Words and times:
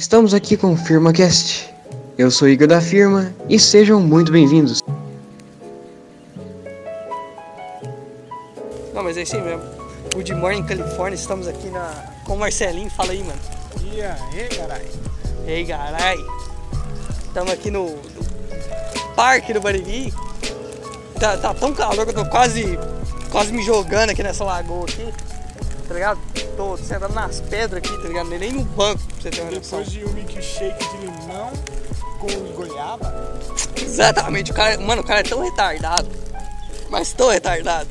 Estamos 0.00 0.32
aqui 0.32 0.56
com 0.56 0.72
o 0.72 0.76
FirmaCast. 0.78 1.74
Eu 2.16 2.30
sou 2.30 2.48
Igor 2.48 2.66
da 2.66 2.80
Firma 2.80 3.34
e 3.50 3.58
sejam 3.58 4.00
muito 4.00 4.32
bem-vindos. 4.32 4.80
Não, 8.94 9.04
mas 9.04 9.18
é 9.18 9.20
assim 9.20 9.42
mesmo. 9.42 9.62
Good 10.14 10.34
Morning 10.36 10.62
Califórnia, 10.62 11.16
estamos 11.16 11.46
aqui 11.46 11.68
na... 11.68 12.12
com 12.24 12.32
o 12.32 12.38
Marcelinho. 12.38 12.88
Fala 12.88 13.12
aí, 13.12 13.22
mano. 13.22 13.38
E 13.92 14.00
aí, 14.00 14.48
caralho? 14.48 14.88
Ei, 15.46 15.66
carai. 15.66 16.16
Estamos 17.26 17.52
aqui 17.52 17.70
no, 17.70 17.90
no 17.90 19.14
parque 19.14 19.52
do 19.52 19.60
Bariri. 19.60 20.14
Tá, 21.20 21.36
tá 21.36 21.52
tão 21.52 21.74
calor 21.74 22.06
que 22.06 22.12
eu 22.12 22.24
tô 22.24 22.30
quase, 22.30 22.78
quase 23.30 23.52
me 23.52 23.62
jogando 23.62 24.08
aqui 24.08 24.22
nessa 24.22 24.44
lagoa 24.44 24.84
aqui. 24.84 25.12
Tá 25.86 25.92
ligado? 25.92 26.29
Tô 26.60 26.76
sentado 26.76 27.14
nas 27.14 27.40
pedras 27.40 27.78
aqui, 27.82 28.02
tá 28.02 28.06
ligado? 28.06 28.28
Nem 28.28 28.52
no 28.52 28.62
banco, 28.62 29.00
pra 29.02 29.22
você 29.22 29.30
ter 29.30 29.40
uma 29.40 29.50
noção. 29.50 29.78
Depois 29.78 29.90
de 29.90 30.04
um 30.04 30.12
milkshake 30.12 30.88
de 30.90 31.06
limão 31.06 31.50
com 32.18 32.52
goiaba, 32.52 33.40
Exatamente, 33.82 34.52
o 34.52 34.54
cara, 34.54 34.78
mano, 34.78 35.00
o 35.00 35.04
cara 35.04 35.20
é 35.20 35.22
tão 35.22 35.40
retardado, 35.40 36.10
mas 36.90 37.14
tão 37.14 37.30
retardado, 37.30 37.88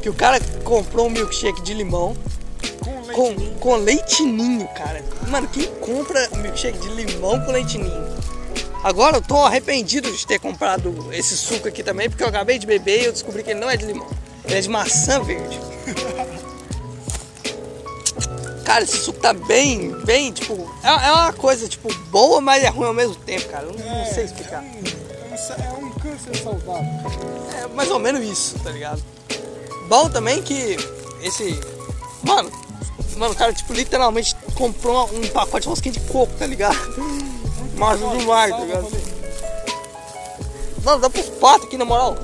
que 0.00 0.08
o 0.08 0.14
cara 0.14 0.38
comprou 0.62 1.08
um 1.08 1.10
milkshake 1.10 1.60
de 1.62 1.74
limão 1.74 2.16
com 2.82 3.12
com, 3.12 3.32
ninho. 3.32 3.58
com 3.58 3.74
leitinho, 3.74 4.68
cara. 4.68 5.04
Mano, 5.26 5.48
quem 5.48 5.66
compra 5.80 6.30
milkshake 6.36 6.78
de 6.78 6.88
limão 6.90 7.40
com 7.40 7.50
leitinho? 7.50 7.90
Agora 8.84 9.16
eu 9.16 9.22
tô 9.22 9.38
arrependido 9.38 10.12
de 10.12 10.24
ter 10.24 10.38
comprado 10.38 11.08
esse 11.12 11.36
suco 11.36 11.66
aqui 11.66 11.82
também, 11.82 12.08
porque 12.08 12.22
eu 12.22 12.28
acabei 12.28 12.56
de 12.56 12.68
beber 12.68 13.02
e 13.02 13.04
eu 13.06 13.12
descobri 13.12 13.42
que 13.42 13.50
ele 13.50 13.58
não 13.58 13.68
é 13.68 13.76
de 13.76 13.84
limão, 13.84 14.08
ele 14.44 14.54
é 14.54 14.60
de 14.60 14.68
maçã 14.68 15.20
verde. 15.20 15.58
Cara, 18.66 18.82
esse 18.82 18.98
suco 18.98 19.20
tá 19.20 19.32
bem, 19.32 19.92
bem, 20.04 20.32
tipo, 20.32 20.68
é, 20.82 20.88
é 20.88 21.12
uma 21.12 21.32
coisa, 21.32 21.68
tipo, 21.68 21.88
boa, 22.06 22.40
mas 22.40 22.64
é 22.64 22.68
ruim 22.68 22.88
ao 22.88 22.92
mesmo 22.92 23.14
tempo, 23.14 23.48
cara. 23.48 23.64
Não, 23.64 23.72
não 23.72 24.04
sei 24.12 24.24
explicar. 24.24 24.60
É 24.60 24.66
um, 24.66 25.62
é 25.62 25.72
um 25.72 25.82
é 25.82 25.84
um 25.84 25.90
câncer 25.92 26.36
saudável. 26.42 26.84
É 27.62 27.68
mais 27.68 27.88
ou 27.92 28.00
menos 28.00 28.24
isso, 28.24 28.58
tá 28.58 28.72
ligado? 28.72 29.00
Bom 29.88 30.10
também 30.10 30.42
que 30.42 30.76
esse. 31.22 31.60
Mano, 32.24 32.50
mano, 33.16 33.34
o 33.34 33.36
cara, 33.36 33.52
tipo, 33.52 33.72
literalmente 33.72 34.34
comprou 34.56 35.08
um 35.14 35.28
pacote 35.28 35.62
de 35.62 35.68
rosquinha 35.68 35.92
de 35.92 36.00
coco, 36.00 36.32
tá 36.36 36.44
ligado? 36.44 36.76
Mas 37.76 38.00
do 38.00 38.20
mar, 38.24 38.50
tá 38.50 38.58
ligado? 38.58 38.88
Mano, 40.82 41.00
dá 41.02 41.08
pros 41.08 41.28
patos 41.28 41.68
aqui, 41.68 41.78
na 41.78 41.84
moral. 41.84 42.16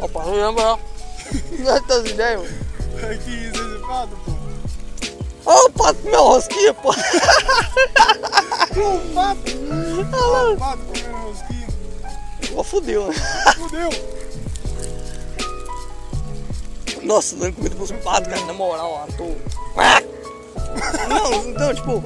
Opa, 0.00 0.22
não 0.22 0.32
lembra, 0.34 0.64
não. 0.64 0.80
Não 1.60 1.76
é 1.76 1.80
das 1.80 2.10
ideias, 2.10 2.42
mano. 2.42 2.63
Isso, 2.94 3.62
esse 3.62 3.86
pato, 3.86 4.16
pô. 4.24 4.32
Ó, 5.46 5.66
o 5.66 5.70
pato 5.72 6.00
com 6.00 6.08
minha 6.08 6.20
rosquinha, 6.20 6.74
pô. 6.74 6.90
Um 8.76 9.14
pato? 9.14 9.52
Um 9.52 10.56
pato 10.56 10.82
comendo 10.84 11.16
rosquinha. 11.18 11.68
Ó, 12.56 12.62
fudeu, 12.62 13.06
né? 13.08 13.14
Fudeu. 13.56 13.90
Nossa, 17.02 17.36
dando 17.36 17.52
comida 17.54 17.76
pros 17.76 17.92
patos, 17.92 18.28
cara, 18.28 18.44
na 18.46 18.52
moral, 18.54 18.90
ó, 18.90 19.06
tô. 19.16 19.24
Não, 21.08 21.48
então, 21.50 21.74
tipo, 21.74 22.02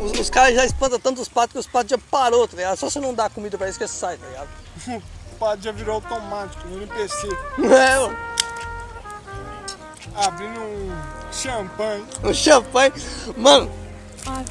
os, 0.00 0.12
os 0.18 0.30
caras 0.30 0.54
já 0.54 0.64
espantam 0.64 1.00
tanto 1.00 1.20
os 1.20 1.28
patos 1.28 1.52
que 1.52 1.58
os 1.58 1.66
patos 1.66 1.90
já 1.90 1.98
parou, 2.10 2.46
tá 2.46 2.56
ligado? 2.56 2.76
Só 2.76 2.88
você 2.88 3.00
não 3.00 3.12
dá 3.12 3.28
comida 3.28 3.58
pra 3.58 3.66
eles 3.66 3.76
que 3.76 3.82
eles 3.82 3.92
saem, 3.92 4.18
tá 4.18 4.26
ligado? 4.26 4.48
O 5.30 5.38
pato 5.38 5.62
já 5.62 5.70
virou 5.70 5.94
automático 5.94 6.66
no 6.66 6.82
NPC. 6.82 7.28
É, 7.58 7.98
mano. 8.00 8.16
Abrindo 10.24 10.60
um 10.60 10.92
champanhe. 11.32 12.04
O 12.22 12.34
champanhe. 12.34 12.92
Mano, 13.36 13.70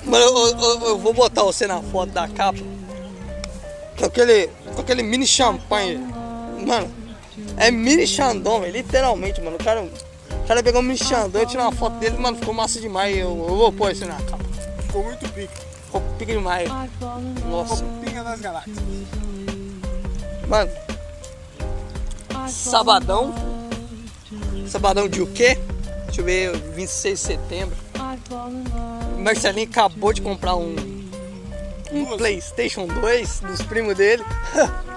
mano, 0.06 0.24
eu, 0.26 0.48
eu- 0.60 0.88
eu 0.88 0.98
vou 0.98 1.14
botar 1.14 1.44
você 1.44 1.68
na 1.68 1.82
foto 1.82 2.12
da 2.12 2.28
capa. 2.28 2.60
Com 3.98 4.06
aquele, 4.06 4.48
com 4.76 4.82
aquele 4.82 5.04
mini 5.04 5.26
champanhe. 5.28 5.98
Mano, 6.66 6.92
é 7.58 7.70
mini 7.72 8.06
Xandão, 8.08 8.62
velho, 8.62 8.74
literalmente, 8.74 9.42
mano. 9.42 9.58
O 9.60 9.64
cara, 9.64 9.82
o 9.84 10.48
cara 10.48 10.62
pegou 10.64 10.82
um 10.82 10.84
mini 10.84 10.98
Xandão, 10.98 11.42
eu 11.42 11.48
tirei 11.48 11.64
uma 11.66 11.72
foto 11.72 11.94
dele, 11.98 12.18
mano, 12.18 12.38
ficou 12.38 12.54
massa 12.54 12.80
demais. 12.80 13.16
Eu, 13.18 13.30
eu 13.48 13.56
vou 13.58 13.72
pôr 13.72 13.92
isso 13.92 14.06
na 14.06 14.16
capa. 14.16 14.44
Ficou 14.84 15.04
muito 15.04 15.28
pica. 15.30 15.54
Ficou 15.86 16.02
pica 16.18 16.34
demais. 16.34 16.70
Nossa. 17.50 17.84
Pinga 18.04 18.24
das 18.24 18.40
galáxias. 18.40 18.78
Mano, 20.48 20.72
sabadão. 22.50 23.34
Sabadão 24.68 25.08
de 25.08 25.22
o 25.22 25.28
quê? 25.28 25.58
Deixa 26.06 26.22
eu 26.22 26.26
ver, 26.26 26.58
26 26.74 27.20
de 27.20 27.26
setembro. 27.26 27.76
Marcelinho 29.20 29.70
acabou 29.70 30.14
de 30.14 30.22
comprar 30.22 30.56
um, 30.56 30.76
um. 31.92 32.18
PlayStation 32.18 32.88
2 32.88 33.40
dos 33.42 33.62
primos 33.64 33.96
dele. 33.96 34.24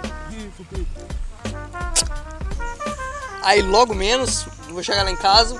Aí 3.43 3.63
logo 3.63 3.95
menos, 3.95 4.47
vou 4.69 4.83
chegar 4.83 5.03
lá 5.03 5.11
em 5.11 5.17
casa, 5.17 5.59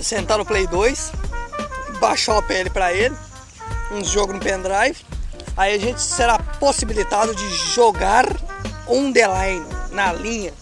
sentar 0.00 0.38
no 0.38 0.46
Play 0.46 0.66
2, 0.66 1.12
baixar 2.00 2.38
o 2.38 2.42
PL 2.42 2.70
pra 2.70 2.92
ele, 2.92 3.14
uns 3.92 4.08
jogos 4.08 4.34
no 4.34 4.40
pendrive. 4.40 4.96
Aí 5.56 5.74
a 5.74 5.78
gente 5.78 6.00
será 6.00 6.38
possibilitado 6.38 7.34
de 7.34 7.48
jogar 7.74 8.24
on 8.86 9.12
the 9.12 9.26
line, 9.26 9.66
na 9.92 10.12
linha. 10.12 10.52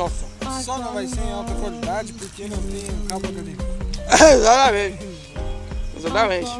Nossa. 0.00 0.62
Só 0.64 0.78
não 0.78 0.94
vai 0.94 1.06
ser 1.06 1.20
em 1.20 1.32
alta 1.32 1.52
qualidade 1.54 2.12
porque 2.14 2.48
não 2.48 2.56
tem 2.56 3.06
cabo 3.06 3.26
HD. 3.28 3.52
Exatamente. 4.34 5.06
Exatamente. 5.94 6.50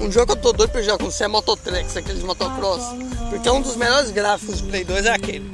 Um 0.00 0.10
jogo 0.12 0.26
que 0.26 0.32
eu 0.38 0.42
tô 0.42 0.52
doido 0.52 0.70
pra 0.70 0.80
jogar 0.80 0.98
com 0.98 1.10
você 1.10 1.24
é 1.24 1.28
Mototrex, 1.28 1.96
aqueles 1.96 2.22
motocross. 2.22 2.82
Porque 3.30 3.50
um 3.50 3.60
dos 3.60 3.74
melhores 3.74 4.10
gráficos 4.12 4.60
do 4.60 4.68
Play 4.68 4.84
2 4.84 5.06
é 5.06 5.10
aquele. 5.10 5.50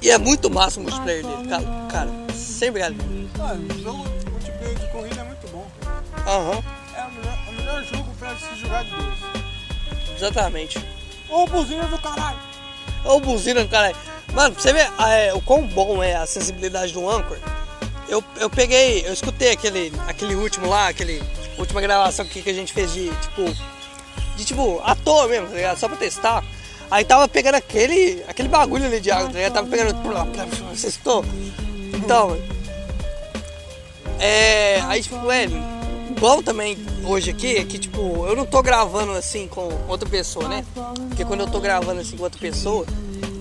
E 0.00 0.10
é 0.10 0.16
muito 0.16 0.50
massa 0.50 0.80
o 0.80 0.82
multiplayer 0.82 1.22
dele, 1.24 1.48
cara. 1.48 1.64
Cara, 1.90 2.10
sem 2.34 2.72
brincadeira. 2.72 3.04
Mano, 3.36 3.74
o 3.74 3.82
jogo 3.82 3.98
multiplayer 4.30 4.78
de 4.78 4.86
corrida 4.92 5.20
é 5.20 5.24
muito 5.24 5.48
bom. 5.52 5.66
Aham, 6.26 6.62
É 6.96 7.04
o 7.04 7.12
melhor, 7.12 7.38
o 7.48 7.52
melhor 7.52 7.84
jogo 7.84 8.14
pra 8.18 8.34
se 8.34 8.56
jogar 8.56 8.82
de 8.84 8.90
dois. 8.90 10.16
exatamente. 10.16 10.84
Ô, 11.28 11.46
buzina 11.46 11.84
do 11.84 11.98
caralho! 11.98 12.51
Ô, 13.04 13.20
buzina, 13.20 13.64
cara. 13.66 13.92
Mano, 14.32 14.54
pra 14.54 14.62
você 14.62 14.72
ver 14.72 14.90
é, 15.08 15.34
o 15.34 15.40
quão 15.40 15.66
bom 15.66 16.02
é 16.02 16.14
a 16.14 16.26
sensibilidade 16.26 16.92
do 16.92 17.08
Anchor. 17.08 17.36
Eu, 18.08 18.22
eu 18.38 18.50
peguei, 18.50 19.06
eu 19.06 19.12
escutei 19.12 19.52
aquele, 19.52 19.92
aquele 20.06 20.34
último 20.34 20.68
lá, 20.68 20.88
aquele 20.88 21.22
última 21.58 21.80
gravação 21.80 22.24
que, 22.24 22.42
que 22.42 22.50
a 22.50 22.54
gente 22.54 22.72
fez 22.72 22.92
de 22.92 23.10
tipo. 23.10 23.72
De 24.36 24.44
tipo, 24.44 24.80
à 24.84 24.94
toa 24.94 25.28
mesmo, 25.28 25.48
tá 25.48 25.54
ligado? 25.54 25.78
Só 25.78 25.88
pra 25.88 25.96
testar. 25.96 26.42
Aí 26.90 27.04
tava 27.04 27.26
pegando 27.28 27.54
aquele, 27.54 28.22
aquele 28.28 28.48
bagulho 28.48 28.84
ali 28.84 29.00
de 29.00 29.10
água, 29.10 29.28
tá 29.28 29.34
ligado? 29.34 29.52
Tava 29.52 29.66
pegando. 29.66 29.94
Você 30.74 30.88
escutou? 30.88 31.24
Então. 31.94 32.38
É. 34.18 34.80
Aí, 34.82 35.02
tipo, 35.02 35.30
é. 35.30 35.46
Bom 36.22 36.40
também 36.40 36.78
hoje 37.04 37.32
aqui 37.32 37.56
é 37.56 37.64
que, 37.64 37.80
tipo, 37.80 37.98
eu 38.28 38.36
não 38.36 38.46
tô 38.46 38.62
gravando 38.62 39.10
assim 39.10 39.48
com 39.48 39.68
outra 39.88 40.08
pessoa, 40.08 40.48
né? 40.48 40.64
Porque 41.08 41.24
quando 41.24 41.40
eu 41.40 41.50
tô 41.50 41.58
gravando 41.58 42.00
assim 42.00 42.16
com 42.16 42.22
outra 42.22 42.38
pessoa, 42.38 42.86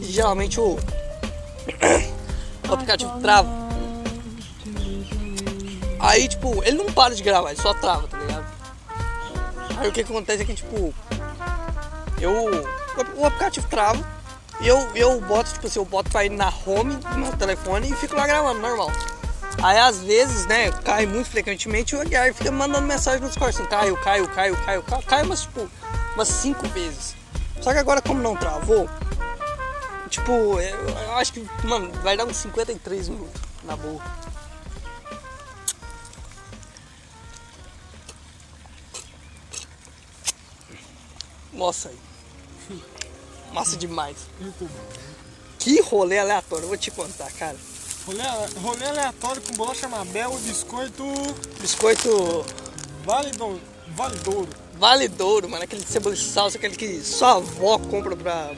geralmente 0.02 0.60
o, 0.60 0.80
o 2.68 2.74
aplicativo 2.74 3.20
trava. 3.20 3.48
Aí, 6.00 6.28
tipo, 6.28 6.64
ele 6.64 6.78
não 6.78 6.92
para 6.92 7.14
de 7.14 7.22
gravar, 7.22 7.52
ele 7.52 7.62
só 7.62 7.72
trava, 7.76 8.08
tá 8.08 8.18
ligado? 8.18 8.52
Aí 9.78 9.88
o 9.88 9.92
que, 9.92 10.02
acontece 10.02 10.42
é 10.42 10.46
que, 10.46 10.56
tipo, 10.56 10.92
eu. 12.20 12.66
O 13.16 13.26
aplicativo 13.28 13.68
trava 13.70 14.04
e 14.60 14.68
eu, 14.68 14.90
eu 14.96 15.22
boto, 15.22 15.54
tipo 15.54 15.68
assim, 15.68 15.78
eu 15.78 15.86
boto 15.86 16.10
pra 16.10 16.26
ir 16.26 16.32
na 16.32 16.52
home 16.66 16.98
meu 17.16 17.32
telefone 17.38 17.92
e 17.92 17.96
fico 17.96 18.16
lá 18.16 18.26
gravando, 18.26 18.60
normal. 18.60 18.92
Aí 19.62 19.78
às 19.78 20.00
vezes, 20.00 20.46
né, 20.48 20.72
cai 20.84 21.06
muito 21.06 21.30
frequentemente 21.30 21.94
e 21.94 21.98
o 21.98 22.02
Aguiar 22.02 22.34
fica 22.34 22.52
mandando 22.52 22.88
mensagem 22.88 23.22
no 23.22 23.28
Discord 23.28 23.56
assim, 23.56 23.66
caiu, 23.68 23.98
caiu, 23.98 24.28
caiu, 24.30 24.56
caiu, 24.66 24.84
caiu, 24.84 25.04
caiu 25.04 25.26
umas, 25.26 25.42
tipo, 25.42 25.70
umas 26.16 26.28
cinco 26.28 26.68
vezes. 26.70 27.16
Só 27.62 27.72
que 27.72 27.78
agora 27.78 28.02
como 28.02 28.22
não 28.22 28.36
travou, 28.36 28.90
tipo, 30.10 30.32
eu, 30.32 31.16
acho 31.18 31.34
que, 31.34 31.48
mano, 31.64 31.92
vai 32.02 32.18
dar 32.18 32.26
uns 32.26 32.38
53 32.38 33.10
minutos, 33.10 33.42
na 33.64 33.76
boa. 33.76 34.02
Nossa 41.54 41.90
aí. 41.90 41.98
Massa 43.54 43.78
demais. 43.78 44.18
Que 45.60 45.80
rolê 45.80 46.18
aleatório, 46.18 46.64
eu 46.64 46.70
vou 46.70 46.78
te 46.78 46.90
contar, 46.90 47.32
cara. 47.34 47.56
Rolê, 48.06 48.24
rolê 48.62 48.86
aleatório 48.86 49.42
com 49.42 49.54
bolacha 49.54 49.88
Mabel, 49.88 50.32
biscoito 50.44 51.04
Biscoito 51.60 52.46
Vale 53.06 53.32
do, 53.32 53.60
Vale 53.96 54.16
Douro. 54.20 54.50
Vale 54.76 55.08
Douro, 55.08 55.48
mano, 55.50 55.64
aquele 55.64 55.84
de 55.84 55.92
cebola 55.92 56.16
e 56.16 56.18
salsa, 56.18 56.58
aquele 56.58 56.76
que 56.76 57.02
sua 57.02 57.34
avó 57.36 57.78
compra 57.78 58.16
pra, 58.16 58.52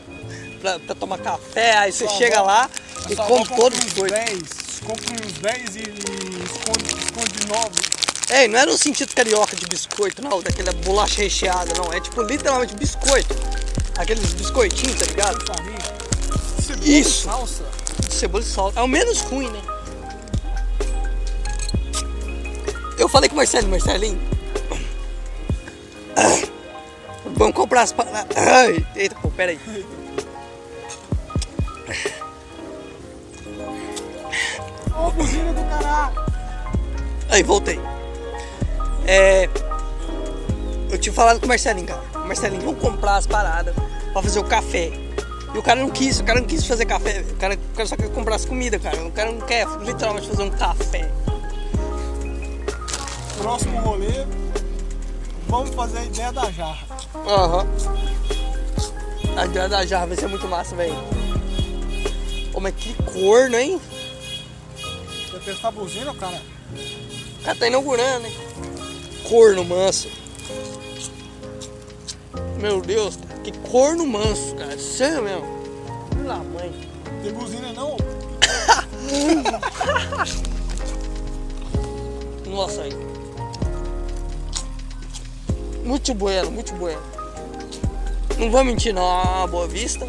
pra, 0.61 0.79
pra 0.79 0.95
tomar 0.95 1.17
café, 1.17 1.77
aí 1.77 1.91
você 1.91 2.07
Sua 2.07 2.17
chega 2.17 2.37
avó- 2.39 2.47
lá 2.47 2.69
e 3.09 3.15
come 3.15 3.41
avó 3.41 3.43
todo 3.43 3.43
o 3.43 3.47
compra 3.47 3.77
uns 3.77 3.83
biscoito. 3.83 4.13
10 4.13 4.39
compram 4.85 5.15
uns 5.25 5.33
10 5.33 5.75
e, 5.75 5.79
e 5.79 6.43
esconde, 6.43 7.03
esconde 7.03 7.47
9. 7.47 7.69
É, 8.29 8.47
não 8.47 8.59
é 8.59 8.65
no 8.65 8.77
sentido 8.77 9.13
carioca 9.13 9.55
de 9.55 9.65
biscoito, 9.65 10.21
não, 10.21 10.41
daquela 10.41 10.71
bolacha 10.73 11.21
recheada, 11.21 11.73
não. 11.77 11.91
É 11.91 11.99
tipo 11.99 12.21
literalmente 12.21 12.73
biscoito. 12.75 13.35
Aqueles 13.97 14.31
biscoitinhos, 14.33 14.95
tá 14.99 15.05
ligado? 15.05 15.39
Cebola 16.65 16.87
Isso. 16.87 17.19
e 17.21 17.23
salsa. 17.23 17.63
Cebola 18.09 18.43
e 18.43 18.47
sal. 18.47 18.71
É 18.75 18.81
o 18.81 18.87
menos 18.87 19.21
ruim, 19.21 19.49
né? 19.49 19.61
Eu 22.97 23.09
falei 23.09 23.27
com 23.27 23.35
o 23.35 23.37
Marcelo, 23.37 23.67
Marcelinho. 23.67 24.19
Vamos 27.35 27.55
comprar 27.55 27.81
as 27.81 27.91
paradas. 27.91 28.37
Ai, 28.37 28.85
eita, 28.95 29.15
pô, 29.15 29.29
pera 29.29 29.51
aí. 29.51 29.59
Ô, 34.95 35.11
buzina 35.11 35.51
do 35.51 35.69
caralho. 35.69 36.23
Aí, 37.29 37.43
voltei. 37.43 37.79
É. 39.05 39.49
Eu 40.89 40.97
tinha 40.99 41.11
falado 41.11 41.39
com 41.39 41.45
o 41.45 41.49
Marcelinho, 41.49 41.87
cara. 41.87 42.03
Marcelinho, 42.25 42.61
vamos 42.61 42.79
comprar 42.79 43.17
as 43.17 43.27
paradas 43.27 43.75
pra 44.13 44.21
fazer 44.21 44.39
o 44.39 44.43
café. 44.43 45.02
E 45.53 45.57
o 45.57 45.61
cara 45.61 45.79
não 45.79 45.89
quis, 45.89 46.19
o 46.19 46.23
cara 46.23 46.39
não 46.39 46.47
quis 46.47 46.65
fazer 46.65 46.85
café. 46.85 47.21
O 47.21 47.35
cara, 47.35 47.53
o 47.53 47.75
cara 47.75 47.87
só 47.87 47.95
quer 47.95 48.09
comprar 48.09 48.35
as 48.35 48.45
comidas, 48.45 48.81
cara. 48.81 49.05
O 49.05 49.11
cara 49.11 49.31
não 49.31 49.41
quer 49.41 49.67
literalmente 49.81 50.27
fazer 50.27 50.43
um 50.43 50.49
café. 50.49 51.11
Próximo 53.37 53.79
rolê. 53.81 54.25
Vamos 55.47 55.69
fazer 55.75 55.99
a 55.99 56.05
ideia 56.05 56.31
da 56.31 56.51
jarra. 56.51 56.87
Aham. 57.27 57.67
A 59.37 59.45
ideia 59.45 59.69
da 59.69 59.85
jarra 59.85 60.07
vai 60.07 60.17
ser 60.17 60.27
muito 60.27 60.47
massa, 60.47 60.75
velho. 60.75 60.95
Ô, 62.53 62.59
mas 62.59 62.73
que 62.75 62.93
corno, 63.03 63.55
hein? 63.55 63.79
Quer 65.29 65.39
testar 65.41 65.67
a 65.67 65.71
buzina, 65.71 66.13
cara? 66.15 66.41
O 67.39 67.43
cara 67.43 67.57
tá 67.57 67.67
inaugurando, 67.67 68.25
hein? 68.25 68.33
Corno 69.27 69.63
manso. 69.63 70.09
Meu 72.59 72.81
Deus, 72.81 73.17
cara. 73.17 73.32
Que 73.43 73.51
corno 73.69 74.05
manso, 74.07 74.55
cara. 74.55 74.79
Sério 74.79 75.21
mesmo. 75.23 75.45
Pela 76.15 76.37
mãe. 76.37 76.71
Tem 77.21 77.33
buzina 77.33 77.73
não? 77.73 77.97
Nossa, 82.49 82.83
aí. 82.83 82.93
Muito 85.83 86.13
bueno, 86.13 86.49
muito 86.51 86.73
bueno. 86.75 87.01
Não 88.37 88.49
vou 88.49 88.63
mentir, 88.63 88.93
não. 88.93 89.43
A 89.43 89.47
Boa 89.47 89.67
Vista. 89.67 90.07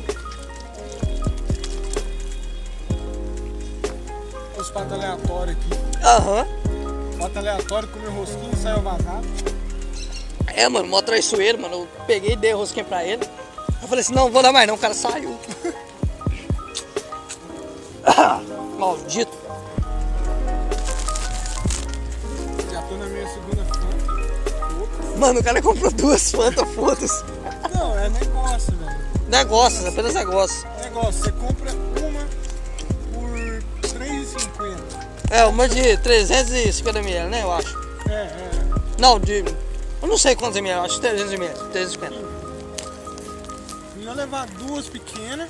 Os 4.59 4.71
patos 4.71 4.93
aleatórios 4.93 5.57
aqui. 5.57 5.71
Aham. 6.05 6.47
Pato 7.19 7.39
aleatório, 7.39 7.89
comeu 7.89 8.13
rosquinha 8.13 8.51
e 8.53 8.57
saiu 8.57 8.83
vazado. 8.83 9.27
É, 10.55 10.69
mano, 10.69 10.89
mó 10.89 11.03
traiçoeiro, 11.03 11.61
mano. 11.61 11.75
Eu 11.75 11.89
peguei 12.07 12.33
e 12.33 12.37
dei 12.37 12.53
rosquinha 12.53 12.85
pra 12.85 13.05
ele. 13.05 13.23
Eu 13.83 13.89
falei 13.89 14.03
assim, 14.03 14.15
não, 14.15 14.31
vou 14.31 14.43
dar 14.43 14.53
mais 14.53 14.67
não, 14.67 14.77
o 14.77 14.79
cara 14.79 14.95
saiu. 14.95 15.39
Maldito. 18.79 19.37
Já 22.73 22.81
tô 22.83 22.95
na 22.97 23.07
minha 23.07 23.27
segunda 23.29 23.65
fã. 23.65 25.19
Mano, 25.19 25.41
o 25.41 25.45
cara 25.45 25.61
comprou 25.61 25.91
duas 25.91 26.31
Fanta, 26.31 26.65
foda-se. 26.67 27.25
Não, 27.75 27.99
é 27.99 28.09
negócio, 28.09 28.73
velho. 28.77 28.95
Negócios, 29.29 29.85
apenas 29.87 30.15
negócio. 30.15 30.67
Negócio, 30.83 31.25
você 31.25 31.33
compra 31.33 31.73
uma 31.73 32.27
por 33.13 33.29
3,50. 33.99 34.79
É, 35.31 35.45
uma 35.47 35.69
de 35.69 35.81
350ml, 35.99 37.29
né, 37.29 37.43
eu 37.43 37.53
acho. 37.53 37.77
É, 38.09 38.13
é. 38.13 38.51
Não, 38.99 39.19
de... 39.19 39.45
Eu 40.05 40.09
não 40.09 40.19
sei 40.19 40.37
quantos 40.37 40.59
ml, 40.59 40.85
acho 40.85 41.01
300ml, 41.01 41.71
350. 41.73 42.15
Melhor 43.97 44.15
levar 44.15 44.47
duas 44.49 44.87
pequenas 44.87 45.49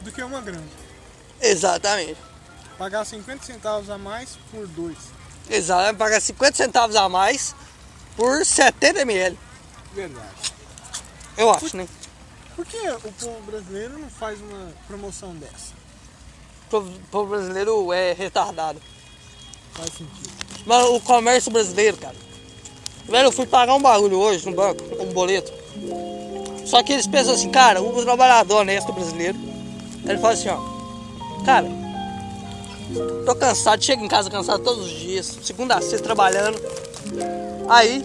do 0.00 0.10
que 0.10 0.22
uma 0.22 0.40
grande. 0.40 0.70
Exatamente. 1.38 2.16
Pagar 2.78 3.04
50 3.04 3.44
centavos 3.44 3.90
a 3.90 3.98
mais 3.98 4.38
por 4.50 4.66
dois. 4.68 4.96
Exato, 5.50 5.82
vai 5.82 5.92
pagar 5.92 6.18
50 6.18 6.56
centavos 6.56 6.96
a 6.96 7.10
mais 7.10 7.54
por 8.16 8.40
70ml. 8.40 9.36
Verdade. 9.92 10.52
Eu 11.36 11.50
acho, 11.50 11.76
né? 11.76 11.86
Por 12.56 12.64
que 12.64 12.78
o 12.88 13.12
povo 13.12 13.42
brasileiro 13.42 13.98
não 13.98 14.08
faz 14.08 14.40
uma 14.40 14.72
promoção 14.86 15.36
dessa? 15.36 15.74
O 16.72 16.82
povo 17.10 17.26
brasileiro 17.26 17.92
é 17.92 18.14
retardado. 18.14 18.80
Faz 19.74 19.90
sentido. 19.90 20.32
Mas 20.64 20.86
o 20.86 21.00
comércio 21.00 21.52
brasileiro, 21.52 21.98
cara. 21.98 22.16
Velho, 23.08 23.28
eu 23.28 23.32
fui 23.32 23.46
pagar 23.46 23.74
um 23.74 23.82
bagulho 23.82 24.18
hoje 24.18 24.46
no 24.48 24.54
banco, 24.56 24.82
um 25.00 25.12
boleto. 25.12 25.52
Só 26.64 26.82
que 26.82 26.92
eles 26.92 27.06
pensam 27.06 27.34
assim, 27.34 27.50
cara, 27.50 27.82
o 27.82 28.02
trabalhador 28.02 28.60
honesto 28.60 28.92
brasileiro, 28.92 29.38
ele 30.06 30.18
fala 30.18 30.32
assim, 30.32 30.48
ó, 30.48 30.58
cara, 31.44 31.68
tô 33.26 33.34
cansado, 33.34 33.82
chego 33.84 34.02
em 34.04 34.08
casa 34.08 34.30
cansado 34.30 34.62
todos 34.62 34.86
os 34.86 34.90
dias, 34.90 35.38
segunda 35.42 35.74
a 35.74 35.80
sexta 35.82 36.00
trabalhando. 36.02 36.58
Aí, 37.68 38.04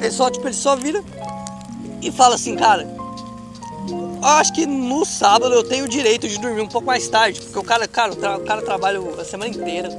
ele 0.00 0.10
só, 0.10 0.30
tipo, 0.30 0.46
ele 0.46 0.54
só 0.54 0.74
vira 0.74 1.04
e 2.00 2.10
fala 2.10 2.36
assim, 2.36 2.56
cara, 2.56 2.86
acho 4.22 4.54
que 4.54 4.64
no 4.64 5.04
sábado 5.04 5.54
eu 5.54 5.62
tenho 5.62 5.84
o 5.84 5.88
direito 5.88 6.26
de 6.26 6.38
dormir 6.38 6.62
um 6.62 6.68
pouco 6.68 6.86
mais 6.86 7.06
tarde, 7.08 7.40
porque 7.42 7.58
o 7.58 7.62
cara, 7.62 7.86
cara, 7.86 8.12
o, 8.12 8.16
tra- 8.16 8.38
o 8.38 8.40
cara 8.40 8.62
trabalha 8.62 8.98
a 9.20 9.24
semana 9.24 9.50
inteira 9.50 9.90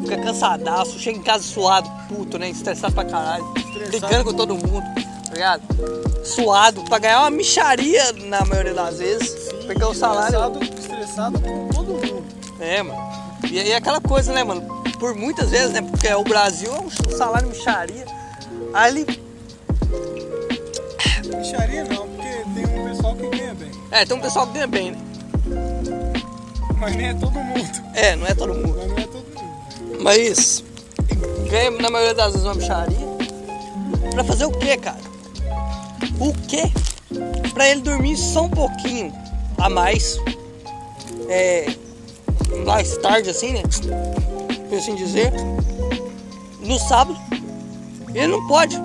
fica 0.00 0.16
cansadaço, 0.18 0.98
chega 0.98 1.18
em 1.18 1.22
casa 1.22 1.42
suado, 1.42 1.90
puto, 2.08 2.38
né? 2.38 2.50
Estressado 2.50 2.94
pra 2.94 3.04
caralho, 3.04 3.44
brigando 3.88 4.24
com 4.24 4.34
todo 4.34 4.54
mundo, 4.54 4.84
tá 5.26 5.34
ligado? 5.34 5.62
Suado, 6.24 6.82
pra 6.84 6.98
ganhar 6.98 7.20
uma 7.20 7.30
micharia 7.30 8.12
na 8.12 8.44
maioria 8.44 8.74
das 8.74 8.98
vezes, 8.98 9.52
porque 9.66 9.84
o 9.84 9.94
salário. 9.94 10.36
Estressado, 10.36 10.64
estressado 10.64 11.40
com 11.40 11.68
todo 11.68 11.92
mundo. 11.94 12.24
É, 12.60 12.82
mano. 12.82 13.00
E 13.50 13.58
aí 13.58 13.70
é 13.70 13.76
aquela 13.76 14.00
coisa, 14.00 14.32
né, 14.32 14.44
mano? 14.44 14.62
Por 14.98 15.14
muitas 15.14 15.50
vezes, 15.50 15.72
né? 15.72 15.80
Porque 15.80 16.12
o 16.12 16.24
Brasil 16.24 16.74
é 16.74 16.80
um 16.80 16.90
salário 16.90 17.48
micharia. 17.48 18.04
Aí 18.74 18.90
ele. 18.90 19.22
Micharia 21.36 21.84
não, 21.84 22.08
porque 22.08 22.44
tem 22.54 22.80
um 22.80 22.84
pessoal 22.88 23.14
que 23.14 23.28
ganha 23.28 23.54
bem. 23.54 23.70
É, 23.90 24.04
tem 24.04 24.16
um 24.16 24.20
pessoal 24.20 24.46
que 24.46 24.52
ganha 24.54 24.66
bem, 24.66 24.90
né? 24.90 24.98
Mas 26.78 26.96
nem 26.96 27.08
é 27.08 27.14
todo 27.14 27.32
mundo. 27.32 27.82
É, 27.94 28.16
não 28.16 28.26
é 28.26 28.34
todo 28.34 28.54
mundo. 28.54 28.74
Mas 28.76 28.88
não 28.88 28.98
é 28.98 29.02
todo 29.02 29.12
mundo. 29.14 29.17
Mas 30.00 30.64
ganha 31.50 31.70
na 31.70 31.90
maioria 31.90 32.14
das 32.14 32.32
vezes 32.32 32.46
uma 32.46 32.54
micharia. 32.54 33.08
Pra 34.12 34.24
fazer 34.24 34.44
o 34.44 34.52
quê, 34.52 34.76
cara? 34.76 34.98
O 36.20 36.32
quê? 36.46 36.64
Pra 37.52 37.68
ele 37.68 37.80
dormir 37.80 38.16
só 38.16 38.42
um 38.42 38.48
pouquinho 38.50 39.12
a 39.58 39.68
mais. 39.68 40.18
É. 41.28 41.66
Mais 42.64 42.96
tarde 42.98 43.30
assim, 43.30 43.52
né? 43.52 43.62
Por 44.68 44.78
assim 44.78 44.94
dizer. 44.94 45.32
No 46.60 46.78
sábado. 46.78 47.18
Ele 48.14 48.28
não 48.28 48.46
pode. 48.46 48.78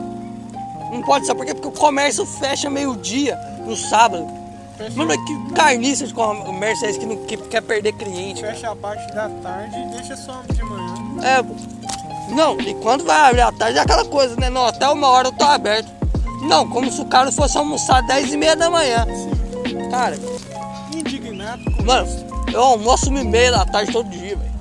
Não 0.92 1.02
pode, 1.02 1.26
sabe 1.26 1.40
por 1.40 1.46
quê? 1.46 1.54
Porque 1.54 1.68
o 1.68 1.72
comércio 1.72 2.26
fecha 2.26 2.70
meio-dia 2.70 3.36
no 3.66 3.76
sábado. 3.76 4.28
Fecha, 4.78 4.96
Mano, 4.96 5.14
que 5.26 5.54
carniça 5.54 6.06
de 6.06 6.14
comércio 6.14 6.86
é 6.86 6.90
esse 6.90 7.00
que, 7.00 7.06
não, 7.06 7.18
que 7.26 7.38
quer 7.38 7.62
perder 7.62 7.94
cliente? 7.94 8.42
fecha 8.42 8.72
a 8.72 8.76
parte 8.76 9.12
da 9.14 9.30
tarde 9.30 9.76
e 9.76 9.86
deixa 9.96 10.16
só 10.16 10.42
de 10.52 10.64
manhã. 10.64 11.03
É, 11.22 11.44
não, 12.34 12.60
e 12.60 12.74
quando 12.76 13.04
vai 13.04 13.30
abrir 13.30 13.42
à 13.42 13.52
tarde 13.52 13.78
é 13.78 13.82
aquela 13.82 14.06
coisa, 14.06 14.36
né? 14.36 14.50
Não, 14.50 14.66
até 14.66 14.88
uma 14.88 15.08
hora 15.08 15.28
eu 15.28 15.32
tô 15.32 15.44
aberto. 15.44 15.92
Não, 16.42 16.68
como 16.68 16.92
se 16.92 17.00
o 17.02 17.06
cara 17.06 17.32
fosse 17.32 17.58
almoçar 17.58 18.00
às 18.00 18.08
10 18.08 18.34
e 18.34 18.38
meia 18.38 18.56
da 18.56 18.70
manhã. 18.70 19.06
Cara, 19.92 20.18
Indignado 20.94 21.64
com 21.72 21.84
mano, 21.84 22.08
isso. 22.08 22.26
eu 22.54 22.62
almoço 22.62 23.10
uma 23.10 23.22
e 23.22 23.24
meia 23.24 23.52
da 23.52 23.66
tarde 23.66 23.92
todo 23.92 24.10
dia, 24.10 24.36
velho. 24.38 24.54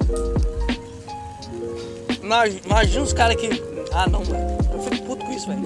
Imagina, 2.22 3.02
os 3.02 3.12
caras 3.12 3.36
que. 3.36 3.62
Ah 3.92 4.06
não, 4.06 4.20
velho. 4.22 4.58
Eu 4.72 4.80
fico 4.82 5.06
puto 5.06 5.24
com 5.26 5.32
isso, 5.32 5.46
velho. 5.48 5.62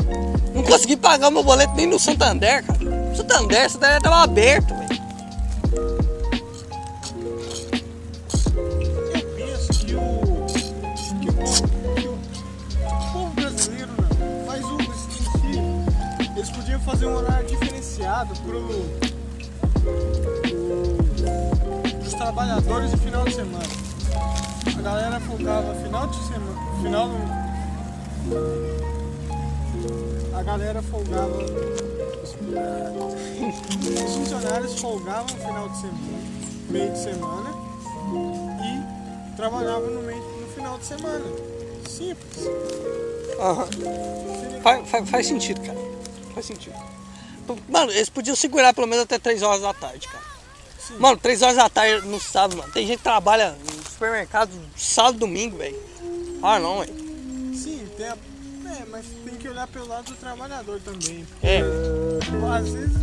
Não 0.54 0.62
consegui 0.62 0.96
pagar 0.96 1.28
o 1.28 1.30
meu 1.30 1.42
boleto 1.42 1.74
nem 1.74 1.86
no 1.86 1.98
Santander, 1.98 2.64
cara. 2.64 2.78
Santander, 3.14 3.70
Santander 3.70 4.02
tava 4.02 4.22
aberto, 4.22 4.74
velho. 4.74 4.85
Pro, 18.24 18.62
pros 21.98 22.14
trabalhadores 22.14 22.90
de 22.92 22.96
final 22.96 23.24
de 23.24 23.34
semana. 23.34 23.66
A 24.66 24.82
galera 24.82 25.20
folgava 25.20 25.74
final 25.74 26.06
de 26.06 26.16
semana, 26.26 26.82
final 26.82 27.08
do, 27.08 27.16
a 30.34 30.42
galera 30.42 30.82
folgava, 30.82 31.36
os, 32.22 32.34
os 34.04 34.14
funcionários 34.14 34.80
folgavam 34.80 35.28
final 35.28 35.68
de 35.68 35.76
semana, 35.76 36.18
meio 36.70 36.92
de 36.92 36.98
semana 36.98 37.50
e 38.62 39.36
trabalhava 39.36 39.86
no, 39.88 40.02
meio, 40.02 40.22
no 40.40 40.48
final 40.48 40.78
de 40.78 40.86
semana. 40.86 41.24
Simples. 41.88 42.46
Aham. 43.38 43.66
Faz, 44.62 44.88
faz, 44.88 45.10
faz 45.10 45.26
sentido, 45.26 45.60
cara. 45.60 45.78
Faz 46.34 46.46
sentido. 46.46 46.74
Mano, 47.68 47.92
eles 47.92 48.08
podiam 48.08 48.34
segurar 48.34 48.72
pelo 48.74 48.86
menos 48.86 49.04
até 49.04 49.18
3 49.18 49.42
horas 49.42 49.62
da 49.62 49.74
tarde, 49.74 50.08
cara. 50.08 50.24
Sim. 50.78 50.96
Mano, 50.98 51.16
3 51.16 51.42
horas 51.42 51.56
da 51.56 51.68
tarde 51.68 52.06
no 52.06 52.20
sábado, 52.20 52.56
mano. 52.56 52.72
Tem 52.72 52.86
gente 52.86 52.98
que 52.98 53.04
trabalha 53.04 53.50
no 53.52 53.90
supermercado 53.90 54.50
sábado 54.76 55.16
e 55.16 55.20
domingo, 55.20 55.58
velho. 55.58 55.76
Ah, 56.42 56.58
não, 56.58 56.80
velho. 56.80 56.94
Sim, 57.54 57.86
tem 57.96 58.06
a, 58.06 58.12
é, 58.12 58.84
mas 58.90 59.06
tem 59.24 59.34
que 59.34 59.48
olhar 59.48 59.66
pelo 59.68 59.88
lado 59.88 60.04
do 60.04 60.14
trabalhador 60.14 60.80
também. 60.80 61.26
É. 61.42 61.62
Às 62.56 62.68
vezes. 62.68 62.96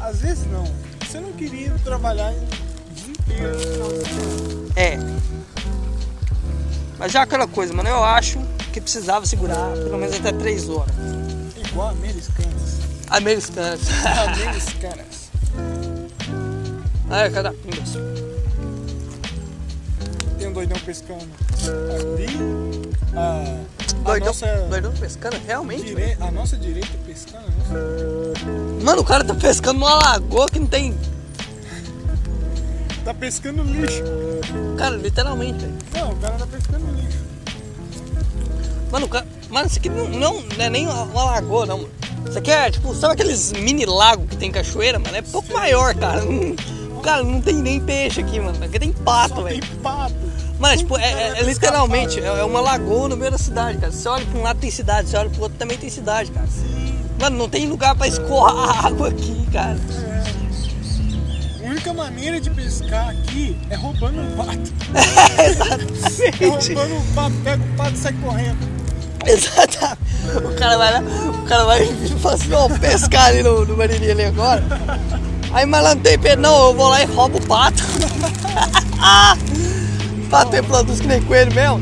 Às 0.00 0.20
vezes 0.20 0.46
não. 0.46 0.64
Você 1.00 1.20
não 1.20 1.32
queria 1.32 1.74
trabalhar 1.84 2.32
o 2.32 2.94
dia 2.94 3.10
inteiro. 3.10 3.56
É. 4.76 4.98
Mas 6.98 7.12
já 7.12 7.20
é 7.20 7.22
aquela 7.22 7.48
coisa, 7.48 7.74
mano, 7.74 7.88
eu 7.88 8.04
acho 8.04 8.38
que 8.72 8.80
precisava 8.80 9.26
segurar 9.26 9.72
pelo 9.72 9.98
menos 9.98 10.14
até 10.16 10.32
3 10.32 10.68
horas. 10.68 10.94
Igual 11.56 11.88
americanas. 11.88 12.81
Americanas. 13.12 13.80
Americanas. 14.26 15.30
ah, 17.10 17.20
é, 17.20 17.30
cada 17.30 17.52
pingas. 17.52 17.92
Tem 20.38 20.48
um 20.48 20.52
doidão 20.54 20.78
pescando 20.78 21.28
ali. 21.94 22.26
A, 23.14 23.60
a 24.00 24.02
Doidão, 24.02 24.28
nossa. 24.28 24.46
doidão 24.70 24.92
pescando, 24.92 25.36
realmente? 25.46 25.84
Dire... 25.84 26.16
A 26.20 26.30
nossa 26.30 26.56
direita 26.56 26.96
pescando, 27.06 27.44
a 27.46 27.74
nossa 27.74 28.82
Mano, 28.82 29.02
o 29.02 29.04
cara 29.04 29.22
tá 29.22 29.34
pescando 29.34 29.78
numa 29.78 29.94
lagoa 29.94 30.48
que 30.48 30.58
não 30.58 30.66
tem. 30.66 30.96
Tá 33.04 33.12
pescando 33.12 33.62
lixo. 33.62 34.02
Cara, 34.78 34.96
literalmente, 34.96 35.58
velho. 35.58 35.78
Não, 35.92 36.12
o 36.12 36.16
cara 36.16 36.38
tá 36.38 36.46
pescando 36.46 36.86
lixo. 36.92 37.18
Mano, 38.90 39.04
o 39.04 39.08
cara... 39.10 39.26
Mano, 39.50 39.66
isso 39.66 39.78
aqui 39.78 39.90
não, 39.90 40.08
não, 40.08 40.40
não 40.40 40.64
é 40.64 40.70
nem 40.70 40.86
uma 40.86 41.24
lagoa, 41.24 41.66
não, 41.66 41.76
mano. 41.76 42.01
Isso 42.32 42.38
aqui 42.38 42.50
é 42.50 42.70
tipo, 42.70 42.94
sabe 42.94 43.12
aqueles 43.12 43.52
mini 43.52 43.84
lagos 43.84 44.26
que 44.30 44.36
tem 44.38 44.50
cachoeira, 44.50 44.98
mano? 44.98 45.14
É 45.14 45.20
pouco 45.20 45.52
maior, 45.52 45.94
cara. 45.94 46.22
Não- 46.24 46.56
Cara, 47.02 47.22
não 47.24 47.40
tem 47.42 47.54
nem 47.56 47.78
peixe 47.80 48.20
aqui, 48.20 48.38
mano. 48.40 48.64
Aqui 48.64 48.78
tem 48.78 48.90
pato, 48.92 49.34
Só 49.34 49.42
tem 49.42 49.60
velho. 49.60 49.76
pato. 49.82 50.14
Mano, 50.58 50.76
tipo, 50.78 50.96
é, 50.96 51.02
é- 51.12 51.40
é 51.40 51.42
literalmente, 51.42 52.20
é 52.20 52.42
uma 52.44 52.60
lagoa 52.60 53.08
no 53.08 53.16
meio 53.16 53.32
da 53.32 53.36
cidade, 53.38 53.76
cara. 53.78 53.92
Você 53.92 54.08
olha 54.08 54.24
pra 54.24 54.38
um 54.38 54.42
lado 54.44 54.60
tem 54.60 54.70
cidade, 54.70 55.08
você 55.10 55.16
olha 55.18 55.28
pro 55.28 55.42
outro 55.42 55.58
também 55.58 55.76
tem 55.76 55.90
cidade, 55.90 56.30
cara. 56.30 56.46
Mano, 57.20 57.36
não 57.36 57.48
tem 57.50 57.66
lugar 57.68 57.94
pra 57.96 58.06
escoar 58.08 58.86
água 58.86 59.08
aqui, 59.08 59.46
cara. 59.52 59.76
É. 60.06 61.66
A 61.66 61.70
única 61.70 61.92
maneira 61.92 62.40
de 62.40 62.48
pescar 62.50 63.08
aqui 63.10 63.58
é 63.68 63.74
roubando 63.74 64.20
um 64.20 64.36
pato. 64.36 64.72
É, 65.38 65.42
É 65.42 65.50
Exatamente. 65.50 66.72
roubando 66.74 66.94
um 66.94 67.14
pato, 67.14 67.34
pega 67.44 67.62
o 67.64 67.76
pato 67.76 67.94
e 67.94 67.98
sai 67.98 68.12
correndo. 68.14 68.71
Exatamente. 69.26 70.02
O 70.36 70.54
cara 70.54 70.78
vai 70.78 70.92
lá, 70.92 71.00
o 71.00 71.42
cara 71.46 71.64
vai 71.64 71.84
e 71.84 72.08
fala 72.20 72.34
assim, 72.34 72.52
ó, 72.52 72.68
pescar 72.68 73.26
ali 73.26 73.42
no, 73.42 73.64
no 73.64 73.76
Marini 73.76 74.10
ali 74.10 74.24
agora. 74.24 74.62
Aí 75.52 75.66
malandro 75.66 76.02
tem 76.02 76.18
pé, 76.18 76.36
não, 76.36 76.68
eu 76.68 76.74
vou 76.74 76.88
lá 76.88 77.02
e 77.02 77.06
roubo 77.06 77.38
o 77.38 77.46
pato. 77.46 77.82
pato 80.30 80.56
é 80.56 80.62
produz 80.62 81.00
que 81.00 81.06
nem 81.06 81.22
coelho 81.22 81.54
mesmo. 81.54 81.80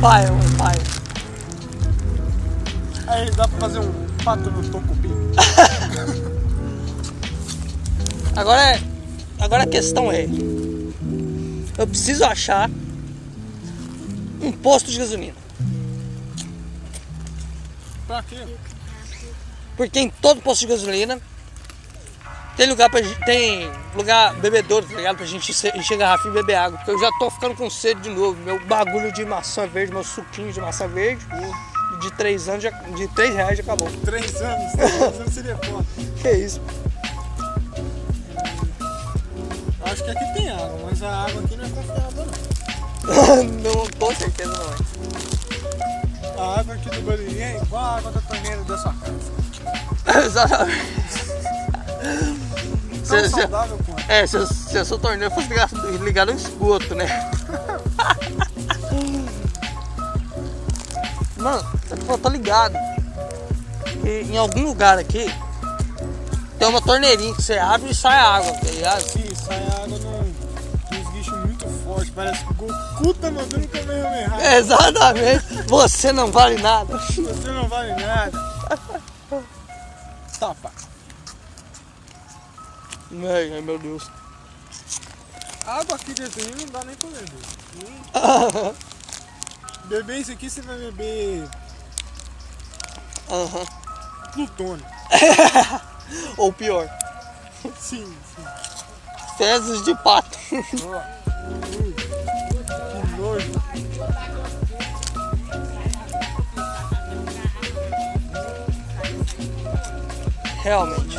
Pai, 0.00 0.26
pai. 0.58 0.74
Aí 3.06 3.30
dá 3.30 3.48
pra 3.48 3.60
fazer 3.60 3.78
um 3.78 3.90
pato 4.22 4.50
no 4.50 4.62
tocupi. 4.68 5.08
Agora 8.36 8.60
é. 8.60 8.80
Agora 9.38 9.62
a 9.62 9.66
questão 9.66 10.12
é. 10.12 10.26
Eu 11.78 11.86
preciso 11.86 12.24
achar 12.24 12.68
um 14.40 14.52
posto 14.52 14.90
de 14.90 14.98
gasolina. 14.98 15.36
Pra 18.06 18.22
quê? 18.22 18.38
Porque 19.76 20.00
em 20.00 20.10
todo 20.10 20.42
posto 20.42 20.60
de 20.60 20.66
gasolina 20.66 21.20
tem 22.56 22.68
lugar 22.68 22.90
pra 22.90 23.00
tem 23.24 23.70
lugar 23.94 24.34
bebedouro, 24.34 24.86
tá 24.86 24.94
ligado? 24.94 25.16
Pra 25.16 25.26
gente 25.26 25.50
encher 25.50 25.96
garrafa 25.96 26.28
e 26.28 26.30
beber 26.30 26.56
água. 26.56 26.78
Porque 26.78 26.90
eu 26.90 27.00
já 27.00 27.10
tô 27.18 27.30
ficando 27.30 27.54
com 27.54 27.70
sede 27.70 28.02
de 28.02 28.10
novo. 28.10 28.38
Meu 28.42 28.58
bagulho 28.66 29.12
de 29.12 29.24
maçã 29.24 29.66
verde, 29.66 29.92
meu 29.92 30.04
suquinho 30.04 30.52
de 30.52 30.60
maçã 30.60 30.86
verde, 30.86 31.24
de 32.00 32.10
3 32.12 32.48
anos, 32.48 32.62
já, 32.62 32.70
de 32.70 33.08
3 33.08 33.34
reais 33.34 33.56
já 33.56 33.62
acabou. 33.62 33.88
Três 34.04 34.36
anos, 34.42 34.72
três 34.76 35.20
anos 35.20 35.32
seria 35.32 35.56
foda. 35.56 35.86
Que 36.20 36.32
isso? 36.32 36.60
Acho 39.82 40.04
que 40.04 40.10
aqui 40.10 40.34
tem 40.34 40.50
água, 40.50 40.78
mas 40.84 41.02
a 41.02 41.24
água 41.24 41.42
aqui 41.42 41.56
não 41.56 41.64
é 41.64 41.68
confiável 41.68 42.26
não. 42.26 42.39
não, 43.62 43.86
com 43.98 44.14
certeza 44.14 44.52
não 44.52 44.72
é. 44.72 46.40
A 46.40 46.60
água 46.60 46.74
aqui 46.74 46.88
do 46.90 47.02
Bariri 47.02 47.38
é 47.42 47.60
igual 47.62 47.84
a 47.84 47.96
água 47.98 48.10
da 48.12 48.20
torneira 48.20 48.62
da 48.64 48.78
sua 48.78 48.94
casa. 48.94 50.24
Exatamente. 50.26 50.90
Cê- 53.04 53.28
saudável 53.28 53.78
quanto. 53.84 54.10
É, 54.10 54.26
se, 54.26 54.46
se 54.46 54.78
a 54.78 54.84
sua 54.84 54.98
torneira 54.98 55.30
fosse 55.34 55.48
ligada 56.02 56.32
no 56.32 56.38
esgoto, 56.38 56.94
né? 56.94 57.06
Mano, 61.36 61.64
eu 62.08 62.18
tô 62.18 62.28
ligado. 62.28 62.74
que 64.02 64.22
em 64.30 64.36
algum 64.36 64.64
lugar 64.64 64.98
aqui 64.98 65.32
tem 66.58 66.68
uma 66.68 66.80
torneirinha 66.80 67.34
que 67.34 67.42
você 67.42 67.58
abre 67.58 67.90
e 67.90 67.94
sai 67.94 68.18
água, 68.18 68.52
tá 68.52 68.66
ligado? 68.70 69.00
Sim, 69.02 69.34
sai 69.34 69.62
água 69.82 69.98
num, 69.98 70.19
Parece 72.20 72.44
que 72.44 72.50
o 72.50 72.54
Goku 72.54 73.14
tá 73.14 73.30
mandando 73.30 73.64
o 73.64 73.68
Kamehameha. 73.68 74.56
Exatamente. 74.58 75.62
Você 75.68 76.12
não 76.12 76.30
vale 76.30 76.60
nada. 76.60 76.98
Você 76.98 77.50
não 77.50 77.66
vale 77.66 77.94
nada. 77.94 78.38
Tapa. 80.38 80.70
Ai, 83.10 83.52
ai, 83.54 83.60
meu 83.62 83.78
Deus. 83.78 84.10
Água 85.66 85.96
aqui 85.96 86.12
dentro 86.12 86.42
não 86.58 86.66
dá 86.66 86.84
nem 86.84 86.94
pra 86.94 87.08
beber. 87.08 88.74
Beber 89.84 90.18
isso 90.18 90.32
aqui, 90.32 90.50
você 90.50 90.60
vai 90.60 90.76
beber 90.76 91.48
Aham. 93.30 93.64
plutônio. 94.34 94.84
Ou 96.36 96.52
pior, 96.52 96.86
Sim, 97.78 98.04
sim. 98.36 98.44
fezes 99.38 99.82
de 99.86 99.94
pato. 100.02 100.38
Realmente. 110.62 111.18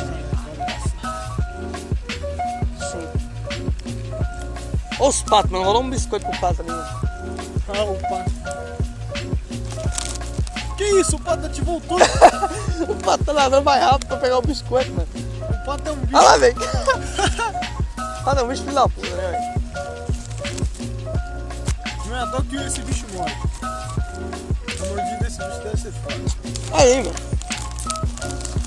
Sim. 2.78 3.08
Ô, 4.98 5.08
os 5.08 5.22
patos, 5.22 5.50
mano. 5.50 5.64
Rolou 5.64 5.82
um 5.82 5.90
biscoito 5.90 6.24
pro 6.26 6.40
pato 6.40 6.62
ali. 6.62 6.70
Ah, 6.70 7.84
o 7.84 7.98
pato. 8.08 8.32
Que 10.76 10.84
isso? 11.00 11.16
O 11.16 11.20
pato 11.20 11.48
te 11.48 11.60
voltou? 11.60 11.98
O 12.88 12.96
pato 12.96 13.24
tá 13.24 13.32
nadando 13.32 13.64
mais 13.64 13.80
rápido 13.80 14.08
pra 14.08 14.16
pegar 14.16 14.38
o 14.38 14.42
biscoito, 14.42 14.90
mano. 14.90 15.06
O 15.50 15.64
pato 15.64 15.88
é 15.88 15.92
um 15.92 15.96
bicho. 15.96 16.16
Olha 16.16 16.28
lá, 16.28 16.36
velho. 16.36 16.56
Ah, 18.26 18.34
não, 18.34 18.48
bicho 18.48 18.62
filho 18.62 18.74
da 18.74 18.88
puta, 18.88 19.08
né, 19.08 19.30
velho? 19.30 19.61
Toa 22.30 22.42
que 22.44 22.56
esse 22.56 22.80
bicho 22.82 23.04
morre. 23.14 23.34
A 23.62 24.86
mordida 24.86 25.16
desse 25.20 25.38
bicho 25.38 25.62
deve 25.62 25.76
ser 25.76 25.92
forte. 25.92 26.36
Aí, 26.72 27.02
mano. 27.02 27.14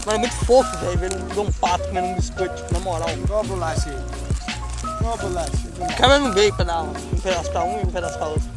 Mano, 0.05 0.15
é 0.15 0.17
muito 0.19 0.35
fofo, 0.45 0.77
velho, 0.77 0.97
ver 1.00 1.13
um, 1.15 1.27
ver 1.27 1.39
um 1.39 1.51
pato 1.53 1.83
comendo 1.88 2.07
um 2.07 2.15
biscoito, 2.15 2.55
tipo, 2.55 2.74
na 2.74 2.79
moral. 2.81 3.09
Qual 3.27 3.39
a 3.39 3.43
bolacha 3.43 3.89
aí? 3.89 3.97
Qual 5.00 5.13
a 5.13 5.17
bolacha? 5.17 5.51
Câmera 5.97 6.19
não 6.19 6.31
veio 6.31 6.53
pra 6.53 6.65
dar 6.65 6.83
um 6.83 6.93
pedaço 6.93 7.50
pra 7.51 7.63
um 7.63 7.79
e 7.79 7.83
um 7.83 7.91
pedaço 7.91 8.17
pra 8.17 8.27
outro. 8.27 8.47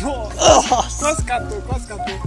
Nossa, 0.00 0.74
Nossa! 0.74 0.98
quase 0.98 1.24
catou, 1.24 1.62
quase 1.62 1.86
catou. 1.86 2.20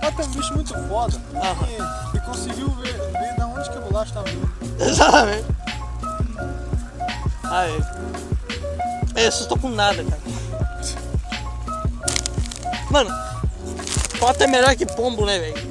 Pato 0.00 0.22
é 0.22 0.24
um 0.24 0.28
bicho 0.28 0.54
muito 0.54 0.74
foda. 0.88 1.18
Porque 1.58 1.72
ele 2.16 2.24
conseguiu 2.24 2.70
ver, 2.70 2.92
ver 2.92 3.36
da 3.36 3.46
onde 3.46 3.68
que 3.68 3.78
a 3.78 3.80
bolacha 3.80 4.14
tava 4.14 4.28
vindo. 4.28 4.50
Exatamente. 4.78 5.59
Aí. 7.50 7.84
Eu 9.16 9.28
assustou 9.28 9.58
com 9.58 9.68
nada, 9.68 10.04
cara. 10.04 10.22
Mano, 12.90 13.10
pato 14.18 14.44
é 14.44 14.46
melhor 14.46 14.74
que 14.76 14.86
pombo, 14.86 15.26
né, 15.26 15.38
velho? 15.38 15.70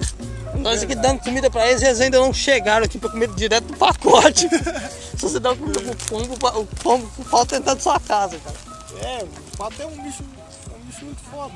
Nós 0.55 0.83
aqui 0.83 0.93
dando 0.93 1.21
comida 1.21 1.49
pra 1.49 1.67
eles, 1.69 1.81
eles 1.81 2.01
ainda 2.01 2.19
não 2.19 2.33
chegaram 2.33 2.85
aqui 2.85 2.97
pra 2.97 3.09
comer 3.09 3.29
direto 3.29 3.65
do 3.65 3.77
pacote. 3.77 4.47
Se 5.17 5.21
você 5.21 5.39
dá 5.39 5.55
comida 5.55 5.79
pro 5.79 5.95
pombo, 5.95 6.33
o 6.33 6.65
pombo 6.65 7.09
o 7.17 7.25
pato 7.25 7.55
dentro 7.55 7.75
da 7.75 7.79
sua 7.79 7.99
casa, 7.99 8.37
cara. 8.39 8.55
É, 9.01 9.23
o 9.23 9.57
pato 9.57 9.81
é 9.81 9.85
um 9.85 10.03
bicho, 10.03 10.23
é 10.69 10.75
um 10.75 10.85
bicho 10.85 11.05
muito 11.05 11.21
foda. 11.31 11.53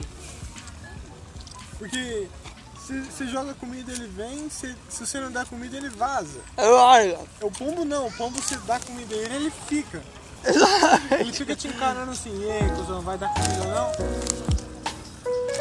Porque 1.77 2.27
você 2.87 3.27
joga 3.27 3.53
comida, 3.53 3.91
ele 3.91 4.07
vem. 4.07 4.49
Se, 4.49 4.75
se 4.89 5.05
você 5.05 5.19
não 5.19 5.31
dá 5.31 5.45
comida, 5.45 5.77
ele 5.77 5.89
vaza. 5.89 6.39
Olha, 6.57 7.17
O 7.41 7.49
pombo 7.51 7.85
não. 7.85 8.07
O 8.07 8.11
pombo, 8.11 8.41
você 8.41 8.57
dá 8.65 8.79
comida 8.79 9.13
a 9.15 9.17
ele, 9.17 9.35
ele 9.35 9.53
fica. 9.67 10.01
Ele 11.11 11.31
fica 11.31 11.55
te 11.55 11.67
encarando 11.69 12.11
assim. 12.11 12.31
E 12.43 12.51
aí, 12.51 12.69
cuzão, 12.71 13.01
vai 13.01 13.17
dar 13.17 13.33
comida 13.33 13.65
não? 13.73 13.91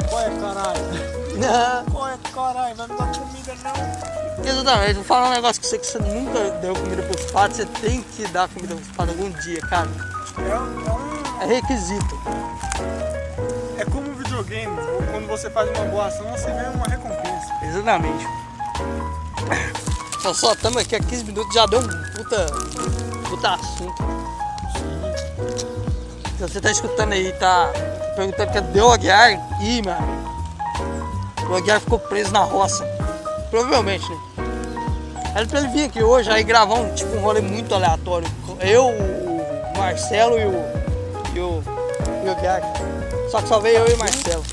Qual 0.09 0.21
é, 0.21 0.31
caralho? 0.41 1.85
Qual 1.91 2.09
é, 2.09 2.19
caralho? 2.35 2.75
Vai 2.75 2.89
me 2.89 2.97
dar 2.97 3.13
comida 3.19 3.55
não? 3.63 4.45
Exatamente, 4.45 4.95
vou 4.95 5.05
falar 5.05 5.29
um 5.29 5.33
negócio 5.33 5.61
que 5.63 5.69
você 5.69 5.79
que 5.79 5.87
você 5.87 5.99
nunca 5.99 6.51
deu 6.61 6.75
comida 6.75 7.03
pros 7.03 7.31
patos, 7.31 7.59
você 7.59 7.67
tem 7.67 8.03
que 8.03 8.27
dar 8.29 8.49
comida 8.49 8.75
pros 8.75 8.89
patos 8.89 9.15
algum 9.15 9.31
dia, 9.41 9.61
cara. 9.61 9.89
É, 10.39 10.59
um- 10.59 10.87
é 10.89 10.93
um 10.93 11.43
É 11.43 11.47
requisito. 11.61 12.21
Videogame, 14.43 14.77
quando 15.13 15.29
você 15.29 15.49
faz 15.49 15.71
uma 15.71 15.85
boa 15.85 16.07
ação, 16.07 16.29
você 16.33 16.47
ganha 16.47 16.71
uma 16.71 16.87
recompensa. 16.87 17.53
Exatamente. 17.63 18.27
Nós 20.25 20.37
só 20.37 20.53
estamos 20.53 20.83
aqui 20.83 20.97
há 20.97 21.01
15 21.01 21.25
minutos, 21.25 21.55
já 21.55 21.65
deu 21.67 21.79
um 21.79 21.87
puta, 22.17 22.47
puta 23.29 23.55
assunto. 23.55 24.03
Se 26.37 26.43
você 26.43 26.61
tá 26.61 26.73
escutando 26.73 27.13
aí, 27.13 27.33
tá 27.35 27.71
perguntando 28.17 28.53
cadê 28.53 28.81
o 28.81 28.91
Aguiar, 28.91 29.31
ih, 29.63 29.81
mano. 29.83 30.23
O 31.49 31.55
Aguiar 31.55 31.81
ficou 31.81 32.01
preso 32.01 32.33
na 32.33 32.41
roça. 32.41 32.85
Provavelmente, 33.49 34.09
né? 34.09 34.19
Era 35.37 35.47
pra 35.47 35.61
ele 35.61 35.69
vir 35.69 35.85
aqui 35.85 36.03
hoje, 36.03 36.31
aí 36.31 36.43
gravar 36.43 36.75
um, 36.75 36.93
tipo, 36.95 37.17
um 37.17 37.21
rolê 37.21 37.41
muito 37.41 37.75
aleatório. 37.75 38.29
Eu, 38.61 38.89
o 38.89 39.79
Marcelo 39.79 40.37
e 40.37 40.47
o. 40.47 40.53
e 41.35 41.41
o. 41.41 41.63
e 42.25 42.29
o 42.29 42.33
Aguiar. 42.33 42.82
Só 43.33 43.41
que 43.41 43.49
só 43.49 43.59
veio 43.61 43.79
eu 43.79 43.89
e 43.89 43.95
o 43.95 43.99
Marcelo. 43.99 44.45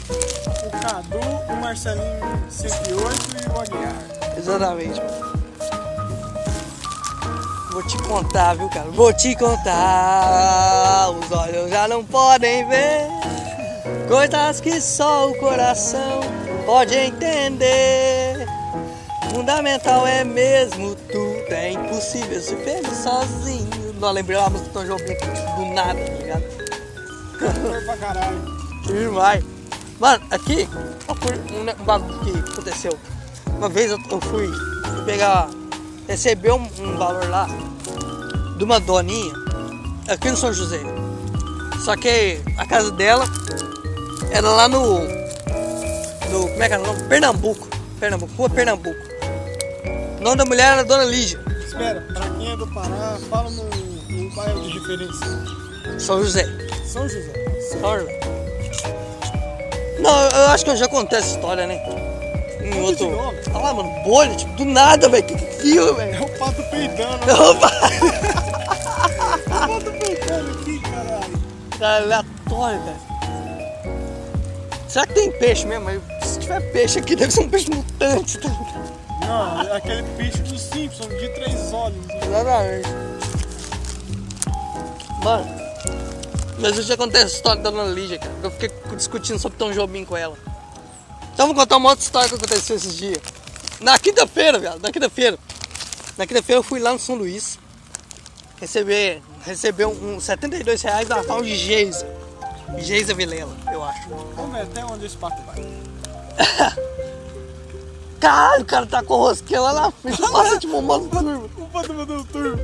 O 0.65 0.69
Cadu, 0.79 1.19
o 1.49 1.55
Marcelinho 1.57 2.45
108 2.49 2.95
e 2.95 3.49
o 3.49 3.59
Aguiar. 3.59 3.93
Exatamente. 4.37 5.01
Vou 7.73 7.83
te 7.83 7.97
contar, 8.03 8.55
viu, 8.55 8.69
cara? 8.69 8.89
Vou 8.91 9.11
te 9.11 9.35
contar. 9.35 11.09
Os 11.09 11.29
olhos 11.29 11.69
já 11.69 11.89
não 11.89 12.05
podem 12.05 12.65
ver. 12.69 13.09
Coisas 14.07 14.61
que 14.61 14.79
só 14.79 15.29
o 15.29 15.37
coração 15.39 16.21
pode 16.65 16.95
entender. 16.95 18.47
Fundamental 19.29 20.07
é 20.07 20.23
mesmo 20.23 20.95
tudo. 20.95 21.51
É 21.53 21.71
impossível 21.71 22.39
se 22.39 22.55
feliz 22.55 22.97
sozinho. 22.99 23.93
Não 23.99 24.11
lembrei 24.11 24.39
a 24.39 24.49
música 24.49 24.69
do 24.69 24.73
Tom 24.73 24.85
Jobim 24.85 25.17
do 25.57 25.65
nada, 25.73 25.99
tá 25.99 26.13
ligado? 26.13 26.43
Foi 27.39 27.81
pra 27.81 27.97
caralho. 27.97 28.58
Demais. 28.91 29.43
Mano, 29.99 30.23
aqui, 30.31 30.67
um, 31.09 31.83
bagulho 31.83 32.19
que 32.19 32.51
aconteceu. 32.51 32.97
Uma 33.57 33.69
vez 33.69 33.91
eu, 33.91 33.99
eu 34.09 34.21
fui, 34.21 34.47
fui 34.47 35.05
pegar, 35.05 35.49
receber 36.07 36.51
um, 36.51 36.67
um 36.79 36.97
valor 36.97 37.29
lá 37.29 37.47
de 38.57 38.63
uma 38.63 38.79
doninha 38.79 39.33
aqui 40.07 40.29
no 40.29 40.37
São 40.37 40.53
José. 40.53 40.79
Só 41.83 41.95
que 41.95 42.41
a 42.57 42.65
casa 42.65 42.91
dela 42.91 43.25
era 44.31 44.47
lá 44.49 44.67
no. 44.67 44.99
no 46.29 46.47
como 46.49 46.63
é 46.63 46.67
que 46.67 46.73
era 46.73 46.83
o 46.83 46.87
nome? 46.87 47.03
Pernambuco. 47.03 47.67
Pernambuco, 47.99 48.33
rua 48.35 48.49
Pernambuco. 48.49 48.99
O 50.19 50.23
nome 50.23 50.37
da 50.37 50.45
mulher 50.45 50.73
era 50.73 50.83
Dona 50.83 51.05
Lígia, 51.05 51.39
Espera, 51.65 52.01
pra 52.13 52.29
quem 52.31 52.51
é 52.51 52.57
do 52.57 52.67
Pará, 52.67 53.17
fala 53.29 53.49
no, 53.51 53.63
no 53.63 54.35
bairro 54.35 54.61
de 54.61 54.79
referência. 54.79 55.27
São 55.99 56.21
José. 56.21 56.45
São 56.85 57.07
José. 57.07 57.33
São 57.71 57.99
José. 57.99 58.38
Não, 60.01 60.21
eu 60.21 60.47
acho 60.49 60.63
que 60.63 60.71
eu 60.71 60.77
já 60.77 60.87
contei 60.87 61.19
essa 61.19 61.35
história, 61.35 61.67
né? 61.67 61.81
Em 62.61 62.81
outro. 62.81 63.07
Olha 63.53 63.63
lá, 63.63 63.73
mano, 63.73 63.89
bolha, 64.03 64.35
tipo, 64.35 64.53
do 64.53 64.65
nada, 64.65 65.09
velho. 65.09 65.23
Que 65.23 65.35
que 65.35 65.45
é 65.45 65.49
aquilo, 65.57 65.95
velho? 65.95 66.15
É 66.19 66.21
o 66.21 66.39
pato 66.39 66.63
peidando. 66.63 67.19
Opa! 67.51 67.71
o 69.45 69.67
pato 69.67 69.91
peidando 69.99 70.51
aqui, 70.51 70.79
caralho. 70.79 71.39
Cara, 71.77 72.03
aleatório, 72.03 72.81
velho. 72.83 73.09
Será 74.87 75.05
que 75.05 75.13
tem 75.13 75.31
peixe 75.31 75.67
mesmo? 75.67 76.01
Se 76.23 76.39
tiver 76.39 76.61
peixe 76.71 76.99
aqui, 76.99 77.15
deve 77.15 77.31
ser 77.31 77.41
um 77.41 77.49
peixe 77.49 77.69
mutante, 77.69 78.39
tá? 78.39 78.49
Não, 79.27 79.61
é 79.61 79.77
aquele 79.77 80.03
peixe 80.17 80.39
dos 80.39 80.61
Simpsons 80.61 81.09
de 81.19 81.29
três 81.29 81.71
olhos. 81.71 81.97
Exatamente. 82.09 82.89
Mano, 85.23 85.45
mas 86.59 86.77
eu 86.77 86.83
já 86.83 86.97
contei 86.97 87.21
essa 87.21 87.35
história 87.35 87.61
da 87.61 87.69
Dona 87.69 87.91
Lígia, 87.91 88.17
cara. 88.17 88.31
Eu 88.41 88.51
fiquei 88.51 88.69
discutindo 88.99 89.39
sobre 89.39 89.57
Tom 89.57 89.71
Jobim 89.71 90.05
com 90.05 90.15
ela. 90.15 90.37
Então 91.33 91.47
vou 91.47 91.55
contar 91.55 91.77
uma 91.77 91.89
outra 91.89 92.03
história 92.03 92.29
que 92.29 92.35
aconteceu 92.35 92.75
esses 92.75 92.95
dias. 92.95 93.17
Na 93.79 93.97
quinta-feira, 93.97 94.59
velho, 94.59 94.79
na 94.79 94.91
quinta-feira. 94.91 95.39
Na 96.17 96.27
quinta-feira 96.27 96.59
eu 96.59 96.63
fui 96.63 96.79
lá 96.79 96.93
no 96.93 96.99
São 96.99 97.15
Luís 97.15 97.57
receber, 98.59 99.21
receber 99.45 99.85
um, 99.85 100.15
um 100.15 100.19
72 100.19 100.81
reais 100.81 101.07
da 101.07 101.23
tal 101.23 101.41
de 101.41 101.55
Geisa. 101.55 102.05
Geisa 102.77 103.13
Vilela, 103.13 103.55
eu 103.71 103.83
acho. 103.83 104.09
Vamos 104.35 104.51
ver 104.51 104.63
até 104.63 104.85
onde 104.85 105.05
esse 105.05 105.17
pato 105.17 105.41
vai. 105.43 105.65
Caralho, 108.19 108.63
o 108.63 108.65
cara 108.65 108.85
tá 108.85 109.01
com 109.01 109.15
rosquinha 109.15 109.61
lá 109.61 109.73
na 109.73 109.91
frente, 109.91 110.21
passa 110.29 110.59
de 110.59 110.67
mamando 110.67 111.07
turbo. 111.07 111.49
O 111.57 111.67
pato 111.67 111.93
mandou 111.93 112.17
o 112.17 112.23
turbo. 112.25 112.61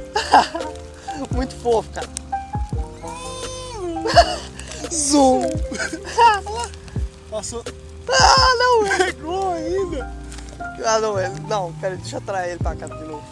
Muito 1.33 1.55
fofo, 1.55 1.89
cara. 1.91 2.09
Zoom. 4.93 5.49
Passou. 7.29 7.63
Ah, 8.09 8.55
não, 8.57 8.89
Pegou 8.97 9.53
ainda. 9.53 10.13
Ah, 10.85 10.99
não, 10.99 11.19
ele, 11.19 11.39
não, 11.47 11.73
pera, 11.73 11.95
deixa 11.95 12.17
eu 12.17 12.21
trazer 12.21 12.51
ele 12.51 12.59
pra 12.59 12.75
cá 12.75 12.87
de 12.87 13.03
novo. 13.03 13.23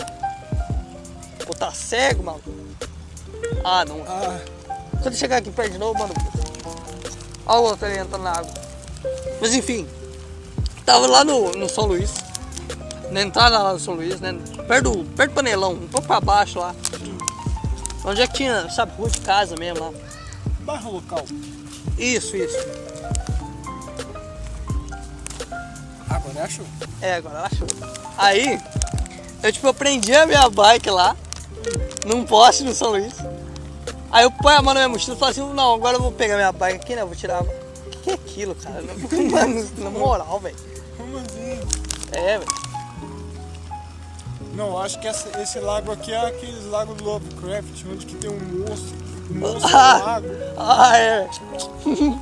Pô, 1.45 1.53
tá 1.53 1.71
cego, 1.71 2.23
mano? 2.23 2.41
Ah, 3.63 3.85
não. 3.85 4.03
Ah, 4.07 4.39
Quando 5.01 5.15
chegar 5.15 5.37
aqui 5.37 5.51
perto 5.51 5.73
de 5.73 5.77
novo, 5.77 5.97
mano. 5.99 6.13
Olha 7.45 7.59
o 7.59 7.63
outro 7.63 7.85
ali 7.85 7.97
entrando 7.97 8.23
na 8.23 8.31
água. 8.31 8.51
Mas 9.41 9.53
enfim, 9.53 9.87
tava 10.85 11.05
lá 11.07 11.23
no, 11.23 11.51
no 11.51 11.69
São 11.69 11.85
Luís. 11.85 12.13
Na 13.11 13.21
entrada 13.21 13.59
lá 13.59 13.73
no 13.73 13.79
São 13.79 13.93
Luís, 13.93 14.19
né? 14.19 14.33
Perto 14.67 14.91
do, 14.91 15.05
perto 15.15 15.31
do 15.31 15.35
panelão, 15.35 15.73
um 15.73 15.87
pouco 15.87 16.07
pra 16.07 16.21
baixo 16.21 16.59
lá. 16.59 16.73
Onde 18.05 18.21
é 18.21 18.27
que 18.27 18.33
tinha, 18.33 18.69
sabe, 18.69 18.93
rua 18.97 19.09
de 19.09 19.21
casa 19.21 19.55
mesmo 19.57 19.79
lá. 19.79 19.91
Bairro 20.63 20.91
local. 20.93 21.25
Isso, 21.97 22.35
isso. 22.35 22.57
Agora 26.09 26.43
achou. 26.43 26.65
É, 27.01 27.15
agora 27.15 27.39
achou. 27.41 27.67
Aí, 28.17 28.59
eu 29.41 29.51
tipo, 29.51 29.67
eu 29.67 29.73
prendi 29.73 30.13
a 30.15 30.25
minha 30.25 30.49
bike 30.49 30.89
lá, 30.89 31.15
num 32.05 32.25
poste 32.25 32.63
no 32.63 32.73
São 32.73 32.91
Luís. 32.91 33.13
Aí 34.11 34.23
eu 34.23 34.31
põe 34.31 34.53
a 34.53 34.61
mão 34.61 34.73
na 34.73 34.81
minha 34.81 34.89
mochila 34.89 35.15
e 35.15 35.19
falo 35.19 35.31
assim, 35.31 35.53
não, 35.53 35.73
agora 35.73 35.97
eu 35.97 36.01
vou 36.01 36.11
pegar 36.11 36.35
minha 36.35 36.51
bike 36.51 36.77
aqui, 36.83 36.95
né? 36.95 37.01
eu 37.01 37.07
Vou 37.07 37.15
tirar. 37.15 37.41
O 37.41 37.45
que, 37.89 37.97
que 38.03 38.09
é 38.11 38.13
aquilo, 38.13 38.55
cara? 38.55 38.81
Mano, 39.31 39.69
na 39.77 39.89
moral, 39.89 40.39
velho. 40.39 40.55
Como 40.97 41.17
assim? 41.17 41.59
É, 42.11 42.37
velho. 42.37 42.63
Não, 44.53 44.77
acho 44.77 44.99
que 44.99 45.07
essa- 45.07 45.41
esse 45.41 45.59
lago 45.59 45.91
aqui 45.91 46.11
é 46.11 46.27
aqueles 46.27 46.65
lagos 46.65 46.95
do 46.97 47.03
Lovecraft, 47.05 47.85
onde 47.91 48.05
que 48.05 48.15
tem 48.15 48.29
um 48.29 48.39
monstro. 48.67 49.02
Monstro 49.29 49.75
Ah. 49.75 49.97
lago. 50.05 50.27
Ah, 50.57 50.97
é. 50.97 51.29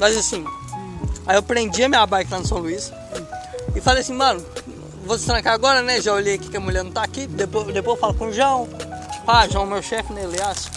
Mas 0.00 0.16
assim, 0.16 0.44
aí 1.26 1.36
eu 1.36 1.42
prendi 1.42 1.84
a 1.84 1.88
minha 1.88 2.06
bike 2.06 2.30
lá 2.32 2.38
no 2.40 2.46
São 2.46 2.58
Luís 2.58 2.90
e 3.74 3.80
falei 3.80 4.02
assim, 4.02 4.14
mano, 4.14 4.44
vou 5.04 5.16
se 5.18 5.26
trancar 5.26 5.52
agora, 5.54 5.82
né? 5.82 6.00
Já 6.00 6.12
olhei 6.14 6.34
aqui 6.34 6.48
que 6.48 6.56
a 6.56 6.60
mulher 6.60 6.82
não 6.82 6.90
tá 6.90 7.02
aqui, 7.02 7.26
depois, 7.26 7.66
depois 7.72 7.96
eu 7.96 8.00
falo 8.00 8.14
com 8.14 8.26
o 8.26 8.32
João. 8.32 8.68
Pá, 9.24 9.46
João, 9.48 9.66
meu 9.66 9.82
chefe, 9.82 10.12
né, 10.12 10.24
aliás. 10.24 10.68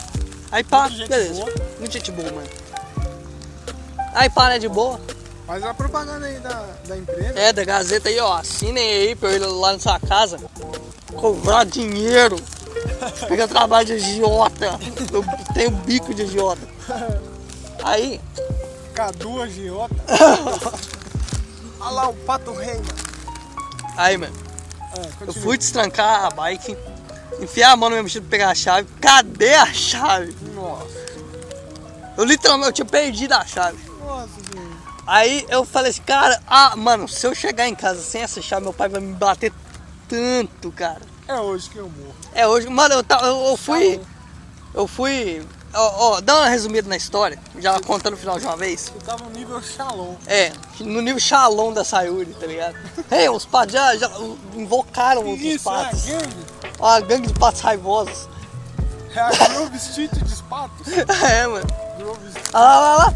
Aí 0.52 0.64
pá, 0.64 0.88
Muito 0.90 1.10
beleza. 1.10 1.34
boa. 1.42 1.54
Muito 1.80 1.92
gente 1.94 2.12
boa, 2.12 2.32
mano. 2.32 2.48
Aí 4.14 4.30
pá, 4.30 4.50
né, 4.50 4.60
de 4.60 4.68
boa. 4.70 5.00
Faz 5.48 5.64
a 5.64 5.74
propaganda 5.74 6.26
aí 6.26 6.40
da, 6.40 6.66
da 6.88 6.98
empresa. 6.98 7.40
É, 7.40 7.54
da 7.54 7.64
Gazeta 7.64 8.10
aí, 8.10 8.20
ó, 8.20 8.34
assinem 8.38 8.84
aí 8.84 9.16
pra 9.16 9.30
eu 9.30 9.36
ir 9.36 9.46
lá 9.46 9.74
na 9.74 9.80
sua 9.80 10.00
casa 10.00 10.40
cobrar 11.16 11.64
dinheiro. 11.66 12.36
Pegar 13.28 13.48
trabalho 13.48 13.86
de 13.86 13.94
agiota. 13.94 14.80
Eu 15.12 15.24
tenho 15.54 15.72
bico 15.72 16.14
de 16.14 16.24
agiota. 16.24 16.62
Aí, 17.84 18.20
Cadu 18.94 19.42
Agiota. 19.42 19.96
Olha 21.80 21.90
lá 21.92 22.10
o 22.10 22.14
Pato 22.14 22.52
Reina. 22.54 22.84
aí, 23.98 24.18
mano, 24.18 24.34
É, 24.98 25.28
eu 25.28 25.34
fui 25.34 25.58
destrancar 25.58 26.26
a 26.26 26.30
bike, 26.32 26.76
enfiar 27.40 27.72
a 27.72 27.76
mão 27.76 27.90
no 27.90 27.96
meu 27.96 28.04
mochila 28.04 28.24
pra 28.24 28.32
pegar 28.32 28.50
a 28.50 28.56
chave. 28.56 28.88
Cadê 29.02 29.54
a 29.56 29.72
chave? 29.74 30.36
Nossa, 30.54 31.06
Eu 32.18 32.24
literalmente 32.24 32.70
eu 32.70 32.74
tinha 32.74 32.86
perdido 32.86 33.34
a 33.34 33.46
chave. 33.46 33.78
nossa, 34.00 34.28
gente. 34.30 34.76
Aí 35.06 35.46
eu 35.50 35.64
falei 35.66 35.92
assim, 35.92 36.02
cara, 36.02 36.42
ah, 36.48 36.76
mano, 36.76 37.08
se 37.08 37.28
eu 37.28 37.36
chegar 37.36 37.68
em 37.68 37.76
casa 37.76 38.02
sem 38.02 38.22
essa 38.22 38.42
chave, 38.42 38.64
meu 38.64 38.74
pai 38.74 38.90
vai 38.90 39.00
me 39.02 39.14
bater 39.14 39.54
tanto, 40.08 40.72
cara. 40.72 41.02
É 41.28 41.36
hoje 41.40 41.70
que 41.70 41.78
eu 41.78 41.90
morro. 41.90 42.16
É, 42.34 42.48
hoje, 42.48 42.68
mano, 42.70 42.96
eu, 42.96 43.04
ta- 43.04 43.20
eu, 43.24 43.46
eu 43.48 43.58
fui. 43.58 44.00
Eu 44.74 44.88
fui 44.88 45.46
ó, 45.74 46.16
ó, 46.18 46.22
dá 46.22 46.36
uma 46.38 46.50
resumida 46.50 46.88
na 46.88 46.96
história, 46.98 47.40
já 47.60 47.80
contando 47.80 48.14
o 48.14 48.18
final 48.18 48.38
de 48.40 48.46
uma 48.46 48.56
vez. 48.58 48.92
Eu 48.94 49.02
tava 49.02 49.24
no 49.26 49.32
nível 49.32 49.62
Shalom. 49.62 50.16
É, 50.28 50.52
no 50.82 51.02
nível 51.02 51.20
Shalom 51.20 51.74
da 51.74 51.84
Sayuri, 51.84 52.34
tá 52.40 52.46
ligado? 52.46 52.76
Ei, 53.12 53.30
os 53.30 53.46
patos 53.46 53.74
já, 53.74 53.96
já 53.96 54.10
invocaram 54.54 55.26
outros 55.26 55.46
isso, 55.46 55.70
é 55.70 55.74
a 55.74 55.84
patos. 55.86 56.06
gangue? 56.06 56.36
Ó, 56.80 56.88
a 56.88 57.00
gangue 57.00 57.28
de 57.28 57.34
patos 57.34 57.62
raivosos. 57.62 58.30
É 59.16 59.20
a 59.20 59.30
Grove 59.32 59.78
Street 59.78 60.12
de 60.12 60.44
patos. 60.44 60.88
é, 61.24 61.48
mano. 61.48 61.66
Grove 61.98 62.28
Street. 62.28 62.48
Olha 62.54 62.64
lá, 62.64 62.80
lá, 62.80 62.96
lá. 63.06 63.14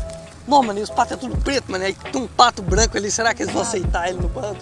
Não, 0.47 0.63
mano, 0.63 0.79
e 0.79 0.81
os 0.81 0.89
patos 0.89 1.11
é 1.13 1.15
tudo 1.17 1.37
preto, 1.37 1.69
mano. 1.71 1.83
Aí 1.83 1.93
tem 1.93 2.21
um 2.21 2.27
pato 2.27 2.61
branco 2.61 2.97
ali, 2.97 3.11
será 3.11 3.33
que 3.33 3.43
eles 3.43 3.53
vão 3.53 3.61
aceitar 3.61 4.07
ele 4.09 4.19
no 4.19 4.29
bando? 4.29 4.57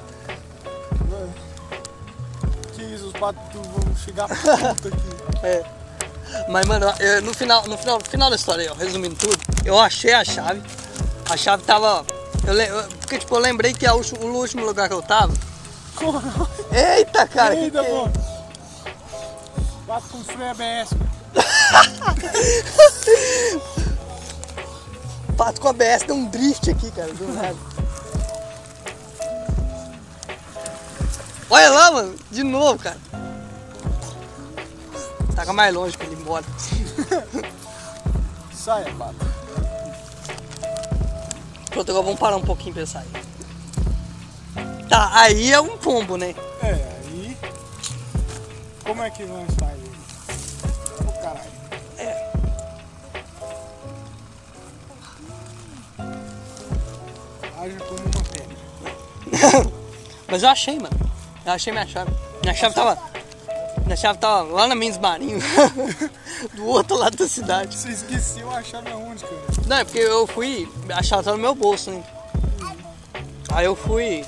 Os 3.02 3.14
patos 3.14 3.42
vão 3.54 3.96
chegar 3.96 4.28
puto 4.28 4.88
aqui. 4.88 5.18
É. 5.44 5.64
Mas, 6.50 6.68
mano, 6.68 6.86
eu- 7.00 7.22
no 7.22 7.34
final, 7.34 7.66
no 7.68 7.78
final, 7.78 8.00
no 8.00 8.06
final 8.06 8.30
da 8.30 8.36
história 8.36 8.72
ó, 8.72 8.76
resumindo 8.76 9.16
tudo, 9.16 9.38
eu 9.64 9.80
achei 9.80 10.14
a 10.14 10.26
chave. 10.26 10.62
A 11.30 11.38
chave 11.38 11.64
tava. 11.64 12.06
Eu, 12.46 12.54
eu- 12.54 12.84
porque, 13.00 13.18
tipo, 13.20 13.34
eu 13.36 13.40
lembrei 13.40 13.74
que 13.74 13.86
a 13.86 13.94
ulti- 13.96 14.16
o 14.16 14.26
último 14.34 14.66
lugar 14.66 14.88
que 14.90 14.94
eu 14.96 15.02
tava. 15.02 15.32
Eita, 16.72 17.28
cara! 17.28 17.56
Eita, 17.56 17.84
que 17.84 17.90
pô. 17.90 18.10
Pato 19.88 20.08
com 20.10 20.24
freio 20.24 20.52
ABS. 20.52 20.90
Pato 25.38 25.62
com 25.62 25.68
ABS 25.70 26.04
deu 26.06 26.16
um 26.16 26.26
drift 26.26 26.70
aqui, 26.70 26.90
cara, 26.92 27.14
do 27.14 27.28
nada. 27.34 27.56
Olha 31.50 31.70
lá, 31.70 31.92
mano, 31.92 32.16
de 32.30 32.44
novo, 32.44 32.78
cara. 32.78 32.98
Taca 35.34 35.54
mais 35.54 35.74
longe 35.74 35.96
pra 35.96 36.06
ele 36.08 36.16
ir 36.16 36.20
embora. 36.20 36.44
Saia, 38.54 38.94
pato. 38.96 39.16
Pronto, 41.70 41.92
agora 41.92 42.06
vamos 42.06 42.20
parar 42.20 42.36
um 42.38 42.42
pouquinho 42.42 42.74
pra 42.74 42.86
sair. 42.86 43.08
Tá, 44.90 45.12
aí 45.14 45.54
é 45.54 45.62
um 45.62 45.78
pombo, 45.78 46.18
né? 46.18 46.34
É, 46.62 46.74
aí. 47.06 47.38
Como 48.84 49.04
é 49.04 49.10
que 49.10 49.24
vão 49.24 49.46
estar 49.46 49.68
aí? 49.68 49.92
Ô 51.08 51.12
caralho. 51.22 51.52
É. 51.98 52.32
Haja 57.58 57.80
como 57.80 58.02
uma. 58.02 58.18
Mas 60.28 60.44
eu 60.44 60.50
achei, 60.50 60.80
mano. 60.80 61.07
Eu 61.48 61.54
achei 61.54 61.72
minha 61.72 61.88
chave. 61.88 62.12
Minha 62.42 62.54
chave 62.54 62.76
tava. 62.76 62.98
Minha 63.86 63.96
chave 63.96 64.20
tava 64.20 64.52
lá 64.52 64.68
na 64.68 64.76
Mendes 64.76 65.00
Marinho. 65.00 65.40
do 66.54 66.66
outro 66.66 66.98
lado 66.98 67.16
da 67.16 67.26
cidade. 67.26 67.74
Você 67.74 67.88
esqueceu 67.88 68.52
a 68.52 68.62
chave 68.62 68.92
aonde, 68.92 69.24
cara? 69.24 69.42
Não, 69.66 69.78
é 69.78 69.86
porque 69.86 69.98
eu 70.00 70.28
fui. 70.28 70.70
A 70.94 71.02
chave 71.02 71.24
tava 71.24 71.38
no 71.38 71.44
meu 71.44 71.56
bolso, 71.56 71.90
né? 71.90 72.04
Aí 73.50 73.66
eu 73.66 73.78
fui. 73.78 74.26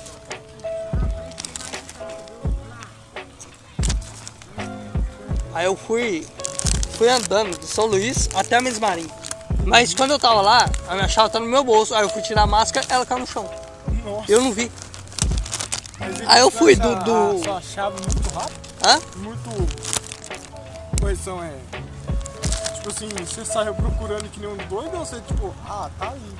Aí 5.52 5.66
eu 5.66 5.76
fui. 5.76 6.26
Fui 6.92 7.10
andando 7.10 7.58
de 7.58 7.66
São 7.66 7.84
Luís 7.84 8.30
até 8.34 8.56
a 8.56 8.62
Mendes 8.62 8.78
Marinho. 8.78 9.12
Mas 9.66 9.92
quando 9.92 10.12
eu 10.12 10.18
tava 10.18 10.40
lá, 10.40 10.64
a 10.88 10.94
minha 10.94 11.06
chave 11.06 11.28
tava 11.28 11.44
no 11.44 11.50
meu 11.50 11.62
bolso. 11.62 11.94
Aí 11.94 12.02
eu 12.02 12.08
fui 12.08 12.22
tirar 12.22 12.44
a 12.44 12.46
máscara, 12.46 12.86
ela 12.88 13.04
caiu 13.04 13.20
no 13.20 13.26
chão. 13.26 13.46
Nossa. 14.06 14.32
Eu 14.32 14.40
não 14.40 14.52
vi. 14.52 14.72
Aí 16.26 16.40
eu 16.40 16.50
fui 16.50 16.76
do- 16.76 16.94
do- 17.04 17.44
sua 17.44 17.60
chave 17.60 17.96
muito 18.00 18.34
rápido? 18.34 18.60
Hã? 18.86 19.00
Muito. 19.16 19.50
Correção 21.00 21.42
é. 21.42 21.52
Tipo 22.74 22.88
assim, 22.90 23.08
você 23.08 23.44
saiu 23.44 23.74
procurando 23.74 24.28
que 24.30 24.40
nem 24.40 24.48
um 24.48 24.56
doido 24.68 24.96
ou 24.98 25.04
você, 25.04 25.16
tipo, 25.20 25.54
ah, 25.66 25.90
tá 25.98 26.08
ali. 26.10 26.34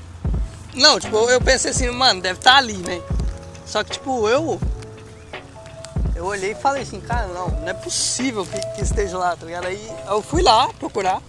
Não, 0.74 0.98
tipo, 1.00 1.16
eu 1.28 1.40
pensei 1.40 1.70
assim, 1.72 1.90
mano, 1.90 2.20
deve 2.22 2.38
estar 2.38 2.56
ali, 2.56 2.76
né? 2.78 3.02
Só 3.66 3.82
que, 3.84 3.90
tipo, 3.92 4.28
eu. 4.28 4.58
Eu 6.14 6.26
olhei 6.26 6.52
e 6.52 6.54
falei 6.54 6.82
assim, 6.82 7.00
cara, 7.00 7.26
não, 7.28 7.48
não 7.48 7.68
é 7.68 7.72
possível 7.74 8.44
que, 8.44 8.58
que 8.74 8.82
esteja 8.82 9.16
lá, 9.16 9.34
tá 9.36 9.46
ligado? 9.46 9.66
Aí 9.66 9.90
eu 10.08 10.20
fui 10.22 10.42
lá 10.42 10.68
procurar, 10.78 11.22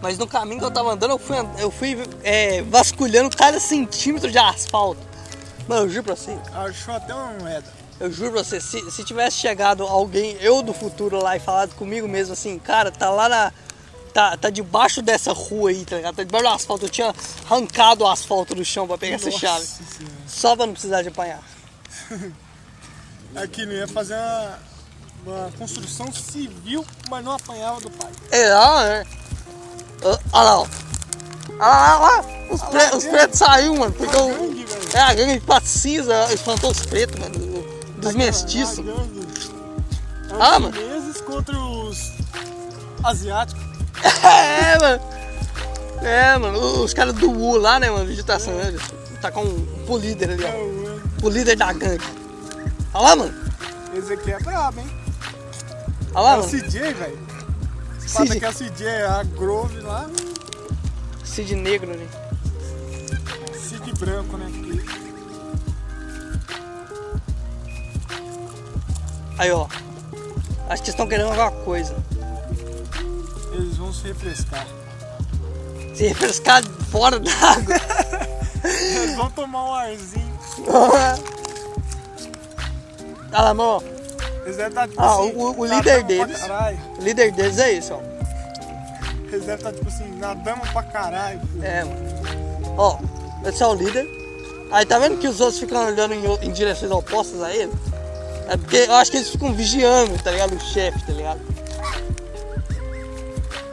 mas 0.00 0.16
no 0.16 0.26
caminho 0.26 0.58
que 0.58 0.64
eu 0.64 0.70
tava 0.70 0.90
andando, 0.92 1.10
eu 1.10 1.18
fui, 1.18 1.36
eu 1.58 1.70
fui 1.70 1.98
é, 2.22 2.62
vasculhando 2.62 3.34
cada 3.36 3.60
centímetro 3.60 4.30
de 4.30 4.38
asfalto. 4.38 5.00
Mano, 5.68 5.82
eu 5.82 5.88
juro 5.88 6.04
pra 6.04 6.16
você, 6.16 6.36
Achou 6.54 6.94
até 6.94 7.14
uma 7.14 7.32
moeda. 7.34 7.64
eu 8.00 8.10
juro 8.12 8.32
pra 8.32 8.44
você, 8.44 8.60
se, 8.60 8.90
se 8.90 9.04
tivesse 9.04 9.36
chegado 9.38 9.84
alguém, 9.84 10.36
eu 10.40 10.62
do 10.62 10.74
futuro 10.74 11.22
lá 11.22 11.36
e 11.36 11.40
falado 11.40 11.74
comigo 11.74 12.08
mesmo 12.08 12.32
assim, 12.32 12.58
cara, 12.58 12.90
tá 12.90 13.10
lá 13.10 13.28
na. 13.28 13.52
Tá, 14.12 14.36
tá 14.36 14.50
debaixo 14.50 15.00
dessa 15.00 15.32
rua 15.32 15.70
aí, 15.70 15.86
tá 15.86 15.96
ligado? 15.96 16.16
Tá 16.16 16.22
debaixo 16.22 16.46
do 16.46 16.52
asfalto. 16.54 16.84
Eu 16.84 16.90
tinha 16.90 17.14
arrancado 17.48 18.04
o 18.04 18.06
asfalto 18.06 18.54
do 18.54 18.62
chão 18.62 18.86
pra 18.86 18.98
pegar 18.98 19.14
essa 19.16 19.30
Nossa 19.30 19.38
chave. 19.38 19.64
Senhora. 19.64 20.14
Só 20.28 20.54
pra 20.54 20.66
não 20.66 20.74
precisar 20.74 21.00
de 21.00 21.08
apanhar. 21.08 21.40
Aqui 23.34 23.64
não 23.64 23.72
ia 23.72 23.88
fazer 23.88 24.14
uma, 24.14 24.58
uma 25.24 25.52
construção 25.52 26.12
civil, 26.12 26.84
mas 27.08 27.24
não 27.24 27.32
apanhava 27.32 27.80
do 27.80 27.88
pai. 27.90 28.10
É 28.30 28.44
né? 28.44 28.52
Ah, 28.52 29.04
Olha 30.04 30.44
lá, 30.44 30.60
ó. 30.60 30.66
Olha 31.62 31.70
lá, 31.70 32.00
olha 32.00 32.16
lá. 32.16 32.24
Os, 32.50 32.62
pre- 32.62 32.96
os 32.96 33.04
pretos 33.04 33.38
saíram, 33.38 33.76
mano. 33.76 33.92
Porque 33.92 34.16
Uma 34.16 34.26
o- 34.26 34.38
gangue, 34.38 34.66
é 34.94 34.98
a 35.00 35.14
gangue 35.14 35.42
cinza 35.64 36.32
espantou 36.32 36.70
os 36.72 36.84
pretos, 36.84 37.18
mano. 37.20 37.34
Dos 37.98 38.14
mestiços. 38.14 38.78
Uma 38.78 38.92
gangue. 38.94 39.22
É 40.30 40.34
Ah, 40.40 40.56
os 40.56 40.62
mano. 40.62 40.74
chineses 40.74 41.20
contra 41.20 41.56
os 41.58 42.12
asiáticos. 43.04 43.62
É, 44.24 44.78
mano. 44.78 45.02
É, 46.02 46.38
mano. 46.38 46.82
Os 46.82 46.92
caras 46.92 47.14
do 47.14 47.30
U 47.30 47.56
lá, 47.56 47.78
né, 47.78 47.90
mano? 47.90 48.06
Digitação, 48.06 48.54
né? 48.54 48.74
Tá 49.20 49.30
com 49.30 49.44
o 49.44 49.96
líder 49.98 50.30
ali, 50.32 50.44
É, 50.44 50.48
ó. 50.52 50.56
o- 50.58 51.26
O 51.26 51.28
líder 51.28 51.54
da 51.56 51.72
gangue. 51.72 52.04
Olha 52.92 53.04
lá, 53.10 53.16
mano. 53.16 53.34
Esse 53.94 54.12
aqui 54.14 54.32
é 54.32 54.38
brabo, 54.40 54.80
hein? 54.80 54.90
Olha 56.14 56.20
lá, 56.24 56.30
É 56.32 56.34
o 56.34 56.38
mano. 56.40 56.48
CJ, 56.50 56.92
velho. 56.92 57.18
Esse 58.04 58.22
aqui 58.22 58.44
é 58.44 58.48
o 58.48 58.52
CJ, 58.52 58.86
é 58.86 59.06
a 59.06 59.22
Grove 59.22 59.80
lá. 59.80 60.06
Cid 61.32 61.54
negro, 61.56 61.96
né? 61.96 62.06
Cid 63.54 63.92
branco, 63.98 64.36
né? 64.36 64.46
Aí, 69.38 69.50
ó. 69.50 69.66
Acho 70.68 70.82
que 70.82 70.90
estão 70.90 71.06
querendo 71.08 71.28
alguma 71.30 71.50
coisa. 71.64 71.94
eles 73.52 73.76
vão 73.76 73.92
se 73.92 74.06
refrescar. 74.08 74.66
Se 75.94 76.06
refrescar 76.08 76.62
fora 76.90 77.18
d'água. 77.18 77.74
Eles 78.64 79.16
vão 79.16 79.28
tomar 79.30 79.64
um 79.64 79.74
arzinho. 79.74 80.38
Olha 80.68 81.18
lá, 83.42 83.52
mano. 83.54 83.82
Eles 84.44 84.56
devem 84.56 84.68
estar 84.68 84.88
tipo 84.88 85.02
Ah, 85.02 85.14
assim. 85.14 85.32
o- 85.34 85.50
o 85.60 85.66
nadando 85.66 85.74
líder 85.76 86.02
deles. 86.04 86.40
O 86.98 87.02
líder 87.02 87.32
deles 87.32 87.58
é 87.58 87.72
esse, 87.74 87.92
ó. 87.92 87.98
Eles 89.32 89.46
devem 89.46 89.66
estar 89.66 89.72
tipo 89.72 89.88
assim, 89.88 90.18
nadando 90.18 90.60
pra 90.72 90.82
caralho. 90.82 91.40
pô. 91.40 91.64
É, 91.64 91.84
mano. 91.84 92.76
Ó, 92.76 92.98
esse 93.46 93.62
é 93.62 93.66
o 93.66 93.74
líder. 93.74 94.06
Aí 94.70 94.86
tá 94.86 94.98
vendo 94.98 95.18
que 95.18 95.28
os 95.28 95.40
outros 95.40 95.58
ficam 95.58 95.86
olhando 95.86 96.14
em, 96.14 96.24
em 96.46 96.52
direções 96.52 96.90
opostas 96.90 97.42
a 97.42 97.54
ele? 97.54 97.72
É 98.48 98.56
porque 98.56 98.76
eu 98.76 98.94
acho 98.94 99.10
que 99.10 99.16
eles 99.18 99.30
ficam 99.30 99.52
vigiando, 99.52 100.16
tá 100.22 100.30
ligado? 100.30 100.54
O 100.54 100.60
chefe, 100.60 101.06
tá 101.06 101.12
ligado? 101.12 101.40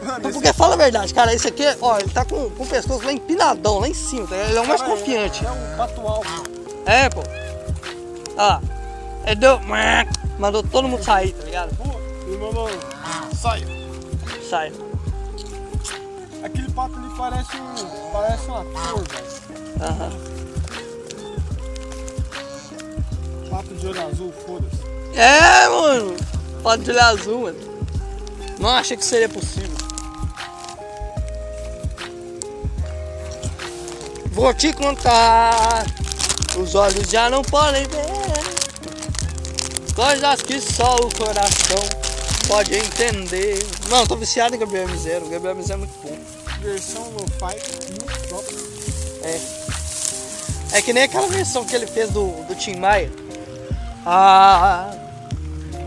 Mano, 0.01 0.19
Então, 0.19 0.31
porque 0.31 0.53
fala 0.53 0.75
a 0.75 0.77
verdade, 0.77 1.13
cara, 1.13 1.33
esse 1.33 1.47
aqui, 1.47 1.63
ó, 1.81 1.97
ele 1.99 2.09
tá 2.09 2.23
com, 2.25 2.49
com 2.49 2.63
o 2.63 2.67
pescoço 2.67 3.05
lá 3.05 3.11
empinadão, 3.11 3.79
lá 3.79 3.87
em 3.87 3.93
cima, 3.93 4.27
tá 4.27 4.35
ligado? 4.35 4.49
Ele 4.49 4.57
é 4.57 4.61
o 4.61 4.67
mais 4.67 4.81
cara 4.81 4.93
confiante. 4.93 5.45
É, 5.45 5.47
é 5.47 5.51
um 5.51 5.77
pato 5.77 6.01
alto. 6.07 6.43
É, 6.85 7.09
pô. 7.09 7.21
Ó, 8.37 8.59
ele 9.25 9.35
deu. 9.35 9.59
Mandou 10.37 10.63
todo 10.63 10.87
mundo 10.87 11.03
sair, 11.03 11.33
tá 11.33 11.43
ligado? 11.43 11.75
Pô, 11.75 11.99
ele 12.27 12.37
mandou. 12.37 12.69
Sai. 13.35 13.63
Sai. 14.49 14.71
Aquele 16.43 16.71
pato 16.71 16.95
ali 16.97 17.09
parece 17.17 17.57
um. 17.57 18.11
Parece 18.11 18.49
um 18.49 18.55
ator, 18.55 19.03
velho. 19.07 19.27
Aham. 19.81 20.11
Pato 23.49 23.75
de 23.75 23.87
olho 23.87 24.07
azul, 24.07 24.33
foda-se. 24.45 25.19
É, 25.19 25.67
mano. 25.67 26.15
Pato 26.63 26.83
de 26.83 26.91
olho 26.91 27.01
azul, 27.01 27.41
mano. 27.41 27.59
Não 28.59 28.69
achei 28.69 28.95
que 28.95 29.05
seria 29.05 29.29
possível. 29.29 29.77
Vou 34.31 34.53
te 34.53 34.71
contar. 34.73 35.85
Os 36.57 36.75
olhos 36.75 37.09
já 37.09 37.29
não 37.29 37.41
podem 37.41 37.85
ver. 37.87 38.19
Coisas 39.95 40.41
que 40.41 40.61
só 40.61 40.95
o 40.95 41.13
coração 41.13 41.98
pode 42.49 42.75
entender. 42.75 43.63
Não, 43.89 44.07
tô 44.07 44.15
viciado 44.15 44.55
em 44.55 44.59
Gabriel 44.59 44.87
M0. 44.89 45.27
O 45.27 45.29
Gabriel 45.29 45.55
M0 45.55 45.71
é 45.71 45.77
muito 45.77 45.93
bom. 46.01 46.17
Versão 46.59 47.03
lo-fi, 47.11 47.55
muito 47.91 48.27
top. 48.27 48.55
É. 49.23 49.39
É 50.77 50.81
que 50.81 50.91
nem 50.91 51.03
aquela 51.03 51.27
versão 51.27 51.63
que 51.63 51.75
ele 51.75 51.85
fez 51.85 52.09
do, 52.09 52.31
do 52.47 52.55
Tim 52.55 52.77
Maia. 52.77 53.11
Ah, 54.05 54.91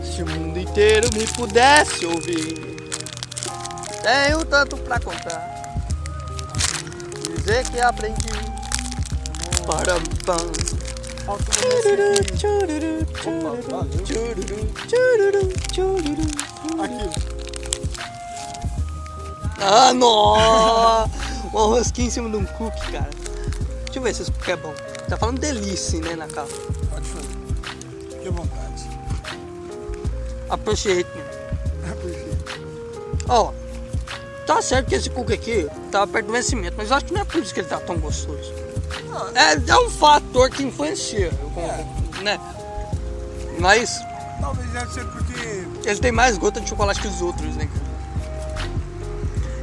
se 0.03 0.23
o 0.23 0.25
mundo 0.25 0.57
inteiro 0.57 1.09
me 1.13 1.27
pudesse 1.27 2.05
ouvir, 2.05 2.89
tenho 4.01 4.45
tanto 4.45 4.77
pra 4.77 4.99
contar. 4.99 5.45
dizer 7.37 7.67
que 7.69 7.79
aprendi. 7.81 8.31
Para 9.65 9.95
pam. 10.25 10.51
Falta 11.25 11.43
um 11.65 11.81
negócio 15.71 16.52
aqui. 16.81 17.09
Ah, 19.59 19.93
nossa! 19.93 21.09
Uma 21.53 21.61
rosquinha 21.67 22.07
em 22.07 22.11
cima 22.11 22.29
de 22.29 22.35
um 22.35 22.45
cookie, 22.45 22.91
cara. 22.91 23.09
Deixa 23.85 23.99
eu 23.99 24.01
ver 24.01 24.13
se 24.15 24.23
esse 24.23 24.31
cookie 24.31 24.51
é 24.51 24.55
bom. 24.55 24.73
Tá 25.07 25.17
falando 25.17 25.39
delícia, 25.39 25.99
né, 25.99 26.15
na 26.15 26.27
capa. 26.27 26.49
Pode 26.89 27.07
fazer. 27.07 27.27
Fique 28.09 28.27
à 28.27 28.31
vontade. 28.31 28.89
Appreciate 30.49 31.07
me. 31.15 31.21
É 31.89 31.95
porque. 31.95 33.23
Ó, 33.29 33.51
tá 34.45 34.61
certo 34.61 34.87
que 34.87 34.95
esse 34.95 35.09
cookie 35.09 35.33
aqui 35.33 35.67
tá 35.91 36.07
perto 36.07 36.27
do 36.27 36.33
vencimento, 36.33 36.75
mas 36.77 36.89
eu 36.89 36.97
acho 36.97 37.05
que 37.05 37.13
não 37.13 37.21
é 37.21 37.25
por 37.25 37.41
isso 37.41 37.53
que 37.53 37.59
ele 37.59 37.69
tá 37.69 37.79
tão 37.79 37.97
gostoso. 37.99 38.53
É, 39.35 39.71
é 39.71 39.77
um 39.77 39.89
fator 39.89 40.49
que 40.49 40.63
influencia, 40.63 41.27
eu 41.27 41.49
concordo, 41.51 42.23
né? 42.23 42.39
Mas 43.59 44.01
Talvez 44.43 44.69
deve 44.71 44.93
ser 44.93 45.05
porque. 45.05 45.62
Ele 45.85 45.99
tem 45.99 46.11
mais 46.11 46.37
gota 46.37 46.61
de 46.61 46.69
chocolate 46.69 47.01
que 47.01 47.07
os 47.07 47.21
outros, 47.21 47.55
né? 47.55 47.67
cara? 47.67 47.93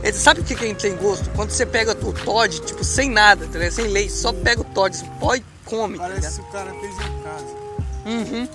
Ele, 0.02 0.16
sabe 0.16 0.40
o 0.40 0.44
que, 0.44 0.54
que 0.54 0.64
ele 0.64 0.74
tem 0.74 0.96
gosto? 0.96 1.28
Quando 1.30 1.50
você 1.50 1.66
pega 1.66 1.92
o 1.92 2.12
Todd, 2.12 2.60
tipo, 2.60 2.82
sem 2.82 3.10
nada, 3.10 3.46
tá 3.46 3.58
ligado? 3.58 3.72
sem 3.72 3.86
leite, 3.88 4.12
só 4.12 4.32
pega 4.32 4.62
o 4.62 4.64
Todd, 4.64 4.96
você 4.96 5.04
põe 5.18 5.38
e 5.38 5.44
come, 5.66 5.98
tá 5.98 6.04
Parece 6.04 6.20
ligado? 6.20 6.34
que 6.34 6.40
o 6.40 6.52
cara 6.52 6.74
fez 6.80 6.94
em 6.94 7.22
casa. 7.22 7.60
Uhum. 8.06 8.48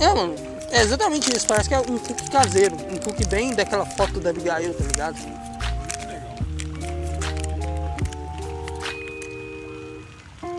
É, 0.00 0.14
mano, 0.14 0.34
é 0.70 0.82
exatamente 0.82 1.34
isso. 1.34 1.46
Parece 1.46 1.68
que 1.68 1.74
é 1.74 1.78
um 1.80 1.98
cookie 1.98 2.30
caseiro. 2.30 2.74
Um 2.90 2.96
cookie 2.98 3.26
bem 3.26 3.54
daquela 3.54 3.84
foto 3.84 4.18
da 4.20 4.30
Abigail, 4.30 4.74
tá 4.74 4.84
ligado? 4.84 5.16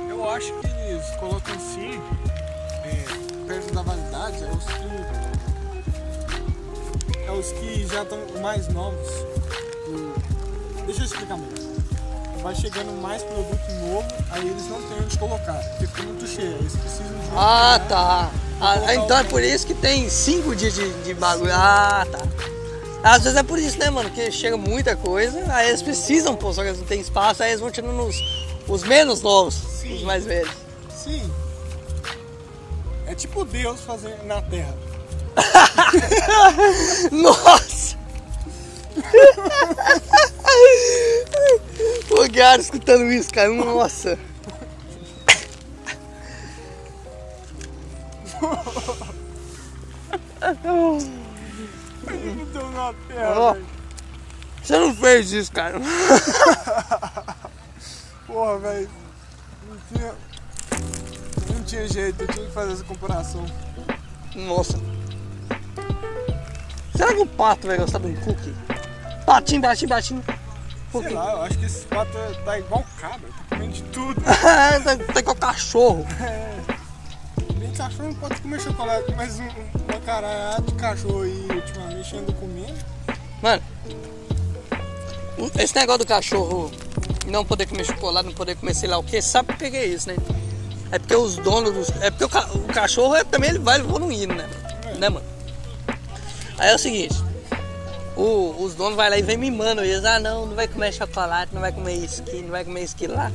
Eu 0.09 0.29
acho 0.29 0.53
que 0.59 0.67
eles 0.89 1.05
colocam 1.19 1.55
assim, 1.55 2.01
é, 2.83 3.05
perto 3.47 3.73
da 3.73 3.81
validade, 3.81 4.06
é 4.35 4.49
os 4.51 4.63
que. 4.65 4.87
É 7.27 7.31
os 7.31 7.51
que 7.51 7.87
já 7.87 8.03
estão 8.03 8.19
mais 8.41 8.67
novos. 8.69 9.07
Deixa 10.85 11.01
eu 11.01 11.05
explicar 11.05 11.37
melhor. 11.37 11.67
Vai 12.41 12.55
chegando 12.55 12.91
mais 13.01 13.23
produto 13.23 13.71
novo, 13.81 14.07
aí 14.29 14.47
eles 14.47 14.67
não 14.69 14.81
têm 14.83 14.97
onde 15.03 15.17
colocar, 15.17 15.53
porque 15.71 15.87
fica 15.87 16.03
muito 16.03 16.27
cheio. 16.27 16.55
Eles 16.59 16.75
precisam 16.75 17.07
de 17.07 17.13
um 17.13 17.37
Ah, 17.37 17.73
lugar. 17.73 17.87
tá. 17.89 18.31
Ah, 18.61 18.95
então 18.95 19.17
é 19.17 19.23
por 19.23 19.41
isso 19.43 19.65
que 19.67 19.73
tem 19.73 20.07
cinco 20.09 20.55
dias 20.55 20.73
de, 20.75 20.89
de 21.03 21.13
bagulho. 21.13 21.51
Ah, 21.53 22.05
tá. 22.09 22.19
Às 23.03 23.23
vezes 23.23 23.37
é 23.37 23.43
por 23.43 23.57
isso, 23.59 23.77
né, 23.79 23.89
mano? 23.89 24.09
Que 24.11 24.31
chega 24.31 24.55
muita 24.57 24.95
coisa, 24.95 25.43
aí 25.53 25.69
eles 25.69 25.81
precisam, 25.81 26.35
pô, 26.35 26.53
só 26.53 26.61
que 26.61 26.69
eles 26.69 26.79
não 26.79 26.87
têm 26.87 26.99
espaço, 27.01 27.41
aí 27.43 27.49
eles 27.51 27.59
vão 27.59 27.69
tirando 27.71 27.99
os, 28.01 28.15
os 28.67 28.83
menos 28.83 29.21
novos, 29.21 29.55
Sim. 29.55 29.95
os 29.95 30.03
mais 30.03 30.23
velhos. 30.25 30.51
Sim. 30.95 31.29
Tipo 33.17 33.43
Deus 33.45 33.81
fazendo 33.81 34.23
na 34.25 34.41
Terra. 34.43 34.75
Nossa! 37.11 37.97
o 42.09 42.27
Garo 42.31 42.61
escutando 42.61 43.11
isso, 43.11 43.29
cara. 43.31 43.49
Nossa! 43.49 44.17
Deus 50.63 51.03
na 52.73 52.93
Terra, 53.07 53.53
velho. 53.53 53.65
Você 54.63 54.77
não 54.77 54.93
fez 54.93 55.31
isso, 55.31 55.51
cara. 55.51 55.79
Porra, 58.27 58.59
velho. 58.59 58.89
Não 59.69 59.77
tinha. 59.87 60.13
Tinha 61.67 61.85
jeito, 61.85 62.21
eu 62.21 62.27
tinha 62.29 62.45
que 62.45 62.51
fazer 62.53 62.71
essa 62.71 62.83
comparação. 62.85 63.45
Nossa. 64.33 64.79
Será 66.95 67.13
que 67.13 67.19
o 67.19 67.25
pato 67.25 67.67
vai 67.67 67.77
gostar 67.77 67.99
de 67.99 68.07
um 68.07 68.15
cookie? 68.15 68.55
Patinho, 69.25 69.61
baixinho, 69.61 69.89
baixinho. 69.89 70.23
Sei 70.89 71.09
lá, 71.09 71.33
eu 71.33 71.41
acho 71.41 71.57
que 71.57 71.65
esse 71.65 71.85
pato 71.87 72.11
tá 72.45 72.57
igual 72.57 72.85
cabra, 72.97 73.27
tá 73.27 73.43
comendo 73.49 73.73
de 73.73 73.83
tudo. 73.83 74.15
tá, 74.23 75.13
tá 75.13 75.19
igual 75.19 75.35
cachorro. 75.35 76.07
É. 76.21 76.57
Nem 77.59 77.73
cachorro 77.73 78.07
não 78.07 78.15
pode 78.15 78.41
comer 78.41 78.61
chocolate, 78.61 79.13
mas 79.17 79.37
um, 79.37 79.49
uma 79.89 79.99
caralhada 80.05 80.61
de 80.61 80.73
cachorro 80.73 81.23
aí 81.23 81.47
ultimamente 81.53 82.15
anda 82.15 82.31
comendo. 82.31 82.85
Mano, 83.41 83.61
esse 85.59 85.75
negócio 85.75 85.99
do 85.99 86.07
cachorro 86.07 86.71
não 87.27 87.43
poder 87.43 87.67
comer 87.67 87.83
chocolate, 87.83 88.25
não 88.25 88.33
poder 88.33 88.55
comer 88.55 88.73
sei 88.73 88.87
lá 88.87 88.97
o 88.97 89.03
que, 89.03 89.21
sabe 89.21 89.49
por 89.49 89.57
que 89.57 89.65
é 89.65 89.85
isso, 89.85 90.07
né? 90.07 90.15
É 90.91 90.99
porque 90.99 91.15
os 91.15 91.35
donos 91.37 91.73
dos. 91.73 91.89
É 92.01 92.09
porque 92.09 92.25
o, 92.25 92.29
ca- 92.29 92.47
o 92.53 92.59
cachorro 92.73 93.15
é- 93.15 93.23
também 93.23 93.49
ele 93.51 93.59
vai 93.59 93.79
evoluindo, 93.79 94.33
né? 94.33 94.47
Né, 94.99 95.09
mano? 95.09 95.25
Aí 96.57 96.69
é 96.69 96.75
o 96.75 96.79
seguinte. 96.79 97.15
o- 98.15 98.63
os 98.63 98.73
donos 98.73 98.95
vai 98.95 99.09
lá 99.11 99.17
e 99.17 99.21
vem 99.21 99.37
mimando 99.37 99.81
eles. 99.83 100.03
Ah, 100.03 100.19
não, 100.19 100.47
não 100.47 100.55
vai 100.55 100.67
comer 100.67 100.91
chocolate, 100.91 101.53
não 101.53 101.61
vai 101.61 101.71
comer 101.71 101.93
isso 101.97 102.21
aqui, 102.21 102.41
não 102.41 102.49
vai 102.49 102.63
comer 102.65 102.83
isso 102.83 102.95
aqui 102.95 103.05
lá. 103.07 103.31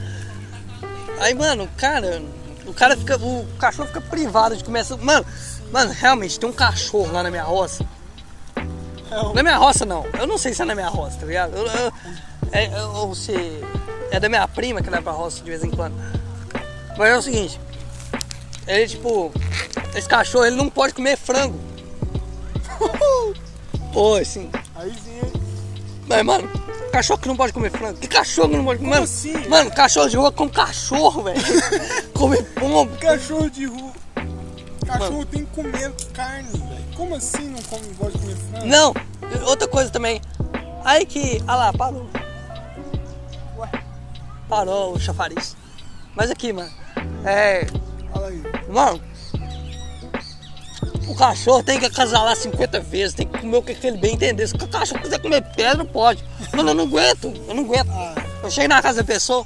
Aí, 1.21 1.35
mano, 1.35 1.69
cara, 1.77 2.21
o 2.67 2.73
cara 2.75 2.97
fica. 2.97 3.17
O 3.17 3.47
cachorro 3.59 3.87
fica 3.88 4.01
privado 4.01 4.57
de 4.57 4.65
comer. 4.65 4.85
Mano, 5.01 5.25
mano, 5.71 5.93
realmente, 5.93 6.41
tem 6.41 6.49
um 6.49 6.53
cachorro 6.53 7.12
lá 7.12 7.23
na 7.23 7.31
minha 7.31 7.45
roça. 7.45 7.85
É 9.11 9.21
um- 9.21 9.35
Na 9.35 9.43
minha 9.43 9.57
roça 9.59 9.85
não. 9.85 10.05
Eu 10.19 10.27
não 10.27 10.38
sei 10.38 10.53
se 10.55 10.62
é 10.62 10.65
na 10.65 10.75
minha 10.75 10.88
roça, 10.88 11.19
tá 11.19 11.27
ligado? 11.27 11.55
Eu- 11.55 11.67
eu- 11.67 11.93
é, 12.51 12.65
é- 12.65 12.83
ou 12.83 13.15
se 13.15 13.33
é 14.11 14.19
da 14.19 14.29
minha 14.29 14.49
prima 14.49 14.81
que 14.83 14.91
leva 14.91 15.03
pra 15.03 15.12
roça 15.12 15.43
de 15.45 15.49
vez 15.51 15.62
em 15.62 15.71
quando. 15.71 15.95
Mas 16.96 17.11
é 17.11 17.16
o 17.16 17.22
seguinte. 17.22 17.61
Ele 18.66 18.87
tipo. 18.87 19.33
Esse 19.94 20.09
cachorro 20.09 20.46
ele 20.46 20.57
não 20.57 20.68
pode 20.68 20.94
comer 20.94 21.16
frango. 21.16 21.59
Pô, 23.92 24.14
assim. 24.14 24.50
Aí 24.74 24.90
sim, 25.05 25.18
hein? 25.22 25.33
Mas, 26.07 26.24
mano, 26.24 26.48
cachorro 26.90 27.20
que 27.20 27.28
não 27.28 27.37
pode 27.37 27.52
comer 27.52 27.70
frango. 27.70 27.98
Que 27.98 28.09
cachorro 28.09 28.48
que 28.48 28.57
não 28.57 28.64
pode 28.64 28.78
comer? 28.78 28.90
Mano, 28.90 29.05
assim? 29.05 29.48
mano, 29.48 29.70
cachorro 29.70 30.09
de 30.09 30.16
rua 30.16 30.33
come 30.33 30.50
cachorro, 30.50 31.22
velho. 31.22 31.40
come 32.14 32.42
pombo. 32.42 32.96
Cachorro 32.98 33.50
de 33.50 33.66
rua. 33.66 33.92
Cachorro 34.87 35.26
tem 35.26 35.44
que 35.44 35.52
comer 35.52 35.92
carne, 36.12 36.48
velho. 36.52 36.85
Como 36.96 37.14
assim 37.14 37.48
não 37.48 37.62
come, 37.62 37.87
pode 37.98 38.18
comer 38.18 38.37
frango? 38.37 38.66
Não, 38.66 38.94
outra 39.46 39.68
coisa 39.68 39.90
também. 39.90 40.20
Aí 40.85 41.07
que. 41.07 41.42
Ah 41.46 41.57
lá, 41.57 41.72
parou. 41.72 42.09
Ué. 43.59 43.70
Parou 44.48 44.94
o 44.94 45.00
chafariz. 45.00 45.57
Mas 46.14 46.31
aqui, 46.31 46.53
mano. 46.53 46.70
É. 47.25 47.66
Fala 48.12 48.29
aí. 48.29 48.42
Mano. 48.68 49.01
O 51.09 51.14
cachorro 51.14 51.62
tem 51.62 51.79
que 51.79 51.87
acasalar 51.87 52.35
50 52.37 52.81
vezes, 52.81 53.14
tem 53.14 53.27
que 53.27 53.38
comer 53.38 53.57
o 53.57 53.62
que 53.62 53.87
ele 53.87 53.98
bem 53.98 54.14
entender. 54.14 54.46
Se 54.46 54.55
o 54.55 54.68
cachorro 54.68 55.03
quiser 55.03 55.20
comer 55.20 55.42
pedra, 55.55 55.85
pode. 55.85 56.25
Mano, 56.55 56.70
eu 56.70 56.75
não 56.75 56.85
aguento, 56.85 57.33
eu 57.48 57.55
não 57.55 57.64
aguento. 57.64 57.90
Ah. 57.90 58.14
Eu 58.42 58.51
chego 58.51 58.68
na 58.68 58.81
casa 58.81 59.03
da 59.03 59.05
pessoa, 59.05 59.44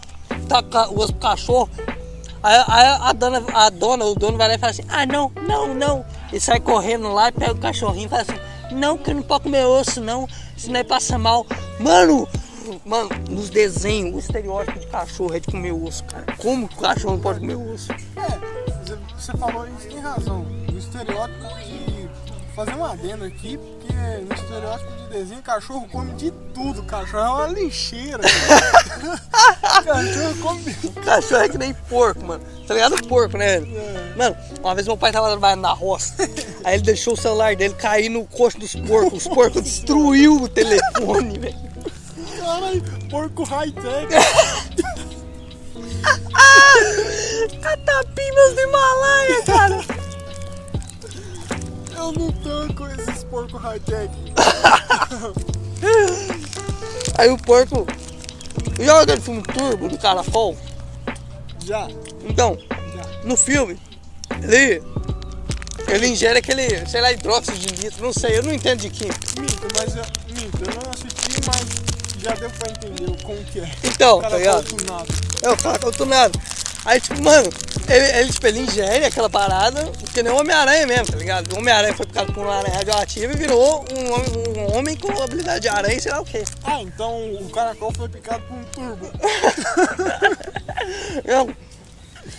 tá 0.48 0.88
o 0.90 1.12
cachorro. 1.14 1.68
Aí, 2.42 2.64
aí 2.68 2.86
a, 3.00 3.12
dona, 3.12 3.42
a 3.52 3.70
dona, 3.70 4.04
o 4.04 4.14
dono 4.14 4.38
vai 4.38 4.48
lá 4.48 4.54
e 4.54 4.58
fala 4.58 4.70
assim: 4.70 4.84
Ah, 4.88 5.06
não, 5.06 5.32
não, 5.48 5.74
não. 5.74 6.04
E 6.32 6.38
sai 6.38 6.60
correndo 6.60 7.12
lá 7.12 7.28
e 7.28 7.32
pega 7.32 7.52
o 7.52 7.58
cachorrinho 7.58 8.06
e 8.06 8.08
fala 8.08 8.22
assim: 8.22 8.74
Não, 8.74 8.96
que 8.96 9.12
não 9.12 9.22
pode 9.22 9.44
comer 9.44 9.64
osso, 9.64 10.00
não. 10.00 10.28
Senão 10.56 10.80
ele 10.80 10.88
passa 10.88 11.18
mal. 11.18 11.46
Mano, 11.80 12.28
mano, 12.84 13.08
nos 13.30 13.50
desenhos, 13.50 14.14
o 14.14 14.18
estereótipo 14.18 14.78
de 14.78 14.86
cachorro 14.86 15.34
é 15.34 15.40
de 15.40 15.46
comer 15.48 15.72
osso, 15.72 16.04
cara. 16.04 16.24
Como 16.38 16.68
que 16.68 16.76
o 16.76 16.80
cachorro 16.80 17.14
não 17.14 17.20
pode 17.20 17.40
comer 17.40 17.56
osso? 17.56 17.92
É, 17.92 17.96
você- 19.18 19.36
falou 19.36 19.66
isso, 19.66 19.88
tem 19.88 20.00
razão. 20.00 20.44
No 20.72 20.78
estereótipo 20.78 21.46
de. 21.64 21.96
Fazer 22.54 22.74
um 22.74 22.84
adendo 22.86 23.22
aqui, 23.26 23.58
porque 23.58 23.92
no 23.92 24.34
estereótipo 24.34 24.90
de 24.90 25.08
desenho, 25.10 25.42
cachorro 25.42 25.86
come 25.92 26.12
de 26.14 26.30
tudo. 26.54 26.82
Cachorro 26.84 27.22
é 27.22 27.28
uma 27.28 27.46
lixeira. 27.48 28.22
cachorro 29.84 30.34
come. 30.42 30.74
Cachorro 31.04 31.42
é 31.42 31.48
que 31.50 31.58
nem 31.58 31.74
porco, 31.74 32.24
mano. 32.24 32.42
Tá 32.66 32.72
ligado? 32.74 33.06
Porco, 33.06 33.36
né? 33.36 33.56
É. 33.56 34.14
Mano, 34.16 34.36
uma 34.62 34.74
vez 34.74 34.86
meu 34.86 34.96
pai 34.96 35.12
tava 35.12 35.28
trabalhando 35.28 35.60
na 35.60 35.72
roça. 35.72 36.14
Aí 36.64 36.74
ele 36.76 36.82
deixou 36.82 37.12
o 37.12 37.16
celular 37.16 37.54
dele 37.54 37.74
cair 37.74 38.08
no 38.08 38.24
coxo 38.24 38.58
dos 38.58 38.74
porcos. 38.74 39.26
Os 39.26 39.28
porcos 39.28 39.62
destruiu 39.62 40.42
o 40.42 40.48
telefone, 40.48 41.36
velho. 41.38 41.56
Caralho, 42.46 42.80
porco 43.10 43.42
high-tech. 43.42 44.06
Catapinas 47.60 48.54
do 48.54 48.60
Himalaia, 48.60 49.42
cara. 49.42 49.80
Eu 51.96 52.12
não 52.12 52.30
tanco 52.30 52.86
esses 52.86 53.24
porco 53.24 53.56
high-tech. 53.58 54.12
Aí 57.18 57.28
o 57.30 57.36
porco. 57.36 57.84
Joga 58.78 59.02
aquele 59.02 59.20
filme 59.20 59.42
Turbo 59.42 59.88
do 59.88 59.98
Caracol. 59.98 60.56
Já, 61.64 61.88
Então, 62.28 62.56
já. 62.70 63.24
no 63.24 63.36
filme, 63.36 63.76
ele. 64.40 64.80
Ele 65.88 66.06
ingere 66.08 66.38
aquele, 66.38 66.86
sei 66.88 67.00
lá, 67.00 67.10
hidróxido 67.12 67.58
de 67.58 67.72
nitro, 67.84 68.04
não 68.04 68.12
sei, 68.12 68.38
eu 68.38 68.42
não 68.44 68.52
entendo 68.52 68.80
de 68.82 68.90
química. 68.90 69.18
Minto, 69.40 69.66
mas 69.76 69.96
eu, 69.96 70.04
minto, 70.32 70.58
eu 70.64 70.74
não 70.74 70.82
assisti, 70.90 71.40
mas 71.46 71.64
já 72.26 72.34
deu 72.34 72.50
pra 72.50 72.70
entender 72.70 73.22
como 73.22 73.44
que 73.44 73.60
é. 73.60 73.70
Então, 73.84 74.20
tá 74.20 74.30
ligado? 74.36 74.64
É 75.42 75.50
o 75.50 75.56
cara 75.56 75.78
tunado. 75.92 76.40
Aí, 76.84 77.00
tipo, 77.00 77.20
mano, 77.22 77.48
ele, 77.88 78.18
ele, 78.18 78.32
tipo, 78.32 78.46
ele 78.46 78.60
ingere 78.60 79.04
aquela 79.04 79.28
parada, 79.28 79.90
que 80.14 80.22
nem 80.22 80.32
o 80.32 80.36
Homem-Aranha 80.38 80.86
mesmo, 80.86 81.06
tá 81.12 81.18
ligado? 81.18 81.52
O 81.52 81.58
Homem-Aranha 81.58 81.94
foi 81.94 82.06
picado 82.06 82.32
por 82.32 82.44
uma 82.44 82.56
aranha 82.56 82.76
radioativa 82.76 83.32
e 83.32 83.36
virou 83.36 83.84
um, 83.92 84.12
homem- 84.12 84.58
um 84.58 84.76
homem 84.76 84.96
com 84.96 85.10
habilidade 85.22 85.60
de 85.62 85.68
aranha 85.68 86.00
sei 86.00 86.12
lá 86.12 86.20
o 86.20 86.24
quê. 86.24 86.44
Ah, 86.64 86.80
então 86.82 87.34
o 87.34 87.50
caracol 87.50 87.92
foi 87.92 88.08
picado 88.08 88.42
por 88.44 88.56
um 88.56 88.64
turbo. 88.64 89.10
Eu, 91.24 91.52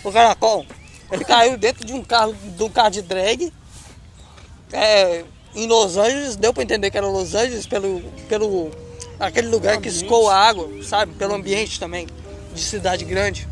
o 0.04 0.12
caracol, 0.12 0.64
ele 1.12 1.24
caiu 1.24 1.56
dentro 1.58 1.84
de 1.86 1.92
um 1.92 2.02
carro, 2.02 2.34
de 2.34 2.62
um 2.62 2.70
carro 2.70 2.90
de 2.90 3.02
drag. 3.02 3.52
É, 4.72 5.24
em 5.54 5.66
Los 5.66 5.96
Angeles, 5.96 6.36
deu 6.36 6.52
pra 6.54 6.62
entender 6.62 6.90
que 6.90 6.96
era 6.98 7.06
Los 7.06 7.34
Angeles 7.34 7.66
pelo, 7.66 8.00
pelo 8.28 8.70
aquele 9.18 9.48
lugar 9.48 9.78
que 9.78 9.88
escoa 9.88 10.32
a 10.34 10.48
água, 10.48 10.68
sabe? 10.84 11.12
Pelo 11.14 11.34
ambiente 11.34 11.78
também, 11.80 12.06
de 12.54 12.62
cidade 12.62 13.04
grande. 13.04 13.46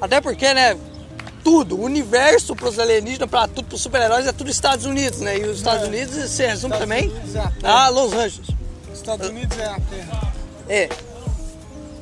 Até 0.00 0.20
porque, 0.20 0.52
né? 0.54 0.76
Tudo, 1.42 1.76
o 1.78 1.84
universo 1.84 2.54
pros 2.54 2.78
alienígenas, 2.78 3.28
pra 3.28 3.48
tudo, 3.48 3.64
pros 3.68 3.80
super-heróis, 3.80 4.26
é 4.26 4.32
tudo 4.32 4.50
Estados 4.50 4.84
Unidos, 4.84 5.20
né? 5.20 5.38
E 5.38 5.44
os 5.44 5.56
Estados 5.58 5.84
É. 5.84 5.86
Unidos 5.88 6.14
se 6.30 6.46
resume 6.46 6.74
Estados 6.74 6.78
também 6.78 7.08
Unidos 7.08 7.34
é 7.34 7.38
a 7.40 7.50
terra. 7.50 7.72
a 7.84 7.88
Los 7.88 8.12
Angeles. 8.12 8.48
Estados 8.94 9.28
Unidos 9.30 9.58
é 9.58 9.64
a 9.64 9.80
terra. 9.80 10.32
É. 10.68 10.88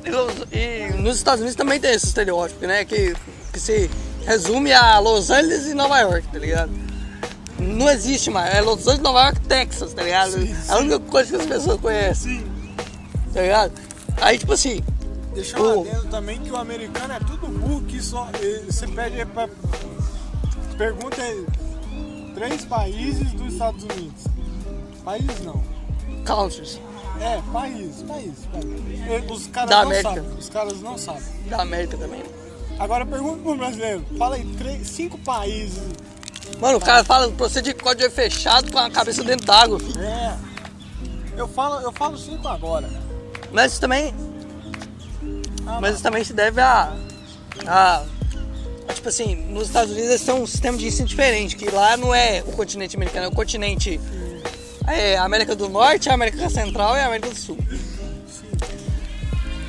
E, 0.05 0.09
Los- 0.11 0.47
e 0.51 0.93
nos 1.01 1.15
Estados 1.17 1.39
Unidos 1.39 1.55
também 1.55 1.79
tem 1.79 1.91
esse 1.91 2.05
estereótipo, 2.07 2.65
né? 2.67 2.83
Que, 2.83 3.15
que 3.53 3.59
se 3.61 3.89
resume 4.25 4.73
a 4.73 4.99
Los 4.99 5.29
Angeles 5.29 5.67
e 5.67 5.73
Nova 5.73 5.99
York, 5.99 6.27
tá 6.27 6.37
ligado? 6.39 6.71
Não 7.57 7.89
existe 7.89 8.29
mais. 8.29 8.53
É 8.55 8.61
Los 8.61 8.81
Angeles, 8.81 8.99
Nova 8.99 9.21
York, 9.23 9.39
Texas, 9.41 9.93
tá 9.93 10.03
ligado? 10.03 10.31
Sim, 10.33 10.53
É 10.67 10.71
a 10.73 10.77
única 10.79 10.99
coisa 10.99 11.29
que 11.37 11.41
as 11.43 11.47
pessoas 11.47 11.79
conhecem, 11.79 12.39
Sim. 12.39 12.48
Tá 13.33 13.41
ligado? 13.41 13.71
Aí, 14.21 14.37
tipo 14.37 14.53
assim, 14.53 14.81
Deixar 15.33 15.59
O- 15.61 15.83
lá 15.83 15.91
dentro 15.91 16.07
também 16.09 16.39
que 16.39 16.51
o 16.51 16.57
americano 16.57 17.13
é 17.13 17.19
tudo 17.19 17.47
burro 17.47 17.83
que 17.83 18.01
só. 18.01 18.27
Você 18.67 18.87
pede 18.87 19.23
pra. 19.27 19.47
Pergunta 20.77 21.21
aí. 21.21 21.45
Três 22.33 22.65
países 22.65 23.31
dos 23.33 23.53
Estados 23.53 23.83
Unidos. 23.83 24.23
País 25.03 25.25
não. 25.43 25.61
countries 26.25 26.79
É, 27.21 27.39
país, 27.53 28.01
país, 28.07 28.33
país. 28.51 29.29
Os 29.31 29.47
caras 29.47 29.69
Da 29.69 29.75
não 29.77 29.83
América. 29.91 30.09
sabem. 30.15 30.37
Os 30.37 30.49
caras 30.49 30.81
não 30.81 30.97
sabem. 30.97 31.23
da 31.47 31.61
América 31.61 31.97
também. 31.97 32.23
Agora 32.79 33.05
pergunta 33.05 33.43
pro 33.43 33.55
brasileiro. 33.57 34.05
Fala 34.17 34.35
aí, 34.35 34.45
três, 34.57 34.87
cinco 34.87 35.17
países. 35.19 35.79
Mano, 36.59 36.77
o 36.77 36.81
cara 36.81 37.03
fala 37.03 37.29
pra 37.29 37.47
você 37.47 37.61
de 37.61 37.73
código 37.73 38.09
fechado 38.09 38.71
com 38.71 38.79
a 38.79 38.89
cabeça 38.89 39.23
dentro 39.23 39.45
d'água. 39.45 39.79
É. 39.99 40.35
Eu 41.37 41.47
falo, 41.47 41.81
eu 41.81 41.91
falo 41.91 42.17
cinco 42.17 42.47
agora. 42.47 42.89
Mas 43.51 43.73
isso 43.73 43.81
também. 43.81 44.13
Mas 45.81 45.95
isso 45.95 46.03
também 46.03 46.23
se 46.23 46.33
deve 46.33 46.61
a. 46.61 46.93
a 47.67 48.03
tipo 48.93 49.07
assim, 49.07 49.35
nos 49.35 49.67
Estados 49.67 49.91
Unidos 49.91 50.09
eles 50.09 50.23
têm 50.23 50.33
um 50.33 50.47
sistema 50.47 50.77
de 50.77 50.87
ensino 50.87 51.07
diferente, 51.07 51.55
que 51.55 51.69
lá 51.69 51.95
não 51.95 52.13
é 52.13 52.43
o 52.45 52.51
continente 52.51 52.95
americano, 52.95 53.25
é 53.25 53.29
o 53.29 53.31
continente. 53.31 53.99
É 54.87 55.17
a 55.17 55.23
América 55.23 55.55
do 55.55 55.69
Norte, 55.69 56.09
a 56.09 56.13
América 56.15 56.49
Central 56.49 56.95
e 56.95 56.99
a 56.99 57.05
América 57.05 57.29
do 57.29 57.35
Sul. 57.35 57.57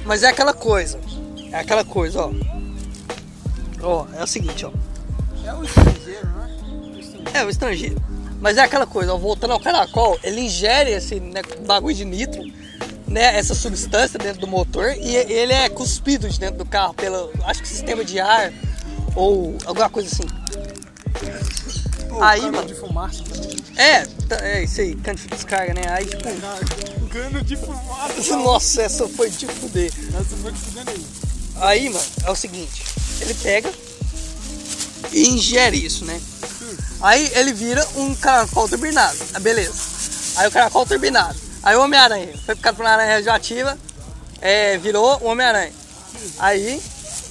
Mas 0.04 0.22
é 0.22 0.28
aquela 0.28 0.54
coisa. 0.54 0.98
É 1.52 1.58
aquela 1.58 1.84
coisa, 1.84 2.22
ó. 2.22 2.32
Ó, 3.82 4.06
é 4.16 4.22
o 4.22 4.26
seguinte, 4.26 4.64
ó. 4.64 4.72
É 5.44 5.54
o 5.54 5.64
estrangeiro, 5.64 6.26
né? 6.26 7.30
É, 7.34 7.44
o 7.44 7.50
estrangeiro. 7.50 8.02
Mas 8.40 8.56
é 8.56 8.62
aquela 8.62 8.86
coisa, 8.86 9.12
ó, 9.12 9.18
voltando 9.18 9.52
ao 9.52 9.60
caracol, 9.60 10.18
ele 10.22 10.40
ingere 10.40 10.90
esse 10.90 11.20
né, 11.20 11.42
bagulho 11.66 11.94
de 11.94 12.04
nitro, 12.04 12.42
né, 13.10 13.36
essa 13.36 13.54
substância 13.54 14.18
dentro 14.18 14.40
do 14.40 14.46
motor, 14.46 14.92
e 14.96 15.14
ele 15.16 15.52
é 15.52 15.68
cuspido 15.68 16.28
de 16.30 16.38
dentro 16.40 16.56
do 16.58 16.64
carro 16.64 16.94
pelo, 16.94 17.30
acho 17.44 17.60
que 17.60 17.68
sistema 17.68 18.04
de 18.04 18.18
ar, 18.20 18.52
ou 19.14 19.58
alguma 19.66 19.90
coisa 19.90 20.08
assim. 20.10 20.26
Pô, 22.08 22.22
Aí, 22.22 22.40
cano 22.40 22.52
mano. 22.52 22.68
de 22.68 22.74
fumaça 22.74 23.22
também. 23.24 23.56
É, 23.76 24.04
tá- 24.28 24.38
é 24.46 24.62
isso 24.64 24.80
aí, 24.80 24.94
cano 24.96 25.18
de 25.18 25.26
descarga, 25.28 25.74
né? 25.74 25.82
Aí, 25.90 26.06
tipo, 26.06 26.22
Cano 27.10 27.42
de 27.42 27.56
fumaça. 27.56 28.36
nossa, 28.38 28.82
essa 28.82 29.08
foi 29.08 29.28
de 29.30 29.46
fuder. 29.46 29.92
Essa 30.08 30.36
foi 30.40 30.52
que 30.52 30.58
fudendo 30.58 30.90
aí. 30.90 31.06
Aí, 31.56 31.90
mano, 31.90 32.04
é 32.24 32.30
o 32.30 32.36
seguinte, 32.36 32.84
ele 33.20 33.34
pega 33.34 33.70
e 35.12 35.28
ingere 35.28 35.76
isso, 35.84 36.04
né? 36.04 36.20
Aí 37.00 37.30
ele 37.34 37.52
vira 37.52 37.86
um 37.96 38.14
caracol 38.14 38.68
turbinado. 38.68 39.16
Ah, 39.34 39.40
beleza. 39.40 39.72
Aí 40.36 40.46
o 40.48 40.50
caracol 40.50 40.86
turbinado. 40.86 41.36
Aí 41.62 41.76
o 41.76 41.82
Homem-Aranha 41.82 42.28
foi 42.44 42.54
picado 42.54 42.76
por 42.76 42.84
uma 42.84 42.92
aranha 42.92 43.16
radioativa, 43.16 43.78
é, 44.40 44.78
virou 44.78 45.18
o 45.22 45.26
Homem-Aranha. 45.26 45.72
Aí 46.38 46.80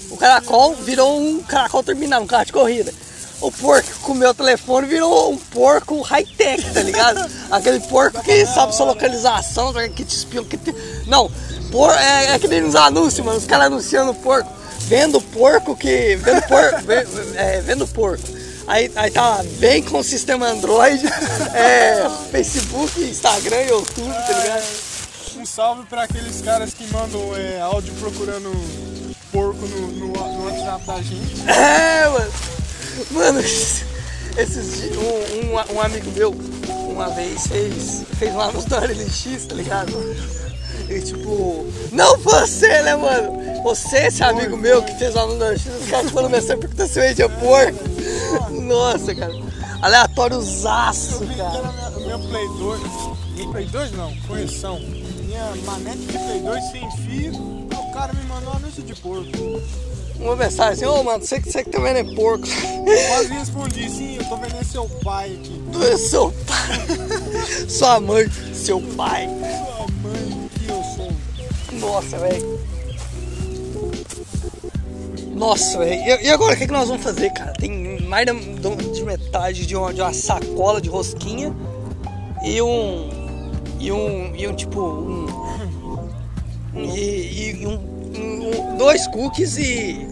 o 0.09 0.17
caracol 0.17 0.75
virou 0.75 1.19
um 1.19 1.41
caracol 1.43 1.83
turbinado, 1.83 2.23
um 2.23 2.27
carro 2.27 2.45
de 2.45 2.53
corrida. 2.53 2.93
O 3.41 3.51
porco 3.51 3.87
comeu 4.01 4.31
o 4.31 4.33
telefone 4.33 4.85
virou 4.85 5.31
um 5.31 5.37
porco 5.37 6.01
high-tech, 6.01 6.73
tá 6.73 6.81
ligado? 6.81 7.25
Aquele 7.49 7.79
porco 7.79 8.21
que 8.21 8.45
sabe 8.45 8.75
sua 8.75 8.87
localização, 8.87 9.73
que 9.95 10.03
te 10.03 10.15
espiou. 10.15 10.43
Que 10.43 10.57
te... 10.57 10.75
Não, 11.07 11.31
por... 11.71 11.89
é, 11.91 12.35
é 12.35 12.39
que 12.39 12.49
nem 12.49 12.61
nos 12.61 12.75
anúncios, 12.75 13.25
mano. 13.25 13.37
Os 13.37 13.45
caras 13.45 13.67
anunciando 13.67 14.13
porco. 14.15 14.51
Vendo 14.81 15.21
porco 15.21 15.75
que. 15.75 16.17
Vendo 16.17 16.41
porco. 16.47 16.83
é, 17.35 17.61
vendo 17.61 17.87
porco. 17.87 18.23
Aí, 18.69 18.91
aí 18.95 19.10
tá 19.10 19.43
bem 19.58 19.82
com 19.82 19.97
o 19.97 20.03
sistema 20.03 20.47
Android, 20.47 21.03
é, 21.55 22.08
Facebook, 22.29 23.01
Instagram, 23.01 23.62
YouTube, 23.62 24.13
tá 24.13 24.39
ligado? 24.39 24.63
Um 25.38 25.45
salve 25.45 25.88
pra 25.88 26.03
aqueles 26.03 26.39
caras 26.41 26.71
que 26.71 26.86
mandam 26.93 27.36
é, 27.36 27.60
áudio 27.62 27.91
procurando 27.95 28.51
porco 29.32 29.65
no, 29.65 29.88
no, 29.88 30.08
no 30.10 30.45
WhatsApp 30.45 30.86
da 30.86 31.01
gente. 31.01 31.41
É, 31.49 32.08
mano. 32.10 32.32
Mano, 33.10 33.39
esses 34.38 34.77
dias, 34.77 34.97
um, 34.97 35.47
um, 35.47 35.75
um 35.75 35.82
amigo 35.82 36.12
meu, 36.12 36.32
uma 36.91 37.10
vez, 37.10 37.47
fez, 37.47 38.03
fez 38.19 38.36
um 38.36 38.39
anúncio 38.39 38.69
da 38.69 38.82
LX, 38.82 39.45
tá 39.47 39.55
ligado? 39.55 39.93
E 40.89 41.02
tipo, 41.02 41.65
não 41.91 42.17
você, 42.17 42.82
né, 42.82 42.95
mano? 42.95 43.38
Você, 43.63 44.08
esse 44.08 44.23
amigo 44.23 44.58
meu 44.58 44.82
que 44.82 44.93
fez 44.95 45.15
o 45.15 45.19
anúncio 45.19 45.39
da 45.39 45.49
LX, 45.52 45.65
os 45.84 45.89
caras 45.89 46.12
foram 46.12 46.30
mensagem 46.30 46.58
perguntando 46.60 46.89
se 46.89 46.99
eu 46.99 47.04
ia 47.06 47.30
porco. 47.30 48.52
Nossa, 48.62 49.13
cara. 49.13 49.34
Aleatóriozaço, 49.82 51.15
Eu 51.15 51.19
vi 51.28 51.28
que 51.34 51.36
cara. 51.36 51.52
minha- 51.99 52.08
meu 52.08 52.19
Play 52.19 52.47
2. 52.58 52.82
Meu 53.36 53.52
Play 53.52 53.65
2 53.65 53.91
não, 53.93 54.15
correção. 54.28 54.80
Minha 54.80 55.54
manete 55.65 55.97
de 55.99 56.17
Play 56.17 56.39
2 56.41 56.63
sem 56.71 56.91
fio. 56.91 57.34
O 57.34 57.91
cara 57.93 58.12
me 58.13 58.23
mandou 58.25 58.54
um 58.54 58.56
anúncio 58.58 58.82
de 58.84 58.95
porco. 58.95 59.28
Uma 60.19 60.36
mensagem 60.36 60.73
assim, 60.73 60.86
ô 60.86 61.02
mano, 61.04 61.23
você 61.25 61.39
que 61.39 61.49
você 61.52 61.63
que 61.63 61.69
também 61.69 61.93
é 61.95 62.04
porco. 62.15 62.45
Eu 62.47 63.08
quase 63.10 63.28
respondi, 63.34 63.89
sim, 63.89 64.17
eu 64.17 64.25
tô 64.25 64.36
vendendo 64.38 64.65
seu 64.65 64.86
pai 65.04 65.28
aqui. 65.39 65.62
Tu 65.71 65.84
é 65.84 65.97
seu 65.97 66.34
pai. 66.45 67.67
Sua 67.69 67.99
mãe, 68.02 68.30
seu 68.54 68.82
pai. 68.97 69.28
Sua 69.28 69.88
mãe. 69.88 69.98
Nossa, 71.79 72.17
velho. 72.17 72.59
Nossa, 75.33 75.79
velho. 75.79 76.21
E, 76.21 76.29
agora 76.29 76.53
o 76.53 76.57
que, 76.57 76.65
que 76.67 76.73
nós 76.73 76.87
vamos 76.89 77.03
fazer, 77.03 77.31
cara? 77.31 77.53
Tem 77.53 77.99
mais 78.01 78.25
de 78.25 79.03
metade 79.03 79.65
de 79.65 79.75
uma, 79.75 79.93
de 79.93 80.01
uma 80.01 80.13
sacola 80.13 80.81
de 80.81 80.89
rosquinha 80.89 81.55
e 82.43 82.61
um. 82.61 83.09
E 83.79 83.91
um. 83.91 84.35
E 84.35 84.47
um 84.47 84.55
tipo. 84.55 84.81
Um. 84.81 85.27
e, 86.75 87.61
e 87.61 87.67
um, 87.67 87.73
um- 87.75 88.77
Dois 88.77 89.07
cookies 89.07 89.57
e. 89.57 90.07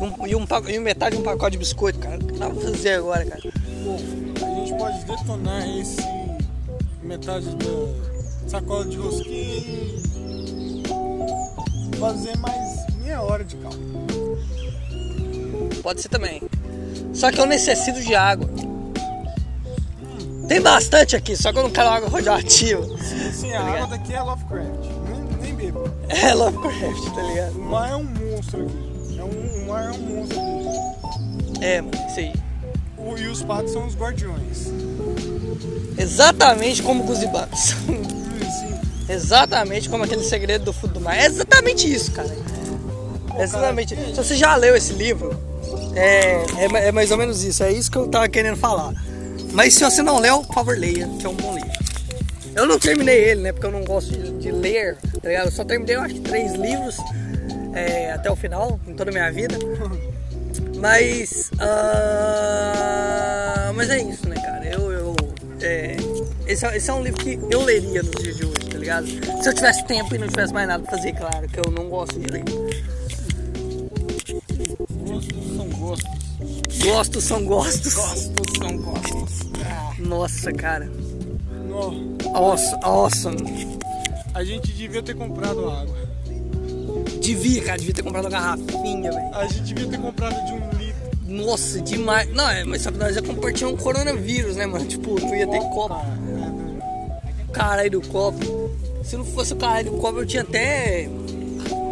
Um, 0.00 0.26
e, 0.26 0.34
um, 0.34 0.44
e 0.68 0.78
metade 0.80 1.14
de 1.16 1.22
um 1.22 1.24
pacote 1.24 1.52
de 1.52 1.58
biscoito, 1.58 1.98
cara. 2.00 2.16
O 2.16 2.26
que 2.26 2.38
nós 2.38 2.48
vamos 2.48 2.64
fazer 2.64 2.94
agora, 2.94 3.24
cara? 3.24 3.42
Bom, 3.84 3.96
a 4.44 4.54
gente 4.60 4.74
pode 4.76 5.04
detonar 5.04 5.68
esse 5.78 6.00
metade 7.02 7.46
da 7.54 8.48
sacola 8.48 8.84
de 8.86 8.96
rosquinha 8.96 9.62
fazer 12.06 12.36
mais 12.38 12.86
meia 13.02 13.22
hora 13.22 13.44
de 13.44 13.56
calma. 13.56 13.78
Pode 15.82 16.00
ser 16.02 16.08
também. 16.08 16.42
Só 17.12 17.30
que 17.30 17.40
eu 17.40 17.46
necessito 17.46 18.00
de 18.00 18.14
água. 18.14 18.48
Tem 20.48 20.60
bastante 20.60 21.16
aqui, 21.16 21.36
só 21.36 21.52
que 21.52 21.58
eu 21.58 21.62
não 21.62 21.70
quero 21.70 21.88
água 21.88 22.08
radioativa. 22.10 22.82
Sim, 23.32 23.52
a 23.52 23.62
água 23.62 23.86
daqui 23.86 24.12
é 24.12 24.20
Lovecraft. 24.20 24.68
Nem, 25.08 25.22
nem 25.40 25.54
bebo. 25.54 25.88
É 26.08 26.34
Lovecraft, 26.34 27.14
tá 27.14 27.22
ligado? 27.22 27.56
O 27.58 27.62
mar 27.62 27.90
é 27.90 27.96
um 27.96 28.04
monstro 28.04 28.66
aqui. 28.66 29.18
É 29.18 29.24
um, 29.24 29.62
o 29.64 29.68
mar 29.68 29.84
é 29.86 29.90
um 29.90 29.98
monstro 29.98 30.38
aqui. 30.40 31.64
É, 31.64 31.80
mano, 31.80 31.92
isso 32.08 32.20
aí. 32.20 32.32
O- 32.98 33.16
e 33.16 33.26
os 33.26 33.42
patos 33.42 33.72
são 33.72 33.86
os 33.86 33.94
guardiões. 33.96 34.68
Exatamente 35.96 36.82
como 36.82 37.04
Guzibatos. 37.04 37.60
Sim. 37.60 38.02
exatamente 39.08 39.88
como 39.88 40.04
aquele 40.04 40.22
segredo 40.22 40.66
do 40.66 40.72
fundo 40.72 40.94
do 40.94 41.00
mar. 41.00 41.16
É 41.16 41.26
exatamente 41.26 41.92
isso, 41.92 42.12
cara. 42.12 42.34
É 43.36 43.42
exatamente. 43.42 43.94
Se 43.94 44.14
você 44.14 44.36
já 44.36 44.56
leu 44.56 44.76
esse 44.76 44.92
livro, 44.92 45.38
é, 45.94 46.44
é, 46.58 46.88
é 46.88 46.92
mais 46.92 47.10
ou 47.10 47.16
menos 47.16 47.42
isso. 47.42 47.62
É 47.62 47.72
isso 47.72 47.90
que 47.90 47.98
eu 47.98 48.08
tava 48.08 48.28
querendo 48.28 48.56
falar. 48.56 48.94
Mas 49.52 49.74
se 49.74 49.84
você 49.84 50.02
não 50.02 50.18
leu, 50.18 50.42
por 50.42 50.54
favor, 50.54 50.76
leia, 50.76 51.08
que 51.18 51.26
é 51.26 51.28
um 51.28 51.34
bom 51.34 51.54
livro. 51.54 51.70
Eu 52.54 52.66
não 52.66 52.78
terminei 52.78 53.30
ele, 53.30 53.42
né? 53.42 53.52
Porque 53.52 53.66
eu 53.66 53.72
não 53.72 53.84
gosto 53.84 54.12
de, 54.12 54.30
de 54.38 54.52
ler, 54.52 54.96
tá 55.20 55.28
ligado? 55.28 55.46
Eu 55.46 55.52
só 55.52 55.64
terminei, 55.64 55.96
eu 55.96 56.02
acho 56.02 56.14
que 56.14 56.20
três 56.20 56.52
livros 56.54 56.98
é, 57.74 58.12
até 58.12 58.30
o 58.30 58.36
final, 58.36 58.78
em 58.86 58.94
toda 58.94 59.10
a 59.10 59.12
minha 59.12 59.32
vida. 59.32 59.56
Mas. 60.78 61.50
Uh, 61.54 61.64
mas 63.74 63.90
é 63.90 64.02
isso, 64.02 64.28
né, 64.28 64.36
cara? 64.36 64.64
Eu. 64.66 64.92
eu 64.92 65.16
é, 65.60 65.96
esse, 66.46 66.66
é, 66.66 66.76
esse, 66.76 66.90
é 66.90 66.92
um 66.92 67.02
livro 67.02 67.18
que 67.20 67.38
eu 67.50 67.62
leria 67.62 68.02
nos 68.02 68.22
dias 68.22 68.36
de 68.36 68.44
hoje, 68.44 68.63
ligado? 68.84 69.06
Se 69.42 69.48
eu 69.48 69.54
tivesse 69.54 69.84
tempo 69.84 70.14
e 70.14 70.18
não 70.18 70.28
tivesse 70.28 70.52
mais 70.52 70.68
nada 70.68 70.82
pra 70.84 70.96
fazer, 70.96 71.12
claro, 71.14 71.48
que 71.48 71.58
eu 71.58 71.72
não 71.72 71.88
gosto 71.88 72.20
de 72.20 72.26
ler. 72.26 72.44
Gostos 74.90 75.56
são 75.56 75.68
gostos. 75.70 76.84
Gostos 76.84 77.24
são 77.24 77.44
gostos. 77.44 77.94
Gostos 77.94 78.58
são 78.58 78.76
gostos. 78.76 79.40
Nossa, 79.98 80.52
cara. 80.52 80.90
No. 81.66 82.14
Awesome. 82.34 82.80
awesome. 82.84 83.78
A 84.34 84.44
gente 84.44 84.72
devia 84.72 85.02
ter 85.02 85.14
comprado 85.14 85.70
água. 85.70 86.04
Devia, 87.20 87.62
cara, 87.62 87.78
devia 87.78 87.94
ter 87.94 88.02
comprado 88.02 88.24
uma 88.24 88.30
garrafinha, 88.30 89.10
velho. 89.10 89.34
A 89.34 89.46
gente 89.46 89.62
devia 89.62 89.88
ter 89.88 89.98
comprado 89.98 90.44
de 90.44 90.52
um 90.52 90.78
litro. 90.78 91.04
Nossa, 91.22 91.80
demais. 91.80 92.30
Não, 92.34 92.50
é, 92.50 92.64
mas 92.64 92.82
só 92.82 92.90
que 92.90 92.98
nós 92.98 93.16
ia 93.16 93.22
compartilhar 93.22 93.68
um 93.68 93.76
coronavírus, 93.76 94.56
né, 94.56 94.66
mano? 94.66 94.84
Tipo, 94.84 95.14
tu 95.14 95.34
ia 95.34 95.46
ter 95.46 95.60
copo. 95.60 95.96
Caralho 97.52 97.92
do 97.92 98.02
copo. 98.02 98.63
Se 99.14 99.18
não 99.18 99.24
fosse 99.24 99.52
o 99.52 99.56
caralho 99.56 99.92
do 99.92 99.98
copo, 99.98 100.18
eu 100.18 100.26
tinha 100.26 100.42
até. 100.42 101.08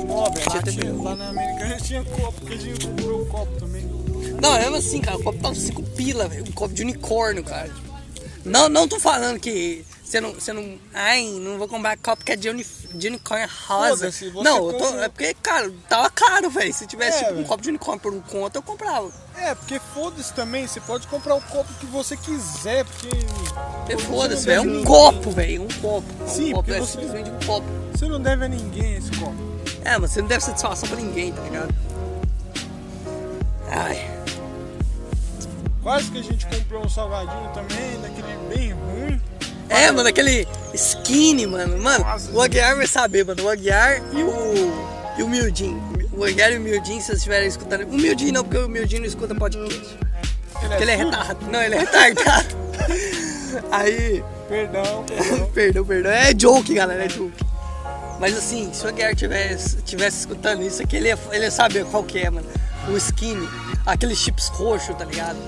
Pobre, 0.08 0.42
tinha 0.42 0.58
até... 0.58 1.02
lá 1.04 1.14
na 1.14 1.28
América 1.28 1.68
já 1.68 1.76
tinha 1.76 2.04
copo, 2.04 2.32
porque 2.32 2.54
a 2.54 2.58
gente 2.58 2.84
comprou 2.84 3.22
o 3.22 3.26
copo 3.26 3.60
também. 3.60 3.84
Não, 4.42 4.56
é 4.56 4.66
assim, 4.76 5.00
cara, 5.00 5.18
o 5.18 5.22
copo 5.22 5.38
tava 5.38 5.54
5 5.54 5.82
pila, 5.94 6.26
velho. 6.26 6.42
Um 6.42 6.50
copo 6.50 6.74
de 6.74 6.82
unicórnio, 6.82 7.44
cara. 7.44 7.70
Não, 8.44 8.68
não 8.68 8.88
tô 8.88 8.98
falando 8.98 9.38
que 9.38 9.84
você 10.02 10.20
não, 10.20 10.34
você 10.34 10.52
não. 10.52 10.76
Ai, 10.92 11.24
não 11.38 11.58
vou 11.58 11.68
comprar 11.68 11.96
copo 11.96 12.24
que 12.24 12.32
é 12.32 12.36
de, 12.36 12.50
uni, 12.50 12.66
de 12.92 13.06
unicórnio 13.06 13.48
rosa. 13.68 14.10
Não, 14.42 14.72
eu 14.72 14.76
tô, 14.76 15.00
é 15.00 15.08
porque, 15.08 15.32
cara, 15.34 15.72
tava 15.88 16.10
caro, 16.10 16.50
velho. 16.50 16.74
Se 16.74 16.88
tivesse 16.88 17.22
é, 17.22 17.28
tipo, 17.28 17.38
um 17.38 17.44
copo 17.44 17.62
de 17.62 17.68
unicórnio 17.68 18.00
por 18.00 18.12
um 18.12 18.20
conto, 18.20 18.56
eu 18.56 18.62
comprava. 18.62 19.12
É, 19.36 19.54
porque 19.54 19.80
foda-se 19.94 20.32
também, 20.32 20.66
você 20.66 20.80
pode 20.80 21.06
comprar 21.06 21.34
o 21.34 21.40
copo 21.40 21.72
que 21.80 21.86
você 21.86 22.16
quiser, 22.16 22.84
porque. 22.84 23.08
É 23.92 23.98
foda-se, 23.98 24.46
velho. 24.46 24.58
É 24.58 24.78
um 24.80 24.84
copo, 24.84 25.30
velho. 25.30 25.62
Um 25.62 25.80
copo. 25.80 26.06
Sim, 26.26 26.52
um 26.52 26.56
copo 26.56 26.72
é 26.72 26.78
você, 26.78 26.92
simplesmente 26.92 27.30
um 27.30 27.46
copo. 27.46 27.66
Você 27.92 28.06
não 28.06 28.20
deve 28.20 28.44
a 28.44 28.48
ninguém 28.48 28.96
esse 28.96 29.10
copo. 29.12 29.34
É, 29.84 29.98
mas 29.98 30.12
você 30.12 30.20
não 30.20 30.28
deve 30.28 30.44
satisfação 30.44 30.88
pra 30.88 30.96
ninguém, 30.96 31.32
tá 31.32 31.42
ligado? 31.42 31.74
Ai. 33.70 34.10
Quase 35.82 36.10
que 36.10 36.18
a 36.18 36.22
gente 36.22 36.46
comprou 36.46 36.84
um 36.84 36.88
salgadinho 36.88 37.50
também, 37.52 38.00
daquele 38.00 38.54
bem 38.54 38.72
ruim. 38.72 39.20
É, 39.68 39.90
mano, 39.90 40.08
aquele 40.08 40.46
skinny, 40.74 41.46
mano. 41.46 41.78
Mano, 41.82 42.04
Nossa, 42.04 42.30
o 42.30 42.40
Aguiar 42.40 42.76
vai 42.76 42.86
saber, 42.86 43.24
mano. 43.24 43.42
O 43.42 43.48
Aguiar 43.48 44.00
e 44.12 44.22
o. 44.22 44.92
E 45.18 45.22
o 45.22 45.28
Mildin. 45.28 45.91
O 46.12 46.24
Aguiar 46.24 46.52
e 46.52 46.58
o 46.58 46.60
Mildin, 46.60 47.00
se 47.00 47.06
vocês 47.06 47.18
estiverem 47.18 47.48
escutando. 47.48 47.82
O 47.84 47.94
Mildin 47.94 48.32
não, 48.32 48.44
porque 48.44 48.58
o 48.58 48.68
Mildin 48.68 48.98
não 48.98 49.06
escuta 49.06 49.34
podcast. 49.34 49.96
Ele 50.62 50.68
porque 50.68 50.74
é 50.74 50.82
ele 50.82 50.90
é 50.90 50.96
retardado. 50.96 51.46
Não, 51.50 51.62
ele 51.62 51.74
é 51.74 51.78
retardado. 51.78 52.56
Aí. 53.72 54.24
Perdão, 54.48 55.04
perdão. 55.08 55.50
perdão, 55.52 55.84
perdão. 55.84 56.12
É 56.12 56.34
joke, 56.34 56.74
galera, 56.74 57.04
é 57.04 57.08
joke. 57.08 57.44
Mas 58.20 58.36
assim, 58.36 58.72
se 58.72 58.84
o 58.84 58.88
Aguiar 58.88 59.16
tivesse, 59.16 59.76
tivesse 59.82 60.20
escutando 60.20 60.62
isso 60.62 60.82
aqui, 60.82 60.96
ele 60.96 61.08
ia, 61.08 61.18
ele 61.32 61.44
ia 61.44 61.50
saber 61.50 61.84
qual 61.86 62.04
que 62.04 62.18
é, 62.18 62.30
mano. 62.30 62.46
O 62.88 62.96
skinny. 62.96 63.48
Aqueles 63.86 64.18
chips 64.18 64.48
roxos, 64.48 64.94
tá 64.96 65.04
ligado? 65.04 65.38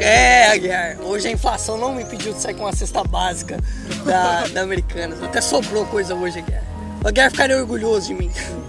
É, 0.00 0.48
Aguiar. 0.48 0.98
Hoje 1.00 1.28
a 1.28 1.30
inflação 1.30 1.78
não 1.78 1.94
me 1.94 2.02
impediu 2.02 2.32
de 2.32 2.40
sair 2.40 2.54
com 2.54 2.64
uma 2.64 2.74
cesta 2.74 3.04
básica 3.04 3.58
da, 4.04 4.46
da 4.48 4.62
Americanas. 4.62 5.22
Até 5.22 5.40
sobrou 5.40 5.86
coisa 5.86 6.14
hoje, 6.14 6.40
Aguiar. 6.40 6.62
O 7.04 7.08
Aguiar 7.08 7.30
ficaria 7.30 7.56
orgulhoso 7.56 8.08
de 8.08 8.14
mim. 8.14 8.30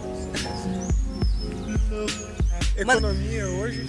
Economia 2.77 3.45
mano... 3.45 3.59
hoje. 3.59 3.87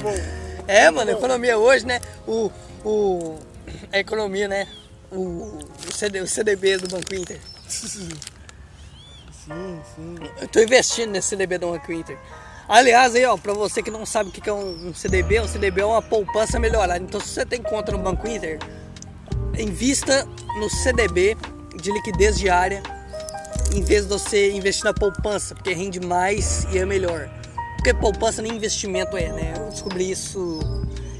é, 0.66 0.90
mano, 0.90 1.10
economia 1.10 1.58
hoje, 1.58 1.86
né? 1.86 2.00
O. 2.26 2.50
o 2.84 3.38
a 3.92 3.98
economia, 3.98 4.48
né? 4.48 4.66
O, 5.10 5.58
o, 5.88 5.92
CD, 5.92 6.20
o 6.20 6.26
CDB 6.26 6.78
do 6.78 6.88
Banco 6.88 7.14
Inter. 7.14 7.38
Sim, 7.68 8.08
sim. 9.94 10.16
Eu 10.40 10.48
tô 10.48 10.60
investindo 10.60 11.10
nesse 11.10 11.28
CDB 11.28 11.58
do 11.58 11.70
Banco 11.70 11.92
Inter. 11.92 12.18
Aliás, 12.66 13.14
aí, 13.14 13.24
ó, 13.26 13.36
pra 13.36 13.52
você 13.52 13.82
que 13.82 13.90
não 13.90 14.06
sabe 14.06 14.30
o 14.30 14.32
que 14.32 14.48
é 14.48 14.52
um, 14.52 14.94
CDB, 14.94 15.40
um 15.40 15.46
CDB 15.46 15.82
é 15.82 15.84
uma 15.84 16.00
poupança 16.00 16.58
melhorada. 16.58 17.02
Então, 17.02 17.20
se 17.20 17.28
você 17.28 17.44
tem 17.44 17.62
conta 17.62 17.92
no 17.92 17.98
Banco 17.98 18.26
Inter, 18.26 18.58
invista 19.58 20.26
no 20.58 20.70
CDB 20.70 21.36
de 21.76 21.92
liquidez 21.92 22.38
diária 22.38 22.82
em 23.72 23.82
vez 23.82 24.04
de 24.04 24.08
você 24.08 24.52
investir 24.52 24.84
na 24.84 24.94
poupança, 24.94 25.54
porque 25.54 25.74
rende 25.74 26.00
mais 26.00 26.66
e 26.72 26.78
é 26.78 26.86
melhor. 26.86 27.28
Porque 27.84 27.98
poupança 28.00 28.40
nem 28.40 28.56
investimento 28.56 29.14
é, 29.14 29.30
né? 29.30 29.52
Eu 29.58 29.68
descobri 29.68 30.10
isso, 30.10 30.58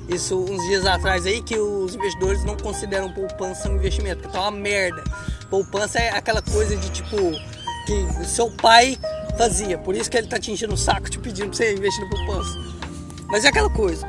isso 0.08 0.34
uns 0.34 0.66
dias 0.66 0.86
atrás 0.86 1.26
aí, 1.26 1.42
que 1.42 1.58
os 1.58 1.94
investidores 1.94 2.42
não 2.42 2.56
consideram 2.56 3.12
poupança 3.12 3.68
um 3.68 3.74
investimento, 3.74 4.22
porque 4.22 4.32
tá 4.32 4.40
uma 4.40 4.50
merda. 4.50 5.04
Poupança 5.50 5.98
é 5.98 6.08
aquela 6.08 6.40
coisa 6.40 6.74
de 6.74 6.90
tipo, 6.90 7.16
que 7.84 8.24
seu 8.24 8.50
pai 8.50 8.98
fazia. 9.36 9.76
Por 9.76 9.94
isso 9.94 10.10
que 10.10 10.16
ele 10.16 10.26
tá 10.26 10.38
te 10.38 10.52
enchendo 10.52 10.72
o 10.72 10.76
saco 10.78 11.10
te 11.10 11.18
pedindo 11.18 11.48
pra 11.48 11.58
você 11.58 11.74
investir 11.74 12.02
no 12.02 12.08
poupança. 12.08 12.58
Mas 13.26 13.44
é 13.44 13.48
aquela 13.48 13.68
coisa. 13.68 14.08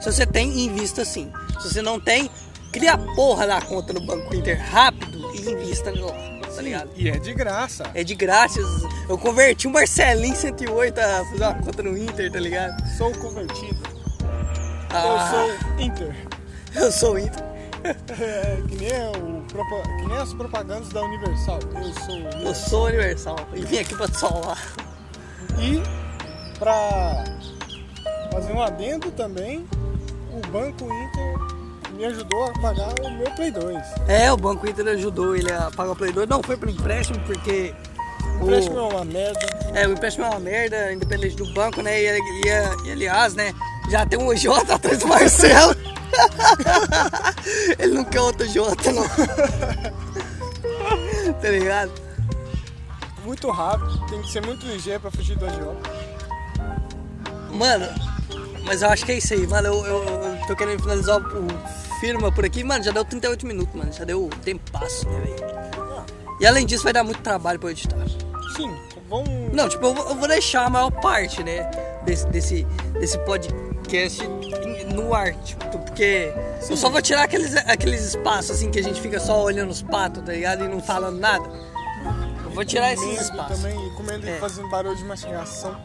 Se 0.00 0.10
você 0.10 0.26
tem, 0.26 0.58
invista 0.58 1.04
sim. 1.04 1.30
Se 1.60 1.72
você 1.72 1.80
não 1.80 2.00
tem, 2.00 2.28
cria 2.72 2.94
a 2.94 2.98
porra 2.98 3.46
da 3.46 3.62
conta 3.62 3.92
no 3.92 4.04
Banco 4.04 4.34
Inter 4.34 4.60
rápido 4.68 5.30
e 5.32 5.48
invista 5.48 5.92
lá. 5.92 6.37
Tá 6.58 6.62
ligado? 6.62 6.90
E 6.96 7.08
é 7.08 7.16
de 7.16 7.32
graça. 7.32 7.84
É 7.94 8.02
de 8.02 8.16
graça. 8.16 8.58
Eu 9.08 9.16
converti 9.16 9.68
um 9.68 9.70
Marcelinho 9.70 10.34
108 10.34 10.98
a 10.98 11.24
fazer 11.24 11.44
uma 11.44 11.54
conta 11.54 11.82
no 11.84 11.96
Inter, 11.96 12.32
tá 12.32 12.40
ligado? 12.40 12.84
Sou 12.96 13.12
convertido. 13.12 13.80
Ah. 14.90 15.04
Eu 15.06 15.30
sou 15.30 15.80
Inter. 15.80 16.16
Eu 16.74 16.92
sou 16.92 17.18
Inter. 17.18 17.44
É, 18.20 18.60
que, 18.68 18.74
nem 18.74 18.90
o, 18.90 19.44
que 19.46 20.06
nem 20.08 20.18
as 20.18 20.34
propagandas 20.34 20.88
da 20.88 21.00
Universal. 21.00 21.60
Eu 21.76 21.94
sou 21.94 22.14
Universal. 22.16 22.42
Eu 22.42 22.54
sou 22.54 22.86
Universal. 22.86 23.36
E 23.54 23.60
vim 23.64 23.78
aqui 23.78 23.94
pra 23.94 24.08
te 24.08 24.18
salvar. 24.18 24.58
E 25.60 25.80
pra 26.58 27.24
fazer 28.32 28.52
um 28.52 28.60
adendo 28.60 29.12
também, 29.12 29.64
o 30.32 30.44
Banco 30.48 30.84
Inter 30.84 31.37
me 31.98 32.06
ajudou 32.06 32.44
a 32.44 32.52
pagar 32.60 32.94
o 33.00 33.10
meu 33.10 33.28
Play 33.32 33.50
2. 33.50 33.76
É, 34.06 34.32
o 34.32 34.36
Banco 34.36 34.68
Inter 34.68 34.86
ajudou 34.86 35.34
ele 35.34 35.52
a 35.52 35.68
pagar 35.72 35.90
o 35.92 35.96
Play 35.96 36.12
2. 36.12 36.28
Não 36.28 36.40
foi 36.40 36.56
pro 36.56 36.70
empréstimo, 36.70 37.18
porque. 37.26 37.74
O 38.40 38.44
empréstimo 38.44 38.76
o... 38.76 38.78
é 38.78 38.82
uma 38.94 39.04
merda. 39.04 39.40
É, 39.74 39.88
o 39.88 39.92
empréstimo 39.92 40.24
é 40.24 40.28
uma 40.30 40.38
merda, 40.38 40.92
independente 40.92 41.34
do 41.34 41.52
banco, 41.52 41.82
né? 41.82 42.00
E, 42.00 42.06
e, 42.06 42.42
e 42.86 42.92
aliás, 42.92 43.34
né? 43.34 43.52
Já 43.90 44.06
tem 44.06 44.16
um 44.16 44.32
J 44.32 44.72
atrás 44.72 45.00
do 45.00 45.08
Marcelo. 45.08 45.74
Ele 47.78 47.94
não 47.94 48.04
quer 48.04 48.20
outro 48.20 48.46
J, 48.46 48.92
não. 48.92 49.08
tá 51.42 51.50
ligado? 51.50 51.90
Muito 53.24 53.50
rápido, 53.50 54.06
tem 54.06 54.22
que 54.22 54.30
ser 54.30 54.46
muito 54.46 54.64
ligeiro 54.66 55.00
pra 55.00 55.10
fugir 55.10 55.36
do 55.36 55.46
agiota. 55.46 55.90
Mano, 57.50 57.88
mas 58.64 58.82
eu 58.82 58.88
acho 58.88 59.04
que 59.04 59.10
é 59.12 59.18
isso 59.18 59.34
aí, 59.34 59.44
mano. 59.46 59.68
Eu, 59.68 59.84
eu, 59.84 60.04
eu 60.04 60.38
tô 60.46 60.54
querendo 60.54 60.80
finalizar 60.80 61.18
o, 61.18 61.48
firma 62.00 62.32
por 62.32 62.44
aqui, 62.44 62.64
mano. 62.64 62.82
Já 62.82 62.90
deu 62.90 63.04
38 63.04 63.46
minutos, 63.46 63.74
mano. 63.74 63.92
Já 63.92 64.04
deu 64.04 64.28
tempo 64.44 64.70
passo, 64.70 65.08
né, 65.08 65.20
velho? 65.20 65.48
E 66.40 66.46
além 66.46 66.64
disso, 66.64 66.84
vai 66.84 66.92
dar 66.92 67.02
muito 67.02 67.20
trabalho 67.20 67.58
pra 67.58 67.68
eu 67.68 67.72
editar. 67.72 67.96
Sim, 68.56 68.72
vamos. 69.08 69.52
Não, 69.52 69.68
tipo, 69.68 69.86
eu, 69.86 69.94
vou 69.94 70.28
deixar 70.28 70.66
a 70.66 70.70
maior 70.70 70.90
parte, 70.90 71.42
né? 71.42 71.68
Desse, 72.04 72.26
desse, 72.28 72.64
desse 72.98 73.18
podcast 73.20 74.22
no 74.94 75.14
ar, 75.14 75.34
tipo, 75.42 75.78
porque 75.78 76.32
Sim. 76.60 76.72
eu 76.72 76.76
só 76.76 76.88
vou 76.88 77.02
tirar 77.02 77.24
aqueles, 77.24 77.54
aqueles 77.56 78.02
espaços 78.02 78.52
assim 78.52 78.70
que 78.70 78.78
a 78.78 78.82
gente 78.82 79.00
fica 79.00 79.18
só 79.20 79.42
olhando 79.42 79.70
os 79.70 79.82
patos, 79.82 80.22
tá 80.22 80.32
ligado? 80.32 80.64
E 80.64 80.68
não 80.68 80.80
falando 80.80 81.18
nada. 81.18 81.44
Eu 82.44 82.50
vou 82.50 82.64
tirar 82.64 82.92
esses 82.92 83.20
espaços. 83.20 83.60
também, 83.60 83.94
comendo 83.94 84.26
é. 84.26 84.36
e 84.36 84.40
fazendo 84.40 84.68
barulho 84.70 84.96
de 84.96 85.04
mastigação. 85.04 85.76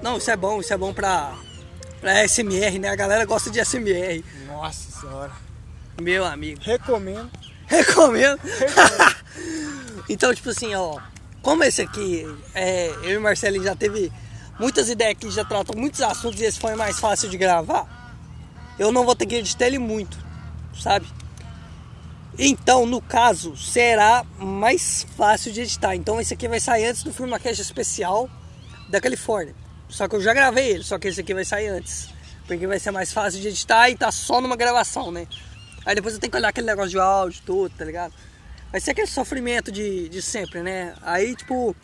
Não, 0.00 0.16
isso 0.16 0.30
é 0.30 0.36
bom, 0.36 0.60
isso 0.60 0.72
é 0.72 0.76
bom 0.76 0.92
pra, 0.94 1.34
pra 2.00 2.26
SMR, 2.26 2.78
né? 2.78 2.88
A 2.88 2.96
galera 2.96 3.24
gosta 3.24 3.50
de 3.50 3.64
SMR. 3.64 4.24
Nossa 4.46 5.00
senhora. 5.00 5.32
Meu 6.00 6.24
amigo. 6.24 6.60
Recomendo. 6.62 7.30
Recomendo. 7.66 8.40
Recomendo. 8.42 9.16
então, 10.08 10.34
tipo 10.34 10.50
assim, 10.50 10.74
ó. 10.74 10.98
Como 11.42 11.64
esse 11.64 11.82
aqui, 11.82 12.26
é, 12.54 12.88
eu 13.02 13.10
e 13.12 13.16
o 13.16 13.20
Marcelinho 13.20 13.64
já 13.64 13.74
teve 13.74 14.12
muitas 14.58 14.88
ideias 14.88 15.16
que 15.18 15.30
já 15.30 15.44
tratam 15.44 15.78
muitos 15.78 16.00
assuntos 16.02 16.40
e 16.40 16.44
esse 16.44 16.58
foi 16.58 16.74
mais 16.74 16.98
fácil 16.98 17.28
de 17.28 17.38
gravar, 17.38 17.86
eu 18.78 18.90
não 18.90 19.04
vou 19.04 19.14
ter 19.14 19.24
que 19.26 19.36
editar 19.36 19.66
ele 19.66 19.78
muito, 19.78 20.18
sabe? 20.78 21.06
Então, 22.38 22.86
no 22.86 23.00
caso, 23.00 23.56
será 23.56 24.24
mais 24.38 25.06
fácil 25.16 25.52
de 25.52 25.62
editar. 25.62 25.94
Então, 25.96 26.20
esse 26.20 26.34
aqui 26.34 26.46
vai 26.46 26.60
sair 26.60 26.86
antes 26.86 27.02
do 27.02 27.12
FirmaCast 27.12 27.60
especial 27.60 28.28
da 28.88 29.00
Califórnia. 29.00 29.54
Só 29.88 30.06
que 30.06 30.16
eu 30.16 30.20
já 30.20 30.34
gravei 30.34 30.70
ele, 30.70 30.84
só 30.84 30.98
que 30.98 31.08
esse 31.08 31.20
aqui 31.20 31.34
vai 31.34 31.44
sair 31.44 31.68
antes. 31.68 32.08
Porque 32.46 32.66
vai 32.66 32.78
ser 32.78 32.90
mais 32.90 33.12
fácil 33.12 33.40
de 33.40 33.48
editar 33.48 33.90
e 33.90 33.96
tá 33.96 34.10
só 34.10 34.40
numa 34.40 34.56
gravação, 34.56 35.10
né? 35.10 35.26
Aí 35.84 35.94
depois 35.94 36.14
eu 36.14 36.20
tenho 36.20 36.30
que 36.30 36.36
olhar 36.36 36.48
aquele 36.48 36.66
negócio 36.66 36.90
de 36.90 36.98
áudio, 36.98 37.42
tudo, 37.44 37.74
tá 37.76 37.84
ligado? 37.84 38.12
Vai 38.70 38.80
ser 38.80 38.90
aquele 38.90 39.06
sofrimento 39.06 39.72
de, 39.72 40.08
de 40.08 40.20
sempre, 40.20 40.62
né? 40.62 40.94
Aí, 41.02 41.34
tipo, 41.34 41.74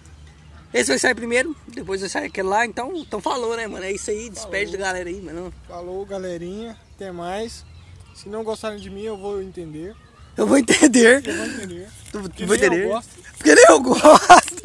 esse 0.73 0.91
vai 0.91 0.99
sair 0.99 1.15
primeiro, 1.15 1.57
depois 1.69 2.01
vai 2.01 2.11
sair 2.11 2.27
aquele 2.27 2.49
lá, 2.49 2.67
então, 2.67 2.95
então 2.97 3.21
falou, 3.21 3.57
né, 3.57 3.67
mano? 3.67 3.85
É 3.85 3.93
isso 3.93 4.11
aí, 4.11 4.29
despede 4.29 4.73
da 4.73 4.79
galera 4.79 5.09
aí, 5.09 5.21
mano. 5.21 5.53
Falou, 5.67 6.05
galerinha. 6.05 6.77
Até 6.95 7.11
mais. 7.11 7.65
Se 8.15 8.29
não 8.29 8.45
gostarem 8.45 8.79
de 8.79 8.91
mim, 8.91 9.03
eu 9.03 9.17
vou 9.17 9.43
entender. 9.43 9.95
Eu 10.37 10.47
vou 10.47 10.59
entender. 10.59 11.23
Eu 11.27 11.37
vou 11.37 11.47
entender. 11.47 11.89
Tu, 12.13 12.21
Porque 12.21 12.47
nem 12.47 12.57
entender. 12.57 12.85
eu 12.85 12.89
gosto. 12.91 13.11
Porque 13.39 13.55
nem 13.55 13.65
eu 13.69 13.81
gosto. 13.81 14.65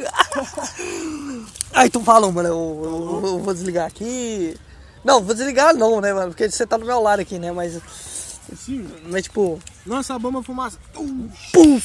Aí 1.74 1.88
então 1.88 2.03
falou, 2.03 2.32
mano. 2.32 2.49
Eu, 2.49 2.82
eu- 3.24 3.28
eu 3.28 3.39
vou 3.39 3.53
desligar 3.53 3.88
aqui. 3.88 4.55
Não, 5.03 5.22
vou 5.24 5.34
desligar 5.36 5.74
não, 5.74 6.01
né, 6.01 6.13
mano? 6.13 6.30
Porque 6.30 6.49
você 6.49 6.65
tá 6.65 6.78
do 6.78 6.86
meu 6.86 6.99
lado 7.01 7.22
aqui, 7.22 7.39
né? 7.39 7.51
Mas, 7.51 7.80
Sim. 8.57 8.88
mas 9.07 9.24
tipo, 9.24 9.59
Lança 9.86 10.13
a 10.13 10.20
bomba 10.20 10.43
fumaça. 10.43 10.78
pum! 10.93 11.82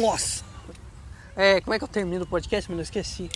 Nossa! 0.00 0.42
É, 1.36 1.60
como 1.60 1.74
é 1.74 1.78
que 1.78 1.84
eu 1.84 1.88
termino 1.88 2.24
o 2.24 2.26
podcast, 2.26 2.70
mano? 2.70 2.80
Eu 2.80 2.84
esqueci. 2.84 3.28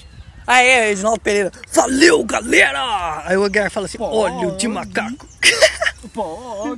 Ah, 0.47 0.63
é, 0.63 0.89
Reginaldo 0.89 1.21
Pereira. 1.21 1.53
Valeu, 1.73 2.25
galera! 2.25 3.23
Aí 3.27 3.37
o 3.37 3.45
Edgar 3.47 3.71
fala 3.71 3.87
assim: 3.87 3.99
olho 4.01 4.57
de 4.57 4.67
macaco. 4.69 5.29
Ô, 6.15 6.75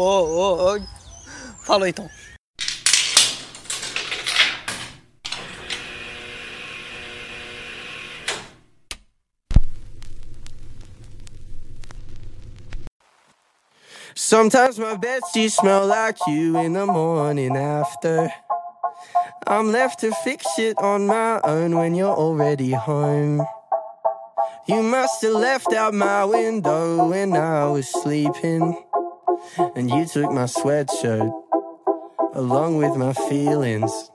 ô. 0.00 0.80
Falou 1.62 1.86
então. 1.86 2.10
Sometimes 14.22 14.78
my 14.78 14.96
besties 14.96 15.52
smell 15.52 15.86
like 15.86 16.18
you 16.28 16.58
in 16.58 16.74
the 16.74 16.84
morning 16.84 17.56
after. 17.56 18.30
I'm 19.46 19.72
left 19.72 20.00
to 20.00 20.12
fix 20.12 20.46
it 20.58 20.76
on 20.76 21.06
my 21.06 21.40
own 21.42 21.74
when 21.74 21.94
you're 21.94 22.14
already 22.14 22.72
home. 22.72 23.42
You 24.68 24.82
must 24.82 25.22
have 25.22 25.32
left 25.32 25.72
out 25.72 25.94
my 25.94 26.26
window 26.26 27.08
when 27.08 27.32
I 27.32 27.64
was 27.64 27.88
sleeping. 27.88 28.84
And 29.74 29.90
you 29.90 30.04
took 30.04 30.30
my 30.30 30.44
sweatshirt 30.44 31.32
along 32.34 32.76
with 32.76 32.94
my 32.96 33.14
feelings. 33.14 34.10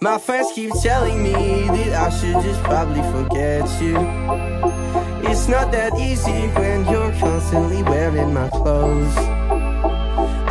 My 0.00 0.16
friends 0.16 0.52
keep 0.54 0.72
telling 0.82 1.22
me 1.22 1.32
that 1.32 1.92
I 1.92 2.08
should 2.08 2.42
just 2.42 2.62
probably 2.62 3.02
forget 3.12 3.68
you. 3.82 5.11
It's 5.32 5.48
not 5.48 5.72
that 5.72 5.98
easy 5.98 6.40
when 6.60 6.84
you're 6.90 7.12
constantly 7.12 7.82
wearing 7.82 8.34
my 8.34 8.50
clothes. 8.50 9.16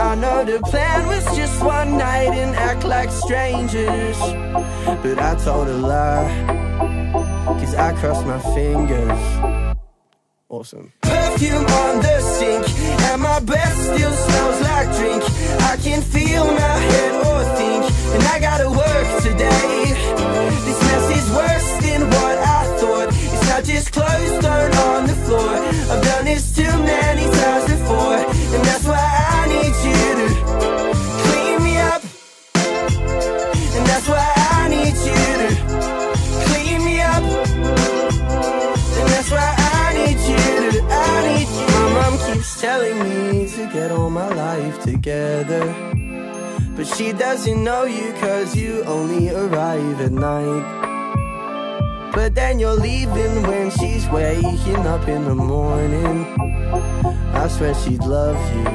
I 0.10 0.16
know 0.16 0.44
the 0.44 0.60
plan 0.72 1.06
was 1.06 1.24
just 1.38 1.64
one 1.64 2.00
night 2.00 2.34
and 2.34 2.56
act 2.56 2.84
like 2.84 3.12
strangers. 3.12 4.18
But 5.04 5.20
I 5.20 5.36
told 5.46 5.68
a 5.68 5.78
lie, 5.78 6.28
cause 7.60 7.76
I 7.76 7.94
crossed 7.94 8.26
my 8.26 8.40
fingers. 8.56 9.22
Awesome. 10.50 10.92
Perfume 11.04 11.68
on 11.84 12.02
the 12.02 12.18
sink, 12.38 12.66
and 13.12 13.22
my 13.22 13.40
breath 13.40 13.78
still 13.78 14.14
smells 14.26 14.62
like 14.62 14.88
drink. 14.98 15.24
I 15.62 15.78
can 15.78 16.02
feel 16.02 16.46
my 16.46 16.76
head 16.90 17.14
or 17.28 17.40
think, 17.60 17.84
and 18.16 18.24
I 18.34 18.40
gotta 18.40 18.70
work 18.84 19.08
today. 19.22 19.94
This 20.66 20.80
mess 20.88 21.06
is 21.20 21.28
worse 21.38 21.70
It's 23.54 23.70
just 23.70 23.94
clothes 23.94 24.38
thrown 24.44 24.74
on 24.88 25.06
the 25.06 25.14
floor. 25.14 25.56
I've 25.92 26.04
done 26.04 26.26
this 26.26 26.56
too 26.56 26.64
many 26.64 27.26
times 27.30 27.66
before, 27.70 28.18
and 28.18 28.66
that's 28.66 28.86
why 28.86 28.98
I 28.98 29.48
need 29.54 29.76
you 29.88 30.02
to 30.20 30.28
clean 31.26 31.64
me 31.64 31.78
up. 31.78 32.02
And 33.76 33.86
that's 33.86 34.08
why 34.10 34.34
I 34.58 34.68
need 34.68 34.96
you 35.08 35.24
to 35.42 35.50
clean 36.48 36.86
me 36.86 37.02
up. 37.02 37.24
And 38.98 39.08
that's 39.14 39.30
why 39.30 39.54
I 39.58 39.94
need 39.94 40.20
you 40.32 40.72
to, 40.72 40.88
I 40.90 41.28
need 41.28 41.48
you. 41.48 41.68
My 41.76 42.10
mom 42.10 42.34
keeps 42.34 42.60
telling 42.60 42.98
me 43.04 43.48
to 43.48 43.70
get 43.72 43.92
all 43.92 44.10
my 44.10 44.30
life 44.30 44.82
together. 44.82 45.64
But 46.76 46.88
she 46.88 47.14
doesn't 47.14 47.64
know 47.64 47.84
you 47.84 48.12
cause 48.14 48.56
you 48.56 48.84
only 48.86 49.30
arrive 49.30 50.02
at 50.02 50.12
night. 50.12 50.91
But 52.14 52.36
then 52.36 52.60
you're 52.60 52.76
leaving 52.76 53.42
when 53.44 53.72
she's 53.72 54.08
waking 54.10 54.86
up 54.86 55.08
in 55.08 55.24
the 55.24 55.36
morning. 55.36 56.26
I 57.34 57.48
swear 57.48 57.74
she'd 57.74 58.04
love 58.04 58.38
you 58.54 58.66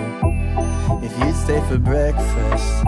if 1.06 1.12
you'd 1.18 1.36
stay 1.36 1.60
for 1.68 1.78
breakfast. 1.78 2.84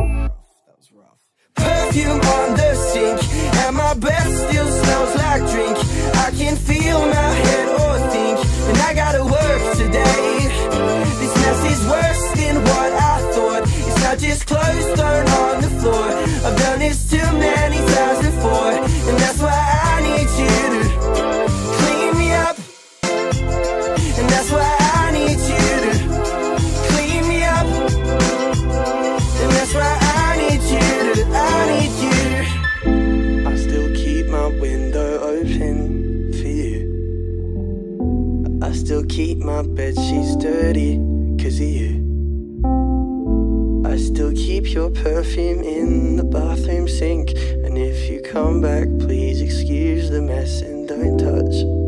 Perfume 1.55 2.21
on 2.21 2.49
the 2.57 2.75
sink, 2.75 3.21
and 3.63 3.77
my 3.77 3.93
breath 3.95 4.33
still 4.49 4.67
smells 4.67 5.15
like 5.17 5.43
drink. 5.53 5.77
I 6.17 6.31
can 6.31 6.57
feel 6.57 6.99
my 6.99 7.31
head 7.45 7.69
or 7.83 8.11
think, 8.11 8.39
and 8.69 8.79
I 8.89 8.95
gotta 8.95 9.25
work 9.25 9.77
today. 9.77 10.49
This 11.21 11.35
mess 11.43 11.61
is 11.73 11.81
worse 11.87 12.25
than 12.41 12.57
what 12.63 12.93
I 12.93 13.33
thought. 13.35 13.63
It's 13.65 14.03
not 14.03 14.19
just 14.19 14.47
clothes 14.47 14.87
thrown 14.97 15.29
on 15.43 15.61
the 15.61 15.71
floor. 15.81 16.09
I've 16.47 16.59
done 16.59 16.79
this 16.79 17.11
too 17.11 17.29
many 17.37 17.77
times 17.95 18.21
before, 18.27 18.73
and 19.09 19.19
that's 19.19 19.41
why 19.41 19.51
I 19.51 19.68
keep 34.19 34.27
my 34.27 34.49
window 34.49 35.21
open 35.21 36.33
for 36.33 36.49
you. 36.49 38.59
I 38.63 38.73
still 38.73 39.05
keep 39.05 39.39
my 39.39 39.63
bed 39.63 39.95
sheets 39.95 40.35
dirty 40.37 40.97
cause 41.41 41.61
of 41.61 41.67
you. 41.67 42.05
I 43.87 43.97
still 43.97 44.33
keep 44.33 44.73
your 44.73 44.91
perfume 44.91 45.63
in 45.63 46.17
the 46.17 46.25
bathroom 46.25 46.89
sink. 46.89 47.31
If 47.81 48.11
you 48.11 48.21
come 48.21 48.61
back, 48.61 48.89
please 48.99 49.41
excuse 49.41 50.11
the 50.11 50.21
mess 50.21 50.63
and 50.63 50.89
don't 50.89 51.17
touch 51.17 51.88